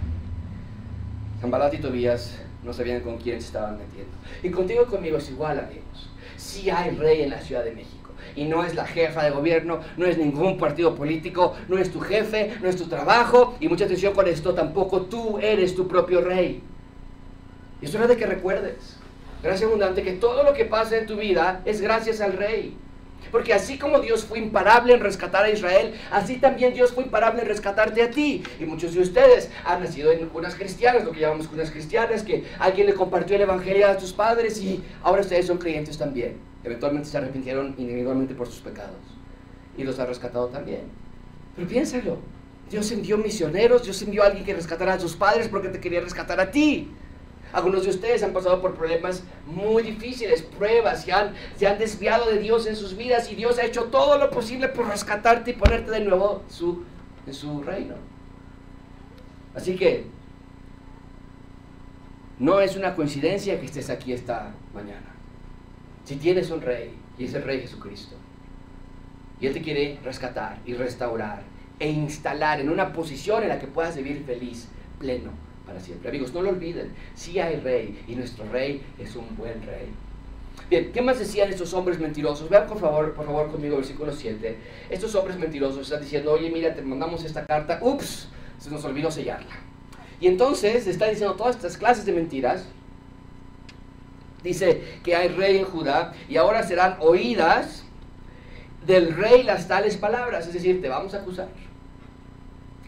Zambalat 1.41 1.75
y 1.75 1.79
Tobías 1.79 2.39
no 2.65 2.73
sabían 2.73 3.01
con 3.01 3.19
quién 3.19 3.41
se 3.41 3.49
estaban 3.49 3.79
metiendo. 3.79 4.12
Y 4.43 4.51
contigo 4.51 4.87
conmigo 4.87 5.19
es 5.19 5.31
igual, 5.31 5.59
amigos. 5.59 6.11
Si 6.37 6.71
hay 6.71 6.91
rey 6.91 7.23
en 7.23 7.31
la 7.31 7.41
Ciudad 7.41 7.65
de 7.65 7.73
México 7.73 7.96
y 8.37 8.44
no 8.44 8.64
es 8.64 8.75
la 8.75 8.87
jefa 8.87 9.25
de 9.25 9.31
gobierno, 9.31 9.81
no 9.96 10.07
es 10.07 10.18
ningún 10.18 10.59
partido 10.59 10.94
político, 10.94 11.55
no 11.68 11.79
es 11.79 11.90
tu 11.90 12.01
jefe, 12.01 12.57
no 12.62 12.68
es 12.68 12.77
tu 12.77 12.87
trabajo 12.87 13.57
y 13.59 13.68
mucha 13.68 13.87
atención 13.87 14.14
con 14.14 14.29
esto, 14.29 14.55
tampoco 14.55 15.03
tú 15.03 15.38
eres 15.38 15.75
tu 15.75 15.88
propio 15.88 16.20
rey. 16.20 16.62
Y 17.81 17.87
es 17.87 17.94
hora 17.94 18.07
de 18.07 18.16
que 18.16 18.27
recuerdes, 18.27 18.99
gracias 19.42 19.66
abundante, 19.68 20.03
que 20.03 20.12
todo 20.12 20.42
lo 20.42 20.53
que 20.53 20.64
pasa 20.64 20.96
en 20.96 21.07
tu 21.07 21.16
vida 21.16 21.62
es 21.64 21.81
gracias 21.81 22.20
al 22.20 22.35
rey. 22.35 22.77
Porque 23.31 23.55
así 23.55 23.79
como 23.79 24.01
Dios 24.01 24.25
fue 24.25 24.39
imparable 24.39 24.95
en 24.95 25.01
rescatar 25.01 25.45
a 25.45 25.51
Israel, 25.51 25.95
así 26.11 26.37
también 26.37 26.75
Dios 26.75 26.93
fue 26.93 27.05
imparable 27.05 27.43
en 27.43 27.49
rescatarte 27.49 28.03
a 28.03 28.11
ti. 28.11 28.43
Y 28.61 28.65
muchos 28.65 28.95
de 28.95 29.01
ustedes 29.01 29.51
han 29.65 29.81
nacido 29.81 30.12
en 30.12 30.27
cunas 30.29 30.55
cristianas, 30.55 31.05
lo 31.05 31.12
que 31.12 31.21
llamamos 31.21 31.49
cunas 31.49 31.71
cristianas, 31.71 32.23
que 32.23 32.45
alguien 32.59 32.87
le 32.87 32.95
compartió 32.95 33.37
el 33.37 33.43
Evangelio 33.43 33.89
a 33.89 33.97
tus 33.97 34.12
padres 34.12 34.59
y 34.61 34.83
ahora 35.03 35.23
ustedes 35.23 35.47
son 35.47 35.59
creyentes 35.59 35.99
también 35.99 36.37
eventualmente 36.67 37.09
se 37.09 37.17
arrepintieron 37.17 37.75
individualmente 37.79 38.35
por 38.35 38.49
sus 38.49 38.61
pecados 38.61 38.99
y 39.79 39.85
los 39.85 39.99
ha 40.01 40.07
rescatado 40.07 40.49
también. 40.49 40.83
Pero 41.55 41.69
piénsalo, 41.69 42.19
Dios 42.69 42.91
envió 42.91 43.17
misioneros, 43.19 43.85
Dios 43.85 44.03
envió 44.03 44.25
a 44.25 44.27
alguien 44.27 44.45
que 44.45 44.53
rescatara 44.53 44.95
a 44.95 44.99
sus 44.99 45.15
padres 45.15 45.49
porque 45.49 45.69
te 45.69 45.79
quería 45.79 46.01
rescatar 46.01 46.41
a 46.41 46.51
ti. 46.51 46.91
Algunos 47.53 47.85
de 47.85 47.91
ustedes 47.91 48.23
han 48.23 48.33
pasado 48.33 48.61
por 48.61 48.75
problemas 48.75 49.23
muy 49.47 49.83
difíciles, 49.83 50.43
pruebas, 50.43 51.05
se 51.05 51.13
han, 51.13 51.35
se 51.57 51.67
han 51.67 51.79
desviado 51.79 52.31
de 52.31 52.39
Dios 52.39 52.67
en 52.67 52.77
sus 52.77 52.97
vidas 52.97 53.31
y 53.31 53.35
Dios 53.35 53.59
ha 53.59 53.65
hecho 53.65 53.85
todo 53.85 54.19
lo 54.19 54.31
posible 54.31 54.69
por 54.69 54.89
rescatarte 54.89 55.53
y 55.53 55.55
ponerte 55.55 55.91
de 55.91 56.01
nuevo 56.01 56.43
su, 56.49 56.85
en 57.27 57.35
su 57.35 57.63
reino. 57.63 57.95
Así 59.55 59.77
que 59.77 60.07
no 62.39 62.61
es 62.61 62.77
una 62.77 62.95
coincidencia 62.95 63.59
que 63.59 63.67
estés 63.67 63.89
aquí 63.89 64.13
esta 64.13 64.53
mañana. 64.75 65.15
Si 66.05 66.17
tienes 66.17 66.51
un 66.51 66.61
rey, 66.61 66.95
y 67.19 67.25
es 67.25 67.35
el 67.35 67.43
rey 67.43 67.61
Jesucristo, 67.61 68.17
y 69.41 69.47
Él 69.47 69.55
te 69.55 69.63
quiere 69.63 69.99
rescatar 70.05 70.59
y 70.67 70.75
restaurar 70.75 71.43
e 71.79 71.91
instalar 71.91 72.61
en 72.61 72.71
una 72.71 72.93
posición 72.93 73.43
en 73.43 73.49
la 73.49 73.59
que 73.59 73.67
puedas 73.67 73.97
vivir 73.97 74.25
feliz, 74.25 74.69
pleno, 74.99 75.31
para 75.67 75.81
siempre. 75.81 76.09
Amigos, 76.09 76.33
no 76.33 76.43
lo 76.43 76.51
olviden, 76.51 76.93
sí 77.15 77.39
hay 77.39 77.57
rey, 77.57 78.03
y 78.07 78.15
nuestro 78.15 78.49
rey 78.51 78.83
es 78.99 79.17
un 79.17 79.37
buen 79.37 79.63
rey. 79.67 79.89
Bien, 80.71 80.91
¿qué 80.93 81.03
más 81.03 81.19
decían 81.19 81.51
estos 81.51 81.75
hombres 81.75 81.99
mentirosos? 81.99 82.49
Vean 82.49 82.67
por 82.67 82.79
favor, 82.79 83.13
por 83.15 83.27
favor 83.27 83.51
conmigo 83.51 83.77
versículo 83.77 84.13
7. 84.13 84.57
Estos 84.91 85.15
hombres 85.15 85.39
mentirosos 85.39 85.83
están 85.83 86.01
diciendo, 86.01 86.33
oye, 86.33 86.51
mira, 86.51 86.75
te 86.75 86.83
mandamos 86.83 87.25
esta 87.25 87.47
carta, 87.47 87.79
ups, 87.83 88.29
se 88.59 88.71
nos 88.71 88.85
olvidó 88.85 89.11
sellarla. 89.11 89.55
Y 90.21 90.29
entonces 90.29 90.87
está 90.87 91.07
diciendo 91.09 91.35
todas 91.35 91.57
estas 91.57 91.77
clases 91.77 92.07
de 92.07 92.13
mentiras 92.13 92.65
dice 94.43 94.83
que 95.03 95.15
hay 95.15 95.29
rey 95.29 95.59
en 95.59 95.65
Judá 95.65 96.13
y 96.29 96.37
ahora 96.37 96.63
serán 96.63 96.97
oídas 97.01 97.85
del 98.87 99.15
rey 99.15 99.43
las 99.43 99.67
tales 99.67 99.97
palabras, 99.97 100.47
es 100.47 100.55
decir, 100.55 100.81
te 100.81 100.89
vamos 100.89 101.15
a 101.15 101.19
acusar. 101.19 101.49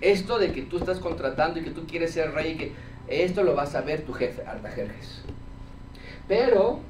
Esto 0.00 0.38
de 0.38 0.52
que 0.52 0.62
tú 0.62 0.78
estás 0.78 0.98
contratando 0.98 1.58
y 1.58 1.64
que 1.64 1.70
tú 1.70 1.86
quieres 1.86 2.12
ser 2.12 2.32
rey, 2.32 2.56
que 2.56 2.72
esto 3.08 3.42
lo 3.42 3.54
va 3.54 3.62
a 3.62 3.66
saber 3.66 4.02
tu 4.02 4.12
jefe, 4.12 4.42
Artajerjes. 4.46 5.22
Pero, 6.28 6.80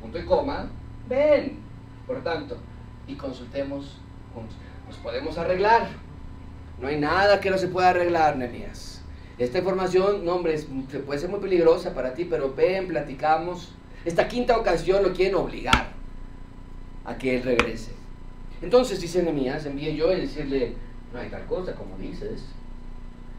punto 0.00 0.18
y 0.18 0.24
coma, 0.24 0.70
ven, 1.08 1.58
por 2.06 2.22
tanto, 2.22 2.56
y 3.06 3.14
consultemos 3.14 3.98
juntos. 4.32 4.56
Nos 4.86 4.96
podemos 4.98 5.36
arreglar. 5.36 5.88
No 6.80 6.86
hay 6.86 6.98
nada 6.98 7.40
que 7.40 7.50
no 7.50 7.58
se 7.58 7.68
pueda 7.68 7.90
arreglar, 7.90 8.36
Nehemías. 8.36 9.02
Esta 9.36 9.58
información, 9.58 10.24
no 10.24 10.36
hombre, 10.36 10.58
puede 11.04 11.20
ser 11.20 11.28
muy 11.28 11.40
peligrosa 11.40 11.92
para 11.92 12.14
ti, 12.14 12.24
pero 12.24 12.54
ven, 12.54 12.88
platicamos, 12.88 13.72
esta 14.04 14.28
quinta 14.28 14.56
ocasión 14.56 15.02
lo 15.02 15.12
quieren 15.12 15.34
obligar 15.34 15.92
a 17.04 17.16
que 17.18 17.36
él 17.36 17.42
regrese. 17.42 17.92
Entonces 18.62 19.00
dice 19.00 19.22
Nehemías, 19.22 19.66
envíe 19.66 19.94
yo 19.94 20.12
y 20.12 20.20
decirle, 20.20 20.74
no 21.12 21.20
hay 21.20 21.28
tal 21.28 21.46
cosa 21.46 21.74
como 21.74 21.96
dices, 21.96 22.44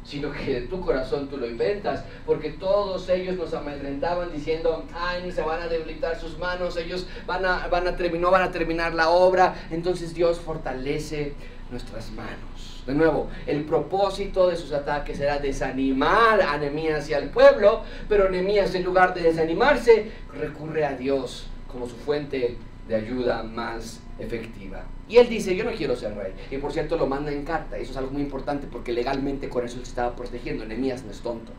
sino 0.03 0.31
que 0.31 0.61
de 0.61 0.61
tu 0.61 0.81
corazón 0.81 1.27
tú 1.27 1.37
lo 1.37 1.47
inventas, 1.47 2.03
porque 2.25 2.51
todos 2.51 3.07
ellos 3.09 3.35
nos 3.35 3.53
amedrentaban 3.53 4.31
diciendo, 4.31 4.85
ay, 4.93 5.31
se 5.31 5.41
van 5.41 5.61
a 5.61 5.67
debilitar 5.67 6.19
sus 6.19 6.37
manos, 6.37 6.77
ellos 6.77 7.05
van 7.27 7.45
a, 7.45 7.67
van 7.67 7.87
a 7.87 7.91
no 7.91 8.31
van 8.31 8.41
a 8.41 8.51
terminar 8.51 8.93
la 8.93 9.09
obra, 9.09 9.55
entonces 9.69 10.13
Dios 10.13 10.39
fortalece 10.39 11.33
nuestras 11.69 12.11
manos. 12.11 12.83
De 12.87 12.95
nuevo, 12.95 13.29
el 13.45 13.65
propósito 13.65 14.47
de 14.47 14.55
sus 14.55 14.71
ataques 14.71 15.19
era 15.19 15.37
desanimar 15.37 16.41
a 16.41 16.57
Nehemías 16.57 17.07
y 17.09 17.13
al 17.13 17.29
pueblo, 17.29 17.83
pero 18.07 18.29
Nehemías 18.29 18.73
en 18.73 18.83
lugar 18.83 19.13
de 19.13 19.21
desanimarse 19.21 20.11
recurre 20.33 20.85
a 20.85 20.95
Dios 20.95 21.47
como 21.71 21.87
su 21.87 21.95
fuente 21.97 22.57
de 22.87 22.95
ayuda 22.95 23.43
más 23.43 23.99
efectiva. 24.19 24.83
Y 25.07 25.17
él 25.17 25.27
dice, 25.29 25.55
yo 25.55 25.63
no 25.63 25.71
quiero 25.71 25.95
ser 25.95 26.15
rey. 26.15 26.33
Y 26.51 26.57
por 26.57 26.71
cierto 26.71 26.97
lo 26.97 27.07
manda 27.07 27.31
en 27.31 27.43
carta. 27.43 27.77
Eso 27.77 27.91
es 27.91 27.97
algo 27.97 28.11
muy 28.11 28.21
importante 28.21 28.67
porque 28.71 28.93
legalmente 28.93 29.49
con 29.49 29.65
eso 29.65 29.77
se 29.77 29.83
estaba 29.83 30.15
protegiendo. 30.15 30.65
Nehemías 30.65 31.03
no 31.03 31.11
es 31.11 31.19
tonto. 31.21 31.51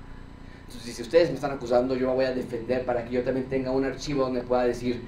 Entonces, 0.67 0.95
si 0.95 1.03
ustedes 1.03 1.31
me 1.31 1.35
están 1.35 1.51
acusando, 1.51 1.97
yo 1.97 2.09
me 2.09 2.15
voy 2.15 2.25
a 2.27 2.33
defender 2.33 2.85
para 2.85 3.05
que 3.05 3.11
yo 3.11 3.23
también 3.23 3.49
tenga 3.49 3.73
un 3.73 3.85
archivo 3.85 4.23
donde 4.23 4.43
pueda 4.43 4.65
decir 4.65 5.03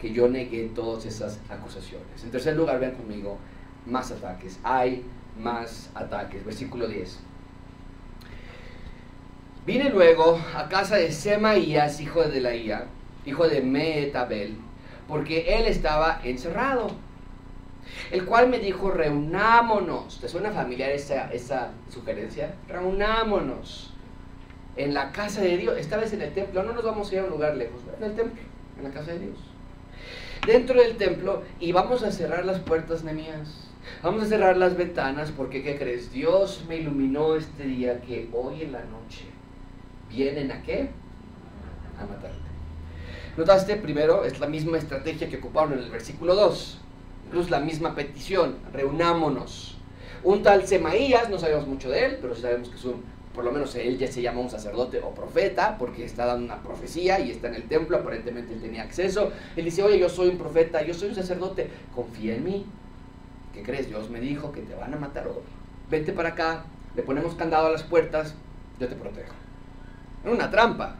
que 0.00 0.12
yo 0.12 0.28
negué 0.28 0.70
todas 0.74 1.06
esas 1.06 1.40
acusaciones. 1.48 2.22
En 2.22 2.30
tercer 2.30 2.56
lugar, 2.56 2.78
vean 2.78 2.92
conmigo, 2.92 3.36
más 3.84 4.12
ataques. 4.12 4.60
Hay 4.62 5.04
más 5.40 5.90
ataques. 5.94 6.44
Versículo 6.44 6.86
10. 6.86 7.18
Vine 9.66 9.90
luego 9.90 10.40
a 10.54 10.68
casa 10.68 10.96
de 10.96 11.12
Semaías, 11.12 12.00
hijo 12.00 12.22
de 12.22 12.30
Delaía, 12.30 12.86
hijo 13.26 13.46
de 13.46 13.60
Metabel, 13.60 14.56
porque 15.08 15.56
él 15.58 15.66
estaba 15.66 16.20
encerrado. 16.22 16.88
El 18.10 18.26
cual 18.26 18.48
me 18.48 18.58
dijo, 18.58 18.90
reunámonos. 18.90 20.20
¿Te 20.20 20.28
suena 20.28 20.50
familiar 20.50 20.90
esa, 20.90 21.32
esa 21.32 21.70
sugerencia? 21.88 22.54
Reunámonos 22.68 23.94
en 24.76 24.94
la 24.94 25.10
casa 25.10 25.40
de 25.40 25.56
Dios. 25.56 25.76
Esta 25.78 25.96
vez 25.96 26.12
en 26.12 26.22
el 26.22 26.32
templo. 26.32 26.62
No 26.62 26.74
nos 26.74 26.84
vamos 26.84 27.10
a 27.10 27.14
ir 27.14 27.20
a 27.20 27.24
un 27.24 27.30
lugar 27.30 27.56
lejos, 27.56 27.80
en 27.96 28.04
el 28.04 28.14
templo, 28.14 28.42
en 28.76 28.84
la 28.84 28.90
casa 28.90 29.12
de 29.12 29.20
Dios. 29.20 29.38
Dentro 30.46 30.80
del 30.80 30.96
templo 30.96 31.42
y 31.58 31.72
vamos 31.72 32.02
a 32.02 32.12
cerrar 32.12 32.44
las 32.44 32.60
puertas, 32.60 33.02
Nemías. 33.02 33.68
Vamos 34.02 34.22
a 34.22 34.26
cerrar 34.26 34.56
las 34.56 34.76
ventanas 34.76 35.32
porque, 35.32 35.62
¿qué 35.62 35.78
crees? 35.78 36.12
Dios 36.12 36.64
me 36.68 36.76
iluminó 36.76 37.36
este 37.36 37.64
día 37.64 38.00
que 38.02 38.28
hoy 38.32 38.62
en 38.62 38.72
la 38.72 38.84
noche 38.84 39.24
vienen 40.08 40.52
a 40.52 40.62
qué? 40.62 40.90
A 41.98 42.06
matarte. 42.06 42.47
Notaste, 43.38 43.76
primero, 43.76 44.24
es 44.24 44.40
la 44.40 44.48
misma 44.48 44.78
estrategia 44.78 45.28
que 45.28 45.36
ocuparon 45.36 45.74
en 45.74 45.78
el 45.78 45.90
versículo 45.90 46.34
2. 46.34 46.78
Incluso 47.26 47.50
la 47.50 47.60
misma 47.60 47.94
petición, 47.94 48.56
reunámonos. 48.72 49.76
Un 50.24 50.42
tal 50.42 50.66
Semaías, 50.66 51.30
no 51.30 51.38
sabemos 51.38 51.68
mucho 51.68 51.88
de 51.88 52.04
él, 52.04 52.18
pero 52.20 52.34
sí 52.34 52.42
sabemos 52.42 52.68
que 52.68 52.74
es 52.74 52.84
un, 52.84 53.00
por 53.32 53.44
lo 53.44 53.52
menos 53.52 53.76
él 53.76 53.96
ya 53.96 54.10
se 54.10 54.22
llama 54.22 54.40
un 54.40 54.50
sacerdote 54.50 55.00
o 55.00 55.14
profeta, 55.14 55.78
porque 55.78 56.04
está 56.04 56.26
dando 56.26 56.46
una 56.46 56.64
profecía 56.64 57.20
y 57.20 57.30
está 57.30 57.46
en 57.46 57.54
el 57.54 57.68
templo, 57.68 57.98
aparentemente 57.98 58.54
él 58.54 58.60
tenía 58.60 58.82
acceso. 58.82 59.30
Él 59.54 59.66
dice, 59.66 59.84
oye, 59.84 60.00
yo 60.00 60.08
soy 60.08 60.30
un 60.30 60.38
profeta, 60.38 60.82
yo 60.82 60.92
soy 60.92 61.10
un 61.10 61.14
sacerdote, 61.14 61.70
confía 61.94 62.34
en 62.34 62.42
mí. 62.42 62.66
¿Qué 63.54 63.62
crees? 63.62 63.86
Dios 63.86 64.10
me 64.10 64.18
dijo 64.18 64.50
que 64.50 64.62
te 64.62 64.74
van 64.74 64.94
a 64.94 64.96
matar 64.96 65.28
hoy. 65.28 65.44
Vente 65.88 66.12
para 66.12 66.30
acá, 66.30 66.64
le 66.96 67.04
ponemos 67.04 67.36
candado 67.36 67.68
a 67.68 67.70
las 67.70 67.84
puertas, 67.84 68.34
yo 68.80 68.88
te 68.88 68.96
protejo. 68.96 69.34
Era 70.24 70.34
una 70.34 70.50
trampa. 70.50 70.96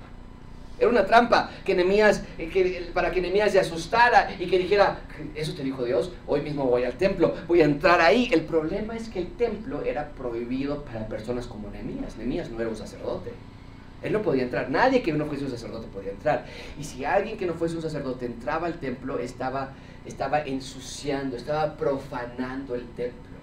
Era 0.79 0.89
una 0.89 1.05
trampa 1.05 1.51
que 1.64 1.74
Nemías, 1.74 2.22
eh, 2.39 2.49
que, 2.49 2.91
para 2.95 3.11
que 3.11 3.20
Nemías 3.20 3.53
se 3.53 3.59
asustara 3.59 4.31
y 4.39 4.47
que 4.47 4.59
dijera, 4.59 5.01
eso 5.35 5.55
te 5.55 5.64
dijo 5.64 5.85
Dios, 5.85 6.12
hoy 6.26 6.41
mismo 6.41 6.64
voy 6.64 6.85
al 6.85 6.95
templo, 6.95 7.35
voy 7.49 7.62
a 7.62 7.64
entrar 7.64 8.01
ahí. 8.01 8.29
El 8.33 8.43
problema 8.43 8.97
es 8.97 9.09
que 9.09 9.18
el 9.18 9.33
templo 9.33 9.83
era 9.83 10.11
prohibido 10.11 10.85
para 10.85 11.09
personas 11.09 11.47
como 11.47 11.70
Nemías. 11.70 12.16
Nemías 12.16 12.51
no 12.51 12.61
era 12.61 12.70
un 12.70 12.76
sacerdote. 12.76 13.33
Él 14.03 14.12
no 14.12 14.22
podía 14.22 14.45
entrar. 14.45 14.70
Nadie 14.70 15.03
que 15.03 15.12
no 15.12 15.26
fuese 15.26 15.45
un 15.45 15.51
sacerdote 15.51 15.89
podía 15.89 16.12
entrar. 16.12 16.47
Y 16.79 16.85
si 16.85 17.05
alguien 17.05 17.37
que 17.37 17.47
no 17.47 17.55
fuese 17.55 17.76
un 17.76 17.83
sacerdote 17.83 18.26
entraba 18.26 18.68
al 18.68 18.74
templo, 18.74 19.18
estaba, 19.18 19.70
estaba 20.07 20.41
ensuciando, 20.41 21.37
estaba 21.37 21.76
profanando 21.76 22.76
el 22.76 22.87
templo. 22.91 23.39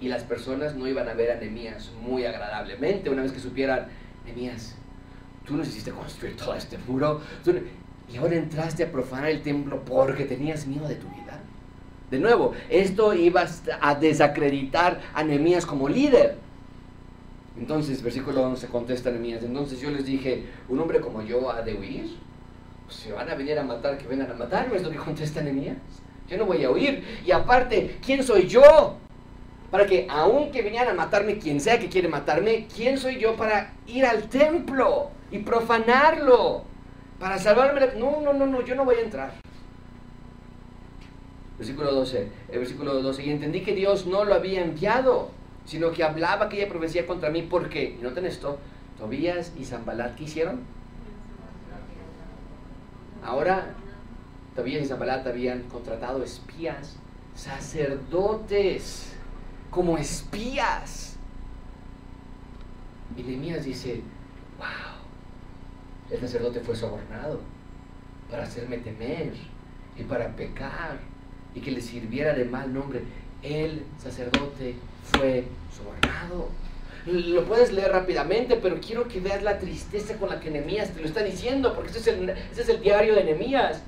Y 0.00 0.08
las 0.08 0.24
personas 0.24 0.74
no 0.74 0.88
iban 0.88 1.08
a 1.08 1.14
ver 1.14 1.30
a 1.30 1.36
Nemías 1.36 1.92
muy 2.02 2.24
agradablemente 2.24 3.08
una 3.10 3.22
vez 3.22 3.30
que 3.30 3.38
supieran, 3.38 3.86
Nemías, 4.26 4.76
tú 5.46 5.56
nos 5.56 5.68
hiciste 5.68 5.90
construir 5.90 6.36
todo 6.36 6.54
este 6.54 6.78
muro 6.86 7.20
y 8.12 8.16
ahora 8.16 8.36
entraste 8.36 8.84
a 8.84 8.92
profanar 8.92 9.30
el 9.30 9.42
templo 9.42 9.84
porque 9.84 10.24
tenías 10.24 10.66
miedo 10.66 10.86
de 10.88 10.96
tu 10.96 11.08
vida. 11.08 11.40
De 12.10 12.18
nuevo, 12.18 12.52
esto 12.68 13.14
iba 13.14 13.44
a 13.80 13.94
desacreditar 13.94 15.00
a 15.14 15.24
Nehemías 15.24 15.66
como 15.66 15.88
líder. 15.88 16.36
Entonces, 17.58 18.02
versículo 18.02 18.42
11 18.42 18.66
contesta 18.68 19.10
Nehemías, 19.10 19.42
entonces 19.42 19.80
yo 19.80 19.90
les 19.90 20.04
dije, 20.04 20.44
¿un 20.68 20.80
hombre 20.80 21.00
como 21.00 21.22
yo 21.22 21.50
ha 21.50 21.62
de 21.62 21.74
huir? 21.74 22.16
Pues 22.84 22.96
si 22.96 23.10
van 23.10 23.28
a 23.30 23.34
venir 23.34 23.58
a 23.58 23.64
matar, 23.64 23.96
que 23.96 24.06
vengan 24.06 24.30
a 24.30 24.34
matar, 24.34 24.68
¿no 24.68 24.74
es 24.74 24.82
lo 24.82 24.90
que 24.90 24.96
contesta 24.96 25.40
Nehemías? 25.40 25.76
Yo 26.28 26.36
no 26.36 26.46
voy 26.46 26.64
a 26.64 26.70
huir. 26.70 27.02
Y 27.24 27.30
aparte, 27.30 27.98
¿quién 28.04 28.22
soy 28.22 28.46
yo? 28.46 28.96
Para 29.70 29.86
que, 29.86 30.06
aunque 30.08 30.62
vinieran 30.62 30.90
a 30.90 30.94
matarme, 30.94 31.38
quien 31.38 31.60
sea 31.60 31.78
que 31.78 31.88
quiere 31.88 32.08
matarme, 32.08 32.66
¿quién 32.74 32.98
soy 32.98 33.18
yo 33.18 33.34
para 33.36 33.72
ir 33.86 34.04
al 34.04 34.28
templo? 34.28 35.10
Y 35.34 35.40
profanarlo 35.40 36.62
para 37.18 37.38
salvarme. 37.38 37.80
No, 37.98 38.20
no, 38.20 38.32
no, 38.32 38.46
no, 38.46 38.62
yo 38.62 38.76
no 38.76 38.84
voy 38.84 38.94
a 38.96 39.00
entrar. 39.00 39.32
Versículo 41.58 41.92
12, 41.92 42.28
el 42.52 42.58
versículo 42.60 43.02
12, 43.02 43.24
y 43.24 43.30
entendí 43.30 43.62
que 43.62 43.74
Dios 43.74 44.06
no 44.06 44.24
lo 44.24 44.34
había 44.34 44.62
enviado, 44.62 45.30
sino 45.64 45.90
que 45.90 46.04
hablaba 46.04 46.46
aquella 46.46 46.68
profecía 46.68 47.04
contra 47.04 47.30
mí, 47.30 47.42
porque, 47.42 47.98
noten 48.00 48.26
esto, 48.26 48.58
Tobías 48.96 49.52
y 49.58 49.64
Zambalat, 49.64 50.14
¿qué 50.14 50.24
hicieron? 50.24 50.60
Ahora, 53.24 53.74
Tobías 54.54 54.84
y 54.84 54.86
Zambalat 54.86 55.26
habían 55.26 55.64
contratado 55.64 56.22
espías, 56.22 56.96
sacerdotes, 57.34 59.16
como 59.70 59.98
espías. 59.98 61.16
Y 63.16 63.22
Nehemías 63.22 63.64
dice, 63.64 64.00
wow, 64.58 64.93
el 66.10 66.20
sacerdote 66.20 66.60
fue 66.60 66.76
sobornado 66.76 67.40
para 68.30 68.44
hacerme 68.44 68.78
temer 68.78 69.32
y 69.96 70.02
para 70.02 70.34
pecar 70.36 70.98
y 71.54 71.60
que 71.60 71.70
le 71.70 71.80
sirviera 71.80 72.34
de 72.34 72.44
mal 72.44 72.72
nombre. 72.72 73.02
El 73.42 73.84
sacerdote 73.98 74.76
fue 75.04 75.44
sobornado. 75.74 76.48
Lo 77.06 77.44
puedes 77.44 77.72
leer 77.72 77.92
rápidamente, 77.92 78.56
pero 78.56 78.80
quiero 78.80 79.06
que 79.08 79.20
veas 79.20 79.42
la 79.42 79.58
tristeza 79.58 80.16
con 80.16 80.30
la 80.30 80.40
que 80.40 80.50
Nehemías 80.50 80.90
te 80.90 81.00
lo 81.00 81.06
está 81.06 81.22
diciendo, 81.22 81.74
porque 81.74 81.90
este 81.90 82.00
es 82.00 82.06
el, 82.08 82.30
es 82.30 82.68
el 82.68 82.80
diario 82.80 83.14
de 83.14 83.24
Nehemías. 83.24 83.82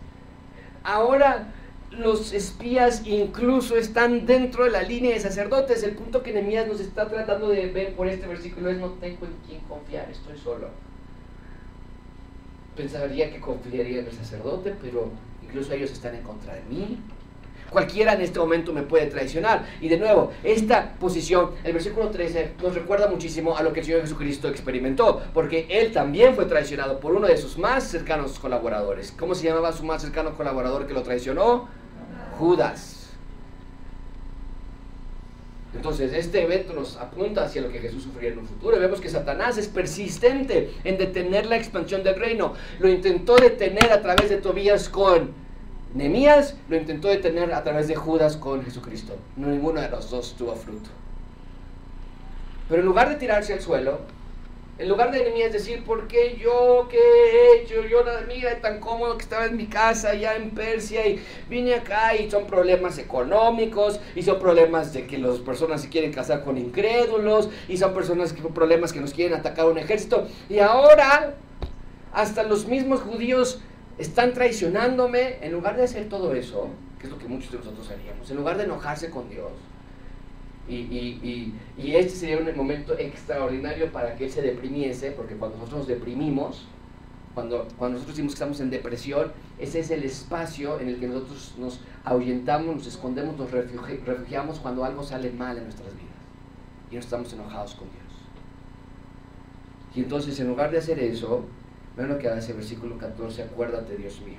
Ahora 0.85 1.53
los 1.91 2.33
espías 2.33 3.07
incluso 3.07 3.77
están 3.77 4.27
dentro 4.27 4.65
de 4.65 4.71
la 4.71 4.83
línea 4.83 5.15
de 5.15 5.21
sacerdotes. 5.21 5.83
El 5.83 5.93
punto 5.93 6.23
que 6.23 6.33
Nehemías 6.33 6.69
nos 6.69 6.81
está 6.81 7.09
tratando 7.09 7.49
de 7.49 7.67
ver 7.69 7.95
por 7.95 8.07
este 8.07 8.27
versículo 8.27 8.71
es 8.71 8.79
no 8.79 8.91
tengo 8.93 9.25
en 9.25 9.33
quién 9.47 9.61
confiar, 9.63 10.11
estoy 10.11 10.37
solo 10.37 10.86
pensaría 12.77 13.31
que 13.33 13.41
confiaría 13.41 14.01
en 14.01 14.07
el 14.07 14.13
sacerdote, 14.13 14.75
pero 14.81 15.11
incluso 15.43 15.73
ellos 15.73 15.91
están 15.91 16.15
en 16.15 16.23
contra 16.23 16.55
de 16.55 16.63
mí. 16.69 16.99
Cualquiera 17.71 18.15
en 18.15 18.21
este 18.21 18.39
momento 18.39 18.73
me 18.73 18.83
puede 18.83 19.07
traicionar. 19.07 19.67
Y 19.81 19.89
de 19.89 19.99
nuevo, 19.99 20.31
esta 20.45 20.95
posición, 21.01 21.51
el 21.65 21.73
versículo 21.73 22.11
13, 22.11 22.53
nos 22.63 22.75
recuerda 22.75 23.09
muchísimo 23.09 23.57
a 23.57 23.63
lo 23.63 23.73
que 23.73 23.81
el 23.81 23.87
Señor 23.87 24.03
Jesucristo 24.03 24.49
experimentó, 24.49 25.23
porque 25.35 25.67
Él 25.69 25.93
también 25.93 26.35
fue 26.35 26.45
traicionado 26.45 27.01
por 27.01 27.15
uno 27.15 27.27
de 27.27 27.37
sus 27.37 27.59
más 27.59 27.85
cercanos 27.85 28.39
colaboradores. 28.39 29.13
¿Cómo 29.19 29.35
se 29.35 29.47
llamaba 29.47 29.73
su 29.73 29.85
más 29.85 30.03
cercano 30.03 30.37
colaborador 30.37 30.87
que 30.87 30.95
lo 30.95 31.03
traicionó? 31.03 31.69
Judas. 32.39 32.96
Entonces, 35.77 36.13
este 36.15 36.43
evento 36.43 36.73
nos 36.73 36.97
apunta 36.97 37.45
hacia 37.45 37.61
lo 37.61 37.71
que 37.71 37.79
Jesús 37.79 38.03
sufriría 38.03 38.33
en 38.33 38.39
un 38.39 38.47
futuro. 38.47 38.81
Vemos 38.81 39.01
que 39.01 39.11
Satanás 39.11 39.59
es 39.59 39.69
persistente 39.69 40.73
en 40.85 40.97
detener 40.97 41.45
la 41.47 41.57
expansión 41.57 42.03
del 42.03 42.17
reino. 42.17 42.55
Lo 42.79 42.89
intentó 42.89 43.37
detener 43.37 43.93
a 43.93 44.01
través 44.01 44.31
de 44.31 44.39
Tobías 44.39 44.89
con 44.89 45.33
Nemías, 45.93 46.57
lo 46.69 46.77
intentó 46.77 47.09
detener 47.09 47.53
a 47.53 47.63
través 47.63 47.89
de 47.89 47.95
Judas 47.95 48.37
con 48.39 48.65
Jesucristo. 48.65 49.17
No 49.37 49.49
ninguno 49.49 49.81
de 49.81 49.91
los 49.91 50.11
dos 50.11 50.35
tuvo 50.37 50.55
fruto. 50.55 50.89
Pero 52.69 52.81
en 52.81 52.87
lugar 52.87 53.11
de 53.11 53.17
tirarse 53.17 53.53
al 53.53 53.61
suelo, 53.61 54.01
en 54.79 54.91
lugar 54.91 55.11
de 55.11 55.43
es 55.43 55.53
decir, 55.53 55.85
¿por 55.85 56.07
qué 56.07 56.37
yo? 56.39 56.87
¿Qué 56.91 56.99
he 56.99 57.63
hecho? 57.63 57.83
Yo, 57.87 58.05
mira, 58.29 58.61
tan 58.61 58.79
cómodo 58.79 59.17
que 59.17 59.23
estaba 59.23 59.47
en 59.47 59.57
mi 59.57 59.67
casa 59.67 60.15
ya 60.15 60.37
en 60.37 60.51
Persia 60.51 61.07
y 61.07 61.19
vine 61.49 61.75
acá 61.75 62.15
y 62.15 62.31
son 62.31 62.47
problemas 62.47 62.99
económicos 62.99 64.01
y 64.15 64.23
son 64.23 64.39
problemas 64.39 64.93
de 64.93 65.07
que 65.07 65.17
las 65.17 65.39
personas 65.39 65.81
se 65.81 65.89
quieren 65.89 66.13
casar 66.13 66.45
con 66.45 66.59
incrédulos 66.59 67.49
y 67.69 67.79
son 67.79 67.95
personas 67.95 68.35
que 68.35 68.43
problemas 68.43 68.93
que 68.93 69.01
nos 69.01 69.15
quieren 69.15 69.39
atacar 69.39 69.67
un 69.67 69.79
ejército. 69.79 70.27
Y 70.51 70.59
ahora, 70.59 71.35
hasta 72.13 72.43
los 72.43 72.67
mismos 72.67 73.01
judíos 73.01 73.63
están 73.97 74.35
traicionándome. 74.35 75.39
En 75.41 75.53
lugar 75.53 75.77
de 75.77 75.85
hacer 75.85 76.11
todo 76.11 76.35
eso, 76.35 76.69
que 76.99 77.07
es 77.07 77.11
lo 77.11 77.19
que 77.19 77.29
muchos 77.29 77.51
de 77.51 77.59
nosotros 77.59 77.91
haríamos, 77.91 78.31
en 78.31 78.37
lugar 78.37 78.59
de 78.59 78.65
enojarse 78.65 79.09
con 79.09 79.31
Dios, 79.31 79.53
y, 80.69 81.55
este 81.79 82.11
sería 82.11 82.39
un 82.39 82.57
momento 82.57 82.99
extraordinario 82.99 83.93
para 83.93 84.17
que 84.17 84.25
él 84.25 84.31
se 84.31 84.43
deprimiese, 84.43 85.13
porque 85.13 85.37
cuando 85.37 85.59
nosotros 85.59 85.81
nos 85.81 85.89
deprimimos, 85.89 86.67
cuando, 87.35 87.69
cuando 87.77 87.95
nosotros 87.95 88.17
decimos 88.17 88.33
que 88.33 88.37
estamos 88.37 88.61
en 88.61 88.71
depresión, 88.71 89.33
ese 89.59 89.81
es 89.81 89.91
el 89.91 90.05
espacio 90.05 90.81
en 90.81 90.89
el 90.89 90.99
que 90.99 91.07
nosotros 91.07 91.55
nos 91.59 91.81
ahuyentamos, 92.05 92.77
nos 92.77 92.87
escondemos, 92.87 93.37
nos 93.37 93.51
refugiamos 93.51 94.59
cuando 94.59 94.85
algo 94.85 95.03
sale 95.03 95.31
mal 95.31 95.57
en 95.59 95.65
nuestras 95.65 95.93
vidas 95.95 96.07
y 96.91 96.95
no 96.95 97.01
estamos 97.01 97.33
enojados 97.33 97.75
con 97.75 97.89
Dios. 97.91 98.03
Y 99.95 100.01
entonces, 100.01 100.39
en 100.41 100.49
lugar 100.49 100.71
de 100.71 100.79
hacer 100.79 100.99
eso, 100.99 101.45
vean 101.97 102.11
lo 102.11 102.19
que 102.19 102.29
hace 102.29 102.53
el 102.53 102.59
versículo 102.59 102.99
14, 102.99 103.43
acuérdate, 103.43 103.97
Dios 103.97 104.21
mío. 104.21 104.39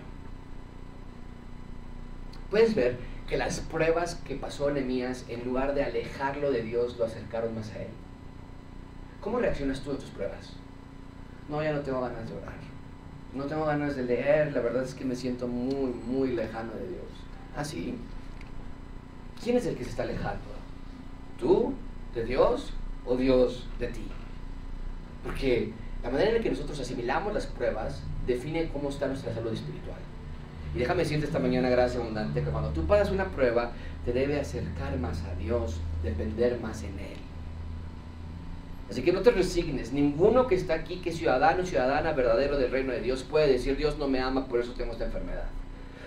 puedes 2.50 2.76
ver 2.76 2.98
que 3.28 3.38
las 3.38 3.60
pruebas 3.60 4.16
que 4.16 4.36
pasó 4.36 4.72
Nehemías, 4.72 5.26
en 5.28 5.44
lugar 5.44 5.74
de 5.74 5.84
alejarlo 5.84 6.50
de 6.52 6.64
Dios, 6.64 6.98
lo 6.98 7.06
acercaron 7.06 7.54
más 7.54 7.72
a 7.72 7.82
Él. 7.82 7.90
¿Cómo 9.20 9.40
reaccionas 9.40 9.82
tú 9.82 9.92
a 9.92 9.98
tus 9.98 10.10
pruebas? 10.12 10.54
No, 11.50 11.62
ya 11.62 11.74
no 11.74 11.82
tengo 11.82 12.02
ganas 12.02 12.30
de 12.30 12.36
orar. 12.38 12.56
No 13.34 13.44
tengo 13.44 13.66
ganas 13.66 13.96
de 13.98 14.04
leer. 14.04 14.54
La 14.54 14.62
verdad 14.62 14.84
es 14.84 14.94
que 14.94 15.04
me 15.04 15.16
siento 15.16 15.48
muy, 15.48 15.92
muy 15.92 16.30
lejano 16.30 16.72
de 16.74 16.88
Dios. 16.88 17.06
¿Ah, 17.56 17.66
sí? 17.66 17.98
¿Quién 19.44 19.58
es 19.58 19.66
el 19.66 19.76
que 19.76 19.84
se 19.84 19.90
está 19.90 20.04
alejando? 20.04 20.46
¿Tú 21.38 21.74
de 22.16 22.24
Dios 22.24 22.74
o 23.06 23.18
Dios 23.18 23.68
de 23.80 23.88
ti? 23.88 24.08
Porque 25.24 25.74
la 26.02 26.10
manera 26.10 26.30
en 26.30 26.38
la 26.38 26.42
que 26.42 26.50
nosotros 26.52 26.80
asimilamos 26.80 27.34
las 27.34 27.48
pruebas 27.48 28.02
define 28.26 28.70
cómo 28.70 28.90
está 28.90 29.08
nuestra 29.08 29.34
salud 29.34 29.52
espiritual. 29.52 30.07
Y 30.76 30.80
déjame 30.80 31.04
decirte 31.04 31.26
esta 31.26 31.40
mañana, 31.40 31.70
gracia 31.70 32.00
abundante, 32.00 32.44
que 32.44 32.50
cuando 32.50 32.70
tú 32.70 32.86
pasas 32.86 33.12
una 33.12 33.26
prueba, 33.26 33.72
te 34.06 34.14
debe 34.14 34.40
acercar 34.40 34.98
más 34.98 35.24
a 35.24 35.34
Dios, 35.36 35.80
depender 36.04 36.60
más 36.60 36.84
en 36.84 37.00
Él. 37.00 37.18
Así 38.90 39.02
que 39.02 39.12
no 39.12 39.22
te 39.22 39.32
resignes. 39.32 39.92
Ninguno 39.92 40.48
que 40.48 40.56
está 40.56 40.76
aquí, 40.76 40.98
que 40.98 41.10
es 41.10 41.18
ciudadano 41.18 41.66
ciudadana 41.66 42.14
verdadero 42.14 42.58
del 42.58 42.72
reino 42.72 42.94
de 42.94 43.02
Dios, 43.02 43.24
puede 43.24 43.52
decir, 43.52 43.76
Dios 43.76 43.98
no 43.98 44.08
me 44.08 44.20
ama, 44.20 44.48
por 44.48 44.60
eso 44.60 44.74
tengo 44.74 44.94
esta 44.94 45.06
enfermedad. 45.06 45.46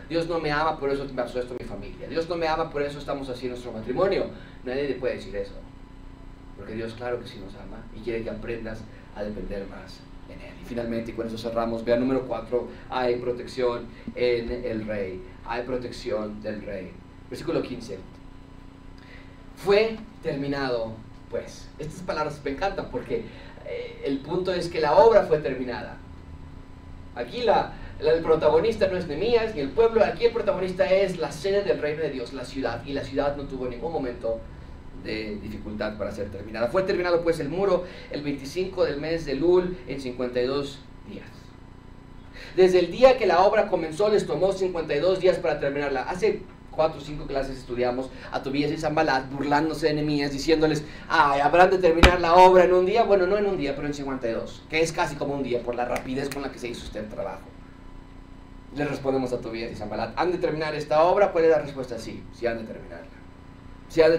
Dios 0.09 0.27
no 0.29 0.41
me 0.41 0.51
ama, 0.51 0.79
por 0.79 0.91
eso 0.91 1.05
me 1.05 1.13
pasó 1.13 1.39
esto 1.39 1.55
mi 1.59 1.67
familia. 1.67 2.09
Dios 2.09 2.29
no 2.29 2.37
me 2.37 2.49
ama, 2.49 2.71
por 2.71 2.83
eso 2.83 2.99
estamos 2.99 3.29
así 3.29 3.47
en 3.47 3.51
nuestro 3.51 3.73
matrimonio. 3.73 4.27
Nadie 4.65 4.95
puede 4.95 5.15
decir 5.15 5.37
eso. 5.37 5.55
Porque 6.57 6.75
Dios 6.75 6.95
claro 6.95 7.21
que 7.21 7.29
sí 7.29 7.39
nos 7.39 7.55
ama 7.55 7.85
y 7.97 8.01
quiere 8.01 8.23
que 8.23 8.31
aprendas 8.31 8.81
a 9.15 9.23
depender 9.23 9.67
más 9.69 10.01
en. 10.33 10.63
Y 10.63 10.65
finalmente, 10.67 11.11
y 11.11 11.15
con 11.15 11.27
eso 11.27 11.39
cerramos, 11.39 11.85
vea 11.85 11.97
número 11.97 12.27
4, 12.27 12.69
hay 12.91 13.17
protección 13.17 13.87
en 14.15 14.51
el 14.65 14.87
rey. 14.87 15.23
Hay 15.47 15.63
protección 15.63 16.43
del 16.43 16.63
rey. 16.63 16.93
Versículo 17.29 17.63
15. 17.63 17.99
Fue 19.57 19.97
terminado 20.23 20.95
pues. 21.31 21.69
Estas 21.79 22.03
palabras 22.03 22.41
me 22.45 22.51
encantan 22.51 22.91
porque 22.91 23.25
eh, 23.65 24.03
el 24.05 24.19
punto 24.19 24.53
es 24.53 24.69
que 24.69 24.81
la 24.81 24.97
obra 24.97 25.23
fue 25.23 25.39
terminada. 25.39 25.97
Aquí 27.15 27.43
la, 27.43 27.73
el 28.01 28.23
protagonista 28.23 28.89
no 28.89 28.97
es 28.97 29.07
Nemías 29.07 29.55
ni 29.55 29.61
el 29.61 29.71
pueblo, 29.71 30.05
aquí 30.05 30.27
el 30.27 30.33
protagonista 30.33 30.91
es 30.91 31.19
la 31.19 31.33
sede 31.33 31.63
del 31.63 31.81
reino 31.81 32.03
de 32.03 32.11
Dios, 32.11 32.33
la 32.33 32.45
ciudad, 32.45 32.85
y 32.85 32.93
la 32.93 33.05
ciudad 33.05 33.37
no 33.37 33.45
tuvo 33.45 33.69
ningún 33.69 33.93
momento 33.93 34.41
de 35.05 35.37
dificultad 35.43 35.97
para 35.97 36.13
ser 36.13 36.31
terminada. 36.31 36.69
Fue 36.69 36.83
terminado 36.83 37.23
pues 37.23 37.41
el 37.41 37.49
muro 37.49 37.85
el 38.11 38.23
25 38.23 38.85
del 38.85 39.01
mes 39.01 39.25
de 39.25 39.35
Lul 39.35 39.77
en 39.87 40.01
52 40.01 40.79
días. 41.09 41.27
Desde 42.57 42.81
el 42.81 42.91
día 42.91 43.17
que 43.17 43.27
la 43.27 43.41
obra 43.41 43.69
comenzó 43.69 44.09
les 44.09 44.27
tomó 44.27 44.53
52 44.53 45.21
días 45.21 45.39
para 45.39 45.61
terminarla. 45.61 46.03
Hace 46.03 46.43
cuatro 46.71 47.01
o 47.01 47.05
cinco 47.05 47.27
clases 47.27 47.59
estudiamos 47.59 48.11
a 48.33 48.43
Tobías 48.43 48.71
y 48.71 48.77
Zambalat 48.77 49.31
burlándose 49.31 49.87
de 49.87 49.93
enemías, 49.93 50.33
diciéndoles, 50.33 50.85
ay, 51.09 51.41
habrán 51.41 51.71
de 51.71 51.79
terminar 51.79 52.21
la 52.21 52.35
obra 52.35 52.65
en 52.65 52.73
un 52.73 52.87
día. 52.87 53.05
Bueno, 53.05 53.27
no 53.27 53.39
en 53.39 53.47
un 53.47 53.57
día, 53.57 53.75
pero 53.75 53.87
en 53.87 53.95
52, 53.95 54.63
que 54.69 54.81
es 54.81 54.93
casi 54.93 55.17
como 55.17 55.35
un 55.35 55.43
día 55.43 55.63
por 55.63 55.75
la 55.75 55.85
rapidez 55.85 56.29
con 56.29 56.43
la 56.43 56.51
que 56.51 56.59
se 56.59 56.69
hizo 56.69 56.87
el 56.99 57.09
trabajo. 57.09 57.43
Le 58.77 58.85
respondemos 58.85 59.33
a 59.33 59.41
Tobías 59.41 59.73
y 59.73 59.75
Zambalat, 59.75 60.13
¿han 60.17 60.33
de 60.33 60.39
terminar 60.39 60.75
esta 60.75 61.03
obra? 61.03 61.33
¿Cuál 61.33 61.45
es 61.45 61.51
la 61.51 61.59
respuesta? 61.59 61.99
Sí, 61.99 62.23
sí 62.33 62.47
han 62.47 62.59
de 62.59 62.65
terminarla 62.65 63.20
se 63.91 64.05
ha. 64.05 64.11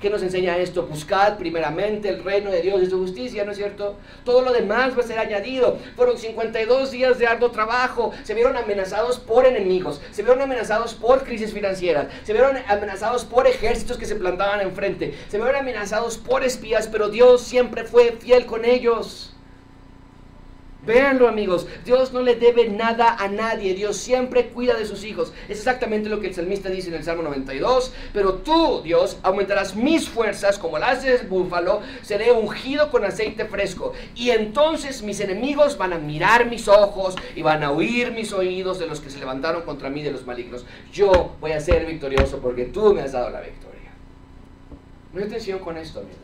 ¿Qué 0.00 0.10
nos 0.10 0.22
enseña 0.22 0.58
esto? 0.58 0.86
Buscad 0.86 1.36
primeramente 1.38 2.08
el 2.08 2.22
reino 2.22 2.50
de 2.50 2.60
Dios 2.62 2.82
y 2.82 2.86
su 2.86 2.98
justicia, 2.98 3.44
¿no 3.44 3.52
es 3.52 3.56
cierto? 3.56 3.96
Todo 4.24 4.42
lo 4.42 4.52
demás 4.52 4.96
va 4.96 5.00
a 5.00 5.06
ser 5.06 5.18
añadido. 5.18 5.78
Fueron 5.96 6.18
52 6.18 6.90
días 6.90 7.18
de 7.18 7.26
arduo 7.26 7.50
trabajo. 7.50 8.12
Se 8.24 8.34
vieron 8.34 8.56
amenazados 8.56 9.18
por 9.18 9.46
enemigos, 9.46 10.00
se 10.12 10.22
vieron 10.22 10.42
amenazados 10.42 10.94
por 10.94 11.24
crisis 11.24 11.52
financieras, 11.52 12.06
se 12.24 12.32
vieron 12.32 12.56
amenazados 12.68 13.24
por 13.24 13.46
ejércitos 13.46 13.96
que 13.96 14.06
se 14.06 14.16
plantaban 14.16 14.60
enfrente, 14.60 15.14
se 15.28 15.38
vieron 15.38 15.56
amenazados 15.56 16.18
por 16.18 16.44
espías, 16.44 16.88
pero 16.88 17.08
Dios 17.08 17.42
siempre 17.42 17.84
fue 17.84 18.12
fiel 18.12 18.46
con 18.46 18.64
ellos. 18.64 19.29
Véanlo 20.86 21.28
amigos, 21.28 21.66
Dios 21.84 22.12
no 22.14 22.22
le 22.22 22.36
debe 22.36 22.68
nada 22.68 23.14
a 23.18 23.28
nadie, 23.28 23.74
Dios 23.74 23.98
siempre 23.98 24.48
cuida 24.48 24.74
de 24.78 24.86
sus 24.86 25.04
hijos. 25.04 25.34
Es 25.48 25.58
exactamente 25.58 26.08
lo 26.08 26.20
que 26.20 26.28
el 26.28 26.34
salmista 26.34 26.70
dice 26.70 26.88
en 26.88 26.94
el 26.94 27.04
Salmo 27.04 27.22
92, 27.22 27.92
pero 28.14 28.34
tú, 28.34 28.80
Dios, 28.82 29.18
aumentarás 29.22 29.76
mis 29.76 30.08
fuerzas 30.08 30.58
como 30.58 30.78
las 30.78 31.02
del 31.02 31.26
búfalo, 31.26 31.82
seré 32.00 32.32
ungido 32.32 32.90
con 32.90 33.04
aceite 33.04 33.44
fresco. 33.44 33.92
Y 34.14 34.30
entonces 34.30 35.02
mis 35.02 35.20
enemigos 35.20 35.76
van 35.76 35.92
a 35.92 35.98
mirar 35.98 36.46
mis 36.46 36.66
ojos 36.66 37.14
y 37.36 37.42
van 37.42 37.62
a 37.62 37.72
oír 37.72 38.12
mis 38.12 38.32
oídos 38.32 38.78
de 38.78 38.86
los 38.86 39.00
que 39.00 39.10
se 39.10 39.18
levantaron 39.18 39.62
contra 39.62 39.90
mí 39.90 40.02
de 40.02 40.12
los 40.12 40.24
malignos. 40.24 40.64
Yo 40.90 41.36
voy 41.40 41.52
a 41.52 41.60
ser 41.60 41.84
victorioso 41.84 42.38
porque 42.38 42.64
tú 42.64 42.94
me 42.94 43.02
has 43.02 43.12
dado 43.12 43.28
la 43.28 43.42
victoria. 43.42 43.90
Muy 45.12 45.24
atención 45.24 45.58
con 45.58 45.76
esto, 45.76 46.00
amigos. 46.00 46.18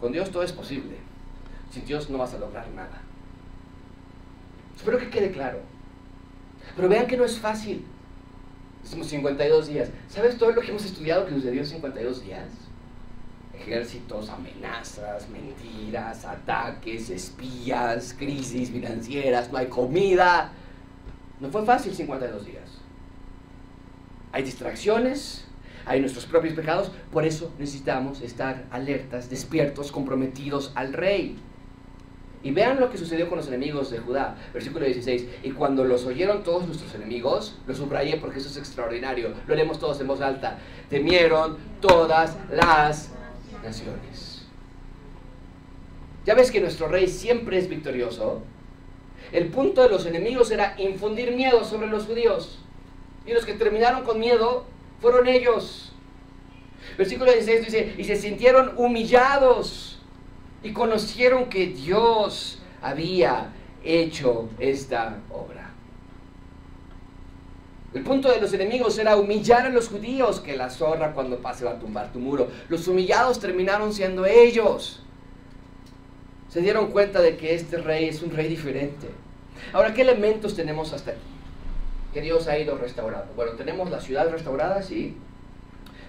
Con 0.00 0.12
Dios 0.12 0.30
todo 0.30 0.42
es 0.44 0.52
posible. 0.52 0.96
Sin 1.70 1.84
Dios 1.84 2.08
no 2.08 2.16
vas 2.16 2.32
a 2.32 2.38
lograr 2.38 2.66
nada. 2.70 3.02
Espero 4.80 4.96
que 4.96 5.10
quede 5.10 5.30
claro. 5.30 5.58
Pero 6.74 6.88
vean 6.88 7.06
que 7.06 7.18
no 7.18 7.26
es 7.26 7.38
fácil. 7.38 7.84
Decimos 8.82 9.08
52 9.08 9.68
días. 9.68 9.90
¿Sabes 10.08 10.38
todo 10.38 10.52
lo 10.52 10.62
que 10.62 10.70
hemos 10.70 10.86
estudiado 10.86 11.26
que 11.26 11.34
sucedió 11.34 11.60
en 11.60 11.66
52 11.66 12.24
días? 12.24 12.48
Ejércitos, 13.52 14.30
amenazas, 14.30 15.28
mentiras, 15.28 16.24
ataques, 16.24 17.10
espías, 17.10 18.14
crisis 18.18 18.70
financieras, 18.70 19.52
no 19.52 19.58
hay 19.58 19.66
comida. 19.66 20.50
No 21.40 21.50
fue 21.50 21.62
fácil 21.66 21.94
52 21.94 22.46
días. 22.46 22.70
Hay 24.32 24.44
distracciones, 24.44 25.44
hay 25.84 26.00
nuestros 26.00 26.24
propios 26.24 26.54
pecados, 26.54 26.90
por 27.12 27.26
eso 27.26 27.52
necesitamos 27.58 28.22
estar 28.22 28.64
alertas, 28.70 29.28
despiertos, 29.28 29.92
comprometidos 29.92 30.72
al 30.74 30.94
rey. 30.94 31.36
Y 32.42 32.52
vean 32.52 32.80
lo 32.80 32.90
que 32.90 32.96
sucedió 32.96 33.28
con 33.28 33.36
los 33.36 33.48
enemigos 33.48 33.90
de 33.90 33.98
Judá. 33.98 34.36
Versículo 34.54 34.86
16. 34.86 35.26
Y 35.42 35.50
cuando 35.50 35.84
los 35.84 36.06
oyeron 36.06 36.42
todos 36.42 36.66
nuestros 36.66 36.94
enemigos, 36.94 37.58
lo 37.66 37.74
subrayé 37.74 38.16
porque 38.16 38.38
eso 38.38 38.48
es 38.48 38.56
extraordinario, 38.56 39.34
lo 39.46 39.54
leemos 39.54 39.78
todos 39.78 40.00
en 40.00 40.06
voz 40.06 40.20
alta, 40.20 40.58
temieron 40.88 41.58
todas 41.80 42.36
las 42.50 43.10
naciones. 43.62 44.46
Ya 46.24 46.34
ves 46.34 46.50
que 46.50 46.60
nuestro 46.60 46.88
rey 46.88 47.08
siempre 47.08 47.58
es 47.58 47.68
victorioso. 47.68 48.42
El 49.32 49.48
punto 49.48 49.82
de 49.82 49.90
los 49.90 50.06
enemigos 50.06 50.50
era 50.50 50.74
infundir 50.78 51.32
miedo 51.32 51.64
sobre 51.64 51.88
los 51.88 52.06
judíos. 52.06 52.58
Y 53.26 53.32
los 53.32 53.44
que 53.44 53.52
terminaron 53.54 54.04
con 54.04 54.18
miedo 54.18 54.64
fueron 55.00 55.26
ellos. 55.26 55.92
Versículo 56.96 57.32
16 57.32 57.64
dice, 57.64 57.94
y 57.98 58.04
se 58.04 58.16
sintieron 58.16 58.72
humillados 58.76 59.99
y 60.62 60.72
conocieron 60.72 61.48
que 61.48 61.68
Dios 61.68 62.60
había 62.82 63.52
hecho 63.84 64.48
esta 64.58 65.18
obra. 65.30 65.70
El 67.92 68.02
punto 68.02 68.30
de 68.30 68.40
los 68.40 68.52
enemigos 68.52 68.96
era 68.98 69.16
humillar 69.16 69.66
a 69.66 69.70
los 69.70 69.88
judíos, 69.88 70.40
que 70.40 70.56
la 70.56 70.70
zorra 70.70 71.12
cuando 71.12 71.38
pase 71.38 71.64
va 71.64 71.72
a 71.72 71.78
tumbar 71.78 72.12
tu 72.12 72.20
muro. 72.20 72.48
Los 72.68 72.86
humillados 72.86 73.40
terminaron 73.40 73.92
siendo 73.92 74.26
ellos. 74.26 75.02
Se 76.48 76.60
dieron 76.60 76.92
cuenta 76.92 77.20
de 77.20 77.36
que 77.36 77.54
este 77.54 77.78
rey 77.78 78.08
es 78.08 78.22
un 78.22 78.30
rey 78.30 78.48
diferente. 78.48 79.08
Ahora, 79.72 79.92
¿qué 79.92 80.02
elementos 80.02 80.54
tenemos 80.54 80.92
hasta 80.92 81.12
aquí? 81.12 81.20
Que 82.14 82.20
Dios 82.20 82.46
ha 82.46 82.58
ido 82.58 82.76
restaurando. 82.76 83.32
Bueno, 83.34 83.52
tenemos 83.52 83.90
la 83.90 84.00
ciudad 84.00 84.30
restaurada, 84.30 84.82
sí. 84.82 85.16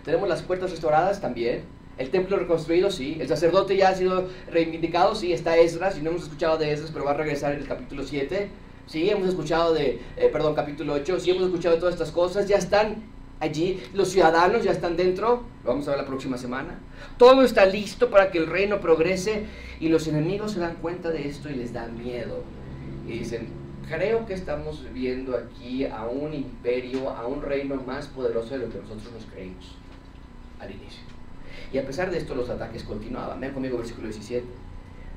Tenemos 0.04 0.30
las 0.30 0.44
puertas 0.44 0.72
restauradas 0.72 1.20
también. 1.20 1.64
El 2.02 2.10
templo 2.10 2.36
reconstruido, 2.38 2.90
sí. 2.90 3.18
El 3.22 3.28
sacerdote 3.28 3.78
ya 3.78 3.90
ha 3.90 3.96
sido 3.96 4.28
reivindicado, 4.50 5.14
sí. 5.14 5.34
Está 5.34 5.56
Esdras, 5.58 6.00
y 6.00 6.02
no 6.02 6.10
hemos 6.10 6.24
escuchado 6.24 6.58
de 6.58 6.74
Esdras, 6.74 6.90
pero 6.92 7.06
va 7.06 7.12
a 7.12 7.14
regresar 7.14 7.54
en 7.54 7.60
el 7.60 7.68
capítulo 7.68 8.04
7. 8.04 8.50
Sí, 8.88 9.08
hemos 9.08 9.30
escuchado 9.30 9.72
de, 9.72 10.02
eh, 10.18 10.30
perdón, 10.34 10.56
capítulo 10.56 10.94
8. 10.94 11.20
Sí, 11.20 11.30
hemos 11.30 11.44
escuchado 11.44 11.76
de 11.76 11.80
todas 11.80 11.94
estas 11.94 12.10
cosas. 12.10 12.48
Ya 12.48 12.58
están 12.58 13.04
allí. 13.40 13.84
Los 13.94 14.10
ciudadanos 14.10 14.64
ya 14.64 14.72
están 14.72 14.98
dentro. 14.98 15.44
Lo 15.64 15.70
vamos 15.70 15.88
a 15.88 15.92
ver 15.92 16.00
la 16.00 16.08
próxima 16.08 16.40
semana. 16.40 16.80
Todo 17.20 17.44
está 17.44 17.68
listo 17.68 18.10
para 18.10 18.32
que 18.32 18.40
el 18.40 18.48
reino 18.48 18.82
progrese. 18.82 19.46
Y 19.80 19.90
los 19.90 20.08
enemigos 20.08 20.54
se 20.54 20.60
dan 20.60 20.78
cuenta 20.82 21.12
de 21.12 21.28
esto 21.28 21.52
y 21.52 21.54
les 21.54 21.72
da 21.72 21.86
miedo. 21.86 22.44
Y 23.08 23.20
dicen, 23.20 23.48
creo 23.88 24.26
que 24.26 24.34
estamos 24.34 24.84
viendo 24.92 25.38
aquí 25.38 25.86
a 25.86 26.06
un 26.06 26.34
imperio, 26.34 27.12
a 27.12 27.28
un 27.28 27.44
reino 27.44 27.76
más 27.76 28.08
poderoso 28.08 28.58
de 28.58 28.66
lo 28.66 28.72
que 28.72 28.80
nosotros 28.80 29.14
nos 29.14 29.26
creímos 29.26 29.76
al 30.60 30.72
inicio. 30.72 31.21
Y 31.72 31.78
a 31.78 31.86
pesar 31.86 32.12
de 32.12 32.18
esto 32.18 32.36
los 32.36 32.50
ataques 32.50 32.84
continuaban. 32.84 33.40
Vean 33.40 33.54
conmigo 33.54 33.78
versículo 33.78 34.08
17. 34.08 34.46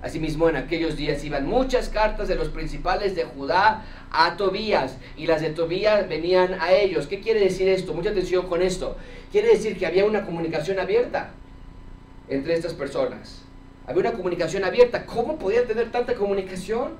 Asimismo, 0.04 0.50
en 0.50 0.56
aquellos 0.56 0.96
días 0.96 1.24
iban 1.24 1.46
muchas 1.46 1.88
cartas 1.88 2.28
de 2.28 2.34
los 2.34 2.48
principales 2.48 3.16
de 3.16 3.24
Judá 3.24 3.86
a 4.10 4.36
Tobías 4.36 4.98
y 5.16 5.26
las 5.26 5.40
de 5.40 5.48
Tobías 5.48 6.06
venían 6.10 6.60
a 6.60 6.72
ellos. 6.72 7.06
¿Qué 7.06 7.20
quiere 7.20 7.40
decir 7.40 7.68
esto? 7.68 7.94
Mucha 7.94 8.10
atención 8.10 8.46
con 8.46 8.60
esto. 8.60 8.98
Quiere 9.32 9.48
decir 9.48 9.78
que 9.78 9.86
había 9.86 10.04
una 10.04 10.26
comunicación 10.26 10.78
abierta 10.78 11.30
entre 12.28 12.52
estas 12.52 12.74
personas. 12.74 13.44
Había 13.86 14.00
una 14.02 14.12
comunicación 14.12 14.64
abierta. 14.64 15.06
¿Cómo 15.06 15.38
podía 15.38 15.66
tener 15.66 15.90
tanta 15.90 16.14
comunicación? 16.14 16.92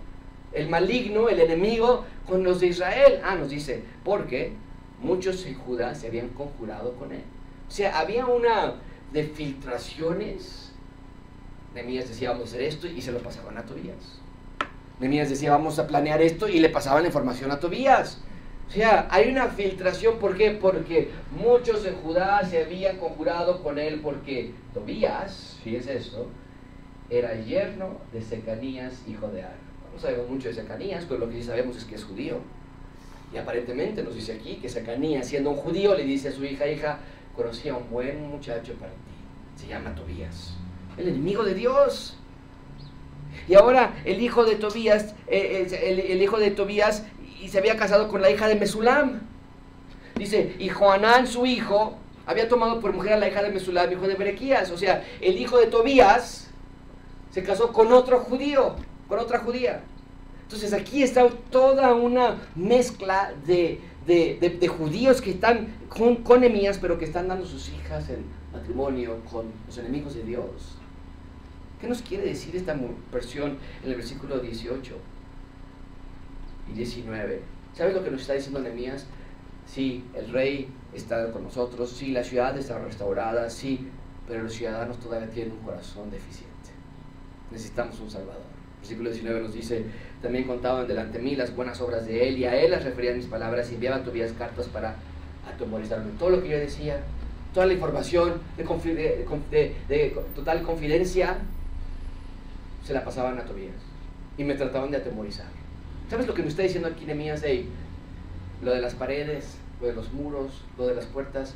El 0.54 0.70
maligno, 0.70 1.28
el 1.28 1.40
enemigo, 1.40 2.06
con 2.26 2.42
los 2.42 2.60
de 2.60 2.68
Israel. 2.68 3.20
Ah, 3.22 3.34
nos 3.34 3.50
dice, 3.50 3.82
porque 4.02 4.52
muchos 5.02 5.44
en 5.44 5.56
Judá 5.56 5.94
se 5.94 6.06
habían 6.06 6.28
conjurado 6.30 6.94
con 6.94 7.12
él. 7.12 7.24
O 7.68 7.70
sea, 7.70 7.98
había 7.98 8.24
una 8.24 8.76
de 9.14 9.22
filtraciones. 9.22 10.72
Nemías 11.74 12.08
decía, 12.08 12.32
vamos 12.32 12.52
a 12.52 12.56
hacer 12.56 12.62
esto 12.62 12.86
y 12.88 13.00
se 13.00 13.12
lo 13.12 13.20
pasaban 13.20 13.56
a 13.56 13.64
Tobías. 13.64 14.18
Nemías 15.00 15.30
decía, 15.30 15.52
vamos 15.52 15.78
a 15.78 15.86
planear 15.86 16.20
esto 16.20 16.48
y 16.48 16.58
le 16.58 16.68
pasaban 16.68 17.02
la 17.02 17.08
información 17.08 17.50
a 17.50 17.60
Tobías. 17.60 18.20
O 18.68 18.70
sea, 18.70 19.06
hay 19.10 19.30
una 19.30 19.48
filtración, 19.48 20.18
¿por 20.18 20.36
qué? 20.36 20.50
Porque 20.50 21.10
muchos 21.36 21.86
en 21.86 21.94
Judá 21.96 22.44
se 22.44 22.64
habían 22.64 22.98
conjurado 22.98 23.62
con 23.62 23.78
él 23.78 24.00
porque 24.02 24.52
Tobías, 24.72 25.58
fíjense 25.62 25.96
esto, 25.96 26.28
era 27.08 27.34
yerno 27.36 27.98
de 28.12 28.20
Secanías, 28.20 29.02
hijo 29.06 29.28
de 29.28 29.44
Ar. 29.44 29.56
No 29.94 30.00
sabemos 30.00 30.28
mucho 30.28 30.48
de 30.48 30.54
Secanías, 30.54 31.04
pero 31.08 31.20
lo 31.20 31.28
que 31.28 31.36
sí 31.36 31.44
sabemos 31.44 31.76
es 31.76 31.84
que 31.84 31.94
es 31.94 32.04
judío. 32.04 32.38
Y 33.32 33.36
aparentemente 33.36 34.02
nos 34.02 34.16
dice 34.16 34.32
aquí 34.32 34.56
que 34.56 34.68
Secanías, 34.68 35.28
siendo 35.28 35.50
un 35.50 35.56
judío, 35.56 35.94
le 35.94 36.04
dice 36.04 36.28
a 36.28 36.32
su 36.32 36.44
hija, 36.44 36.66
hija, 36.66 36.98
conocí 37.36 37.68
a 37.68 37.76
un 37.76 37.88
buen 37.90 38.28
muchacho 38.28 38.74
para 38.74 38.92
ti, 38.92 39.60
se 39.60 39.66
llama 39.66 39.94
Tobías, 39.94 40.54
el 40.96 41.08
enemigo 41.08 41.44
de 41.44 41.54
Dios. 41.54 42.16
Y 43.48 43.54
ahora 43.54 43.94
el 44.04 44.20
hijo 44.20 44.44
de 44.44 44.54
Tobías, 44.54 45.14
eh, 45.26 45.66
el, 46.08 46.22
hijo 46.22 46.38
de 46.38 46.50
Tobías, 46.50 47.04
y 47.40 47.48
se 47.48 47.58
había 47.58 47.76
casado 47.76 48.08
con 48.08 48.22
la 48.22 48.30
hija 48.30 48.46
de 48.46 48.54
Mesulam. 48.54 49.22
Dice, 50.16 50.54
y 50.58 50.68
Joanán, 50.68 51.26
su 51.26 51.44
hijo, 51.44 51.98
había 52.26 52.48
tomado 52.48 52.80
por 52.80 52.92
mujer 52.92 53.14
a 53.14 53.18
la 53.18 53.28
hija 53.28 53.42
de 53.42 53.50
Mesulam, 53.50 53.90
hijo 53.90 54.06
de 54.06 54.14
Berequías. 54.14 54.70
O 54.70 54.78
sea, 54.78 55.04
el 55.20 55.36
hijo 55.36 55.58
de 55.58 55.66
Tobías 55.66 56.48
se 57.30 57.42
casó 57.42 57.72
con 57.72 57.92
otro 57.92 58.20
judío, 58.20 58.76
con 59.08 59.18
otra 59.18 59.40
judía. 59.40 59.82
Entonces 60.42 60.72
aquí 60.72 61.02
está 61.02 61.28
toda 61.50 61.94
una 61.94 62.40
mezcla 62.54 63.34
de, 63.44 63.80
judíos 64.68 65.20
que 65.20 65.30
están 65.30 65.68
con, 65.88 66.16
con 66.16 66.42
pero 66.80 66.98
que 66.98 67.04
están 67.04 67.28
dando 67.28 67.46
sus 67.46 67.68
hijas 67.70 68.08
en 68.10 68.24
matrimonio 68.52 69.20
con 69.30 69.46
los 69.66 69.78
enemigos 69.78 70.14
de 70.14 70.22
Dios. 70.24 70.78
¿Qué 71.80 71.88
nos 71.88 72.02
quiere 72.02 72.24
decir 72.24 72.56
esta 72.56 72.76
versión 73.12 73.58
en 73.82 73.90
el 73.90 73.96
versículo 73.96 74.38
18 74.38 74.94
y 76.70 76.76
19? 76.76 77.42
¿Sabes 77.74 77.94
lo 77.94 78.04
que 78.04 78.10
nos 78.10 78.22
está 78.22 78.34
diciendo 78.34 78.60
Nehemías? 78.60 79.06
Sí, 79.66 80.04
el 80.14 80.30
rey 80.30 80.68
está 80.92 81.30
con 81.32 81.44
nosotros, 81.44 81.90
sí, 81.90 82.12
la 82.12 82.22
ciudad 82.22 82.56
está 82.56 82.78
restaurada, 82.78 83.50
sí, 83.50 83.88
pero 84.26 84.42
los 84.44 84.52
ciudadanos 84.52 84.98
todavía 84.98 85.28
tienen 85.30 85.52
un 85.52 85.64
corazón 85.64 86.10
deficiente. 86.10 86.70
Necesitamos 87.50 87.98
un 88.00 88.10
Salvador. 88.10 88.43
Versículo 88.84 89.08
19 89.08 89.40
nos 89.40 89.54
dice, 89.54 89.82
también 90.20 90.44
contaban 90.44 90.86
delante 90.86 91.16
de 91.16 91.24
mí 91.24 91.36
las 91.36 91.56
buenas 91.56 91.80
obras 91.80 92.04
de 92.06 92.28
él 92.28 92.36
y 92.36 92.44
a 92.44 92.54
él 92.54 92.70
las 92.70 92.84
referían 92.84 93.16
mis 93.16 93.24
palabras 93.24 93.72
y 93.72 93.76
enviaban 93.76 94.02
todavía 94.02 94.26
cartas 94.36 94.66
para 94.66 94.96
atemorizarme. 95.50 96.12
Todo 96.18 96.28
lo 96.28 96.42
que 96.42 96.50
yo 96.50 96.58
decía, 96.58 97.00
toda 97.54 97.64
la 97.64 97.72
información 97.72 98.42
de, 98.58 100.16
total 100.34 100.62
confidencia, 100.64 101.38
se 102.84 102.92
la 102.92 103.02
pasaban 103.02 103.38
a 103.38 103.46
Tobías 103.46 103.72
y 104.36 104.44
me 104.44 104.52
trataban 104.52 104.90
de 104.90 104.98
atemorizar. 104.98 105.46
¿Sabes 106.10 106.26
lo 106.26 106.34
que 106.34 106.42
me 106.42 106.48
está 106.48 106.60
diciendo 106.60 106.86
aquí 106.86 107.06
Nemías? 107.06 107.40
Hey, 107.42 107.66
lo 108.62 108.70
de 108.70 108.82
las 108.82 108.94
paredes, 108.94 109.56
lo 109.80 109.86
de 109.86 109.94
los 109.94 110.12
muros, 110.12 110.60
lo 110.76 110.86
de 110.86 110.94
las 110.94 111.06
puertas, 111.06 111.54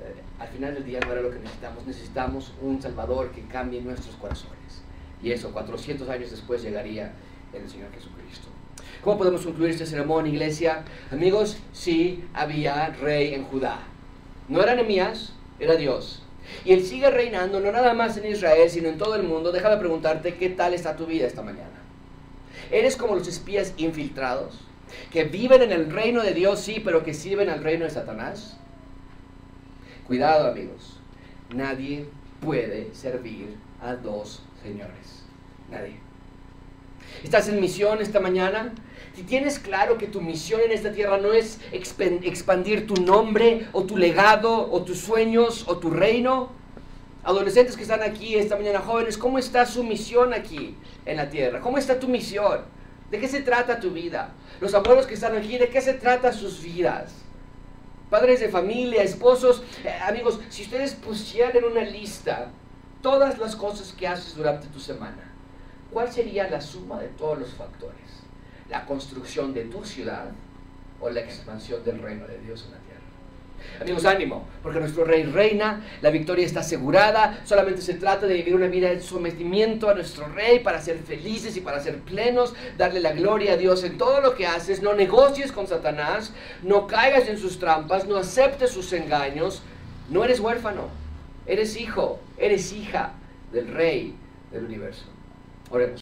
eh, 0.00 0.14
al 0.38 0.46
final 0.46 0.74
del 0.74 0.84
día 0.84 1.00
no 1.00 1.10
era 1.10 1.22
lo 1.22 1.30
que 1.32 1.40
necesitamos. 1.40 1.84
Necesitamos 1.88 2.52
un 2.62 2.80
Salvador 2.80 3.32
que 3.32 3.42
cambie 3.48 3.80
nuestros 3.80 4.14
corazones. 4.14 4.61
Y 5.22 5.30
eso, 5.30 5.52
400 5.52 6.08
años 6.08 6.30
después, 6.30 6.62
llegaría 6.62 7.12
el 7.52 7.68
Señor 7.68 7.92
Jesucristo. 7.92 8.48
¿Cómo 9.02 9.18
podemos 9.18 9.42
concluir 9.42 9.70
esta 9.70 9.86
ceremonia, 9.86 10.32
iglesia? 10.32 10.84
Amigos, 11.10 11.58
sí 11.72 12.24
había 12.34 12.88
rey 12.90 13.34
en 13.34 13.44
Judá. 13.44 13.80
No 14.48 14.62
era 14.62 14.74
Nemías, 14.74 15.32
era 15.58 15.76
Dios. 15.76 16.22
Y 16.64 16.72
Él 16.72 16.84
sigue 16.84 17.10
reinando 17.10 17.60
no 17.60 17.70
nada 17.72 17.94
más 17.94 18.16
en 18.16 18.30
Israel, 18.30 18.68
sino 18.68 18.88
en 18.88 18.98
todo 18.98 19.14
el 19.14 19.22
mundo. 19.22 19.52
Déjame 19.52 19.76
preguntarte 19.76 20.34
qué 20.34 20.50
tal 20.50 20.74
está 20.74 20.96
tu 20.96 21.06
vida 21.06 21.26
esta 21.26 21.42
mañana. 21.42 21.68
¿Eres 22.70 22.96
como 22.96 23.14
los 23.14 23.28
espías 23.28 23.74
infiltrados? 23.76 24.60
Que 25.10 25.24
viven 25.24 25.62
en 25.62 25.72
el 25.72 25.90
reino 25.90 26.22
de 26.22 26.34
Dios, 26.34 26.60
sí, 26.60 26.80
pero 26.84 27.04
que 27.04 27.14
sirven 27.14 27.48
al 27.48 27.62
reino 27.62 27.84
de 27.84 27.90
Satanás. 27.90 28.56
Cuidado, 30.06 30.48
amigos. 30.48 30.98
Nadie 31.54 32.06
puede 32.40 32.94
servir 32.94 33.56
a 33.80 33.94
dos 33.94 34.42
señores. 34.62 35.24
Nadie. 35.70 35.96
¿Estás 37.22 37.48
en 37.48 37.60
misión 37.60 38.00
esta 38.00 38.20
mañana? 38.20 38.72
Si 39.14 39.22
tienes 39.22 39.58
claro 39.58 39.98
que 39.98 40.06
tu 40.06 40.20
misión 40.20 40.60
en 40.62 40.72
esta 40.72 40.92
tierra 40.92 41.18
no 41.18 41.32
es 41.32 41.60
expandir 41.72 42.86
tu 42.86 42.94
nombre 42.94 43.68
o 43.72 43.84
tu 43.84 43.96
legado 43.96 44.70
o 44.70 44.82
tus 44.82 44.98
sueños 44.98 45.64
o 45.68 45.78
tu 45.78 45.90
reino, 45.90 46.50
adolescentes 47.24 47.76
que 47.76 47.82
están 47.82 48.02
aquí 48.02 48.36
esta 48.36 48.56
mañana, 48.56 48.80
jóvenes, 48.80 49.18
¿cómo 49.18 49.38
está 49.38 49.66
su 49.66 49.84
misión 49.84 50.32
aquí 50.32 50.76
en 51.04 51.16
la 51.16 51.28
tierra? 51.28 51.60
¿Cómo 51.60 51.78
está 51.78 52.00
tu 52.00 52.08
misión? 52.08 52.60
¿De 53.10 53.18
qué 53.18 53.28
se 53.28 53.42
trata 53.42 53.80
tu 53.80 53.90
vida? 53.90 54.32
Los 54.60 54.72
abuelos 54.74 55.06
que 55.06 55.14
están 55.14 55.36
aquí, 55.36 55.58
¿de 55.58 55.68
qué 55.68 55.80
se 55.80 55.94
trata 55.94 56.32
sus 56.32 56.62
vidas? 56.62 57.12
Padres 58.08 58.40
de 58.40 58.48
familia, 58.48 59.02
esposos, 59.02 59.62
eh, 59.84 59.90
amigos, 60.02 60.40
si 60.48 60.62
ustedes 60.62 60.94
pusieran 60.94 61.64
una 61.64 61.82
lista 61.82 62.50
todas 63.02 63.38
las 63.38 63.56
cosas 63.56 63.92
que 63.92 64.06
haces 64.06 64.36
durante 64.36 64.68
tu 64.68 64.80
semana, 64.80 65.30
¿cuál 65.92 66.10
sería 66.10 66.48
la 66.48 66.60
suma 66.60 67.00
de 67.00 67.08
todos 67.08 67.38
los 67.38 67.50
factores? 67.50 67.98
¿La 68.70 68.86
construcción 68.86 69.52
de 69.52 69.64
tu 69.64 69.84
ciudad 69.84 70.30
o 71.00 71.10
la 71.10 71.20
expansión 71.20 71.84
del 71.84 72.00
reino 72.00 72.26
de 72.26 72.38
Dios 72.38 72.64
en 72.64 72.72
la 72.72 72.78
tierra? 72.78 72.92
Amigos, 73.80 74.04
ánimo, 74.06 74.46
porque 74.62 74.80
nuestro 74.80 75.04
rey 75.04 75.24
reina, 75.24 75.84
la 76.00 76.10
victoria 76.10 76.44
está 76.44 76.60
asegurada, 76.60 77.40
solamente 77.44 77.80
se 77.80 77.94
trata 77.94 78.26
de 78.26 78.34
vivir 78.34 78.54
una 78.54 78.66
vida 78.66 78.88
de 78.88 79.00
sometimiento 79.00 79.88
a 79.88 79.94
nuestro 79.94 80.26
rey 80.28 80.60
para 80.60 80.80
ser 80.80 80.98
felices 80.98 81.56
y 81.56 81.60
para 81.60 81.80
ser 81.80 81.98
plenos, 82.00 82.54
darle 82.76 83.00
la 83.00 83.12
gloria 83.12 83.52
a 83.52 83.56
Dios 83.56 83.84
en 83.84 83.98
todo 83.98 84.20
lo 84.20 84.34
que 84.34 84.46
haces, 84.46 84.82
no 84.82 84.94
negocies 84.94 85.52
con 85.52 85.66
Satanás, 85.66 86.32
no 86.62 86.86
caigas 86.86 87.28
en 87.28 87.38
sus 87.38 87.58
trampas, 87.58 88.06
no 88.06 88.16
aceptes 88.16 88.70
sus 88.70 88.92
engaños, 88.92 89.62
no 90.10 90.24
eres 90.24 90.40
huérfano, 90.40 91.01
eres 91.46 91.76
hijo, 91.80 92.20
eres 92.36 92.72
hija 92.72 93.12
del 93.52 93.68
rey 93.68 94.14
del 94.50 94.64
universo. 94.64 95.04
Oremos. 95.70 96.01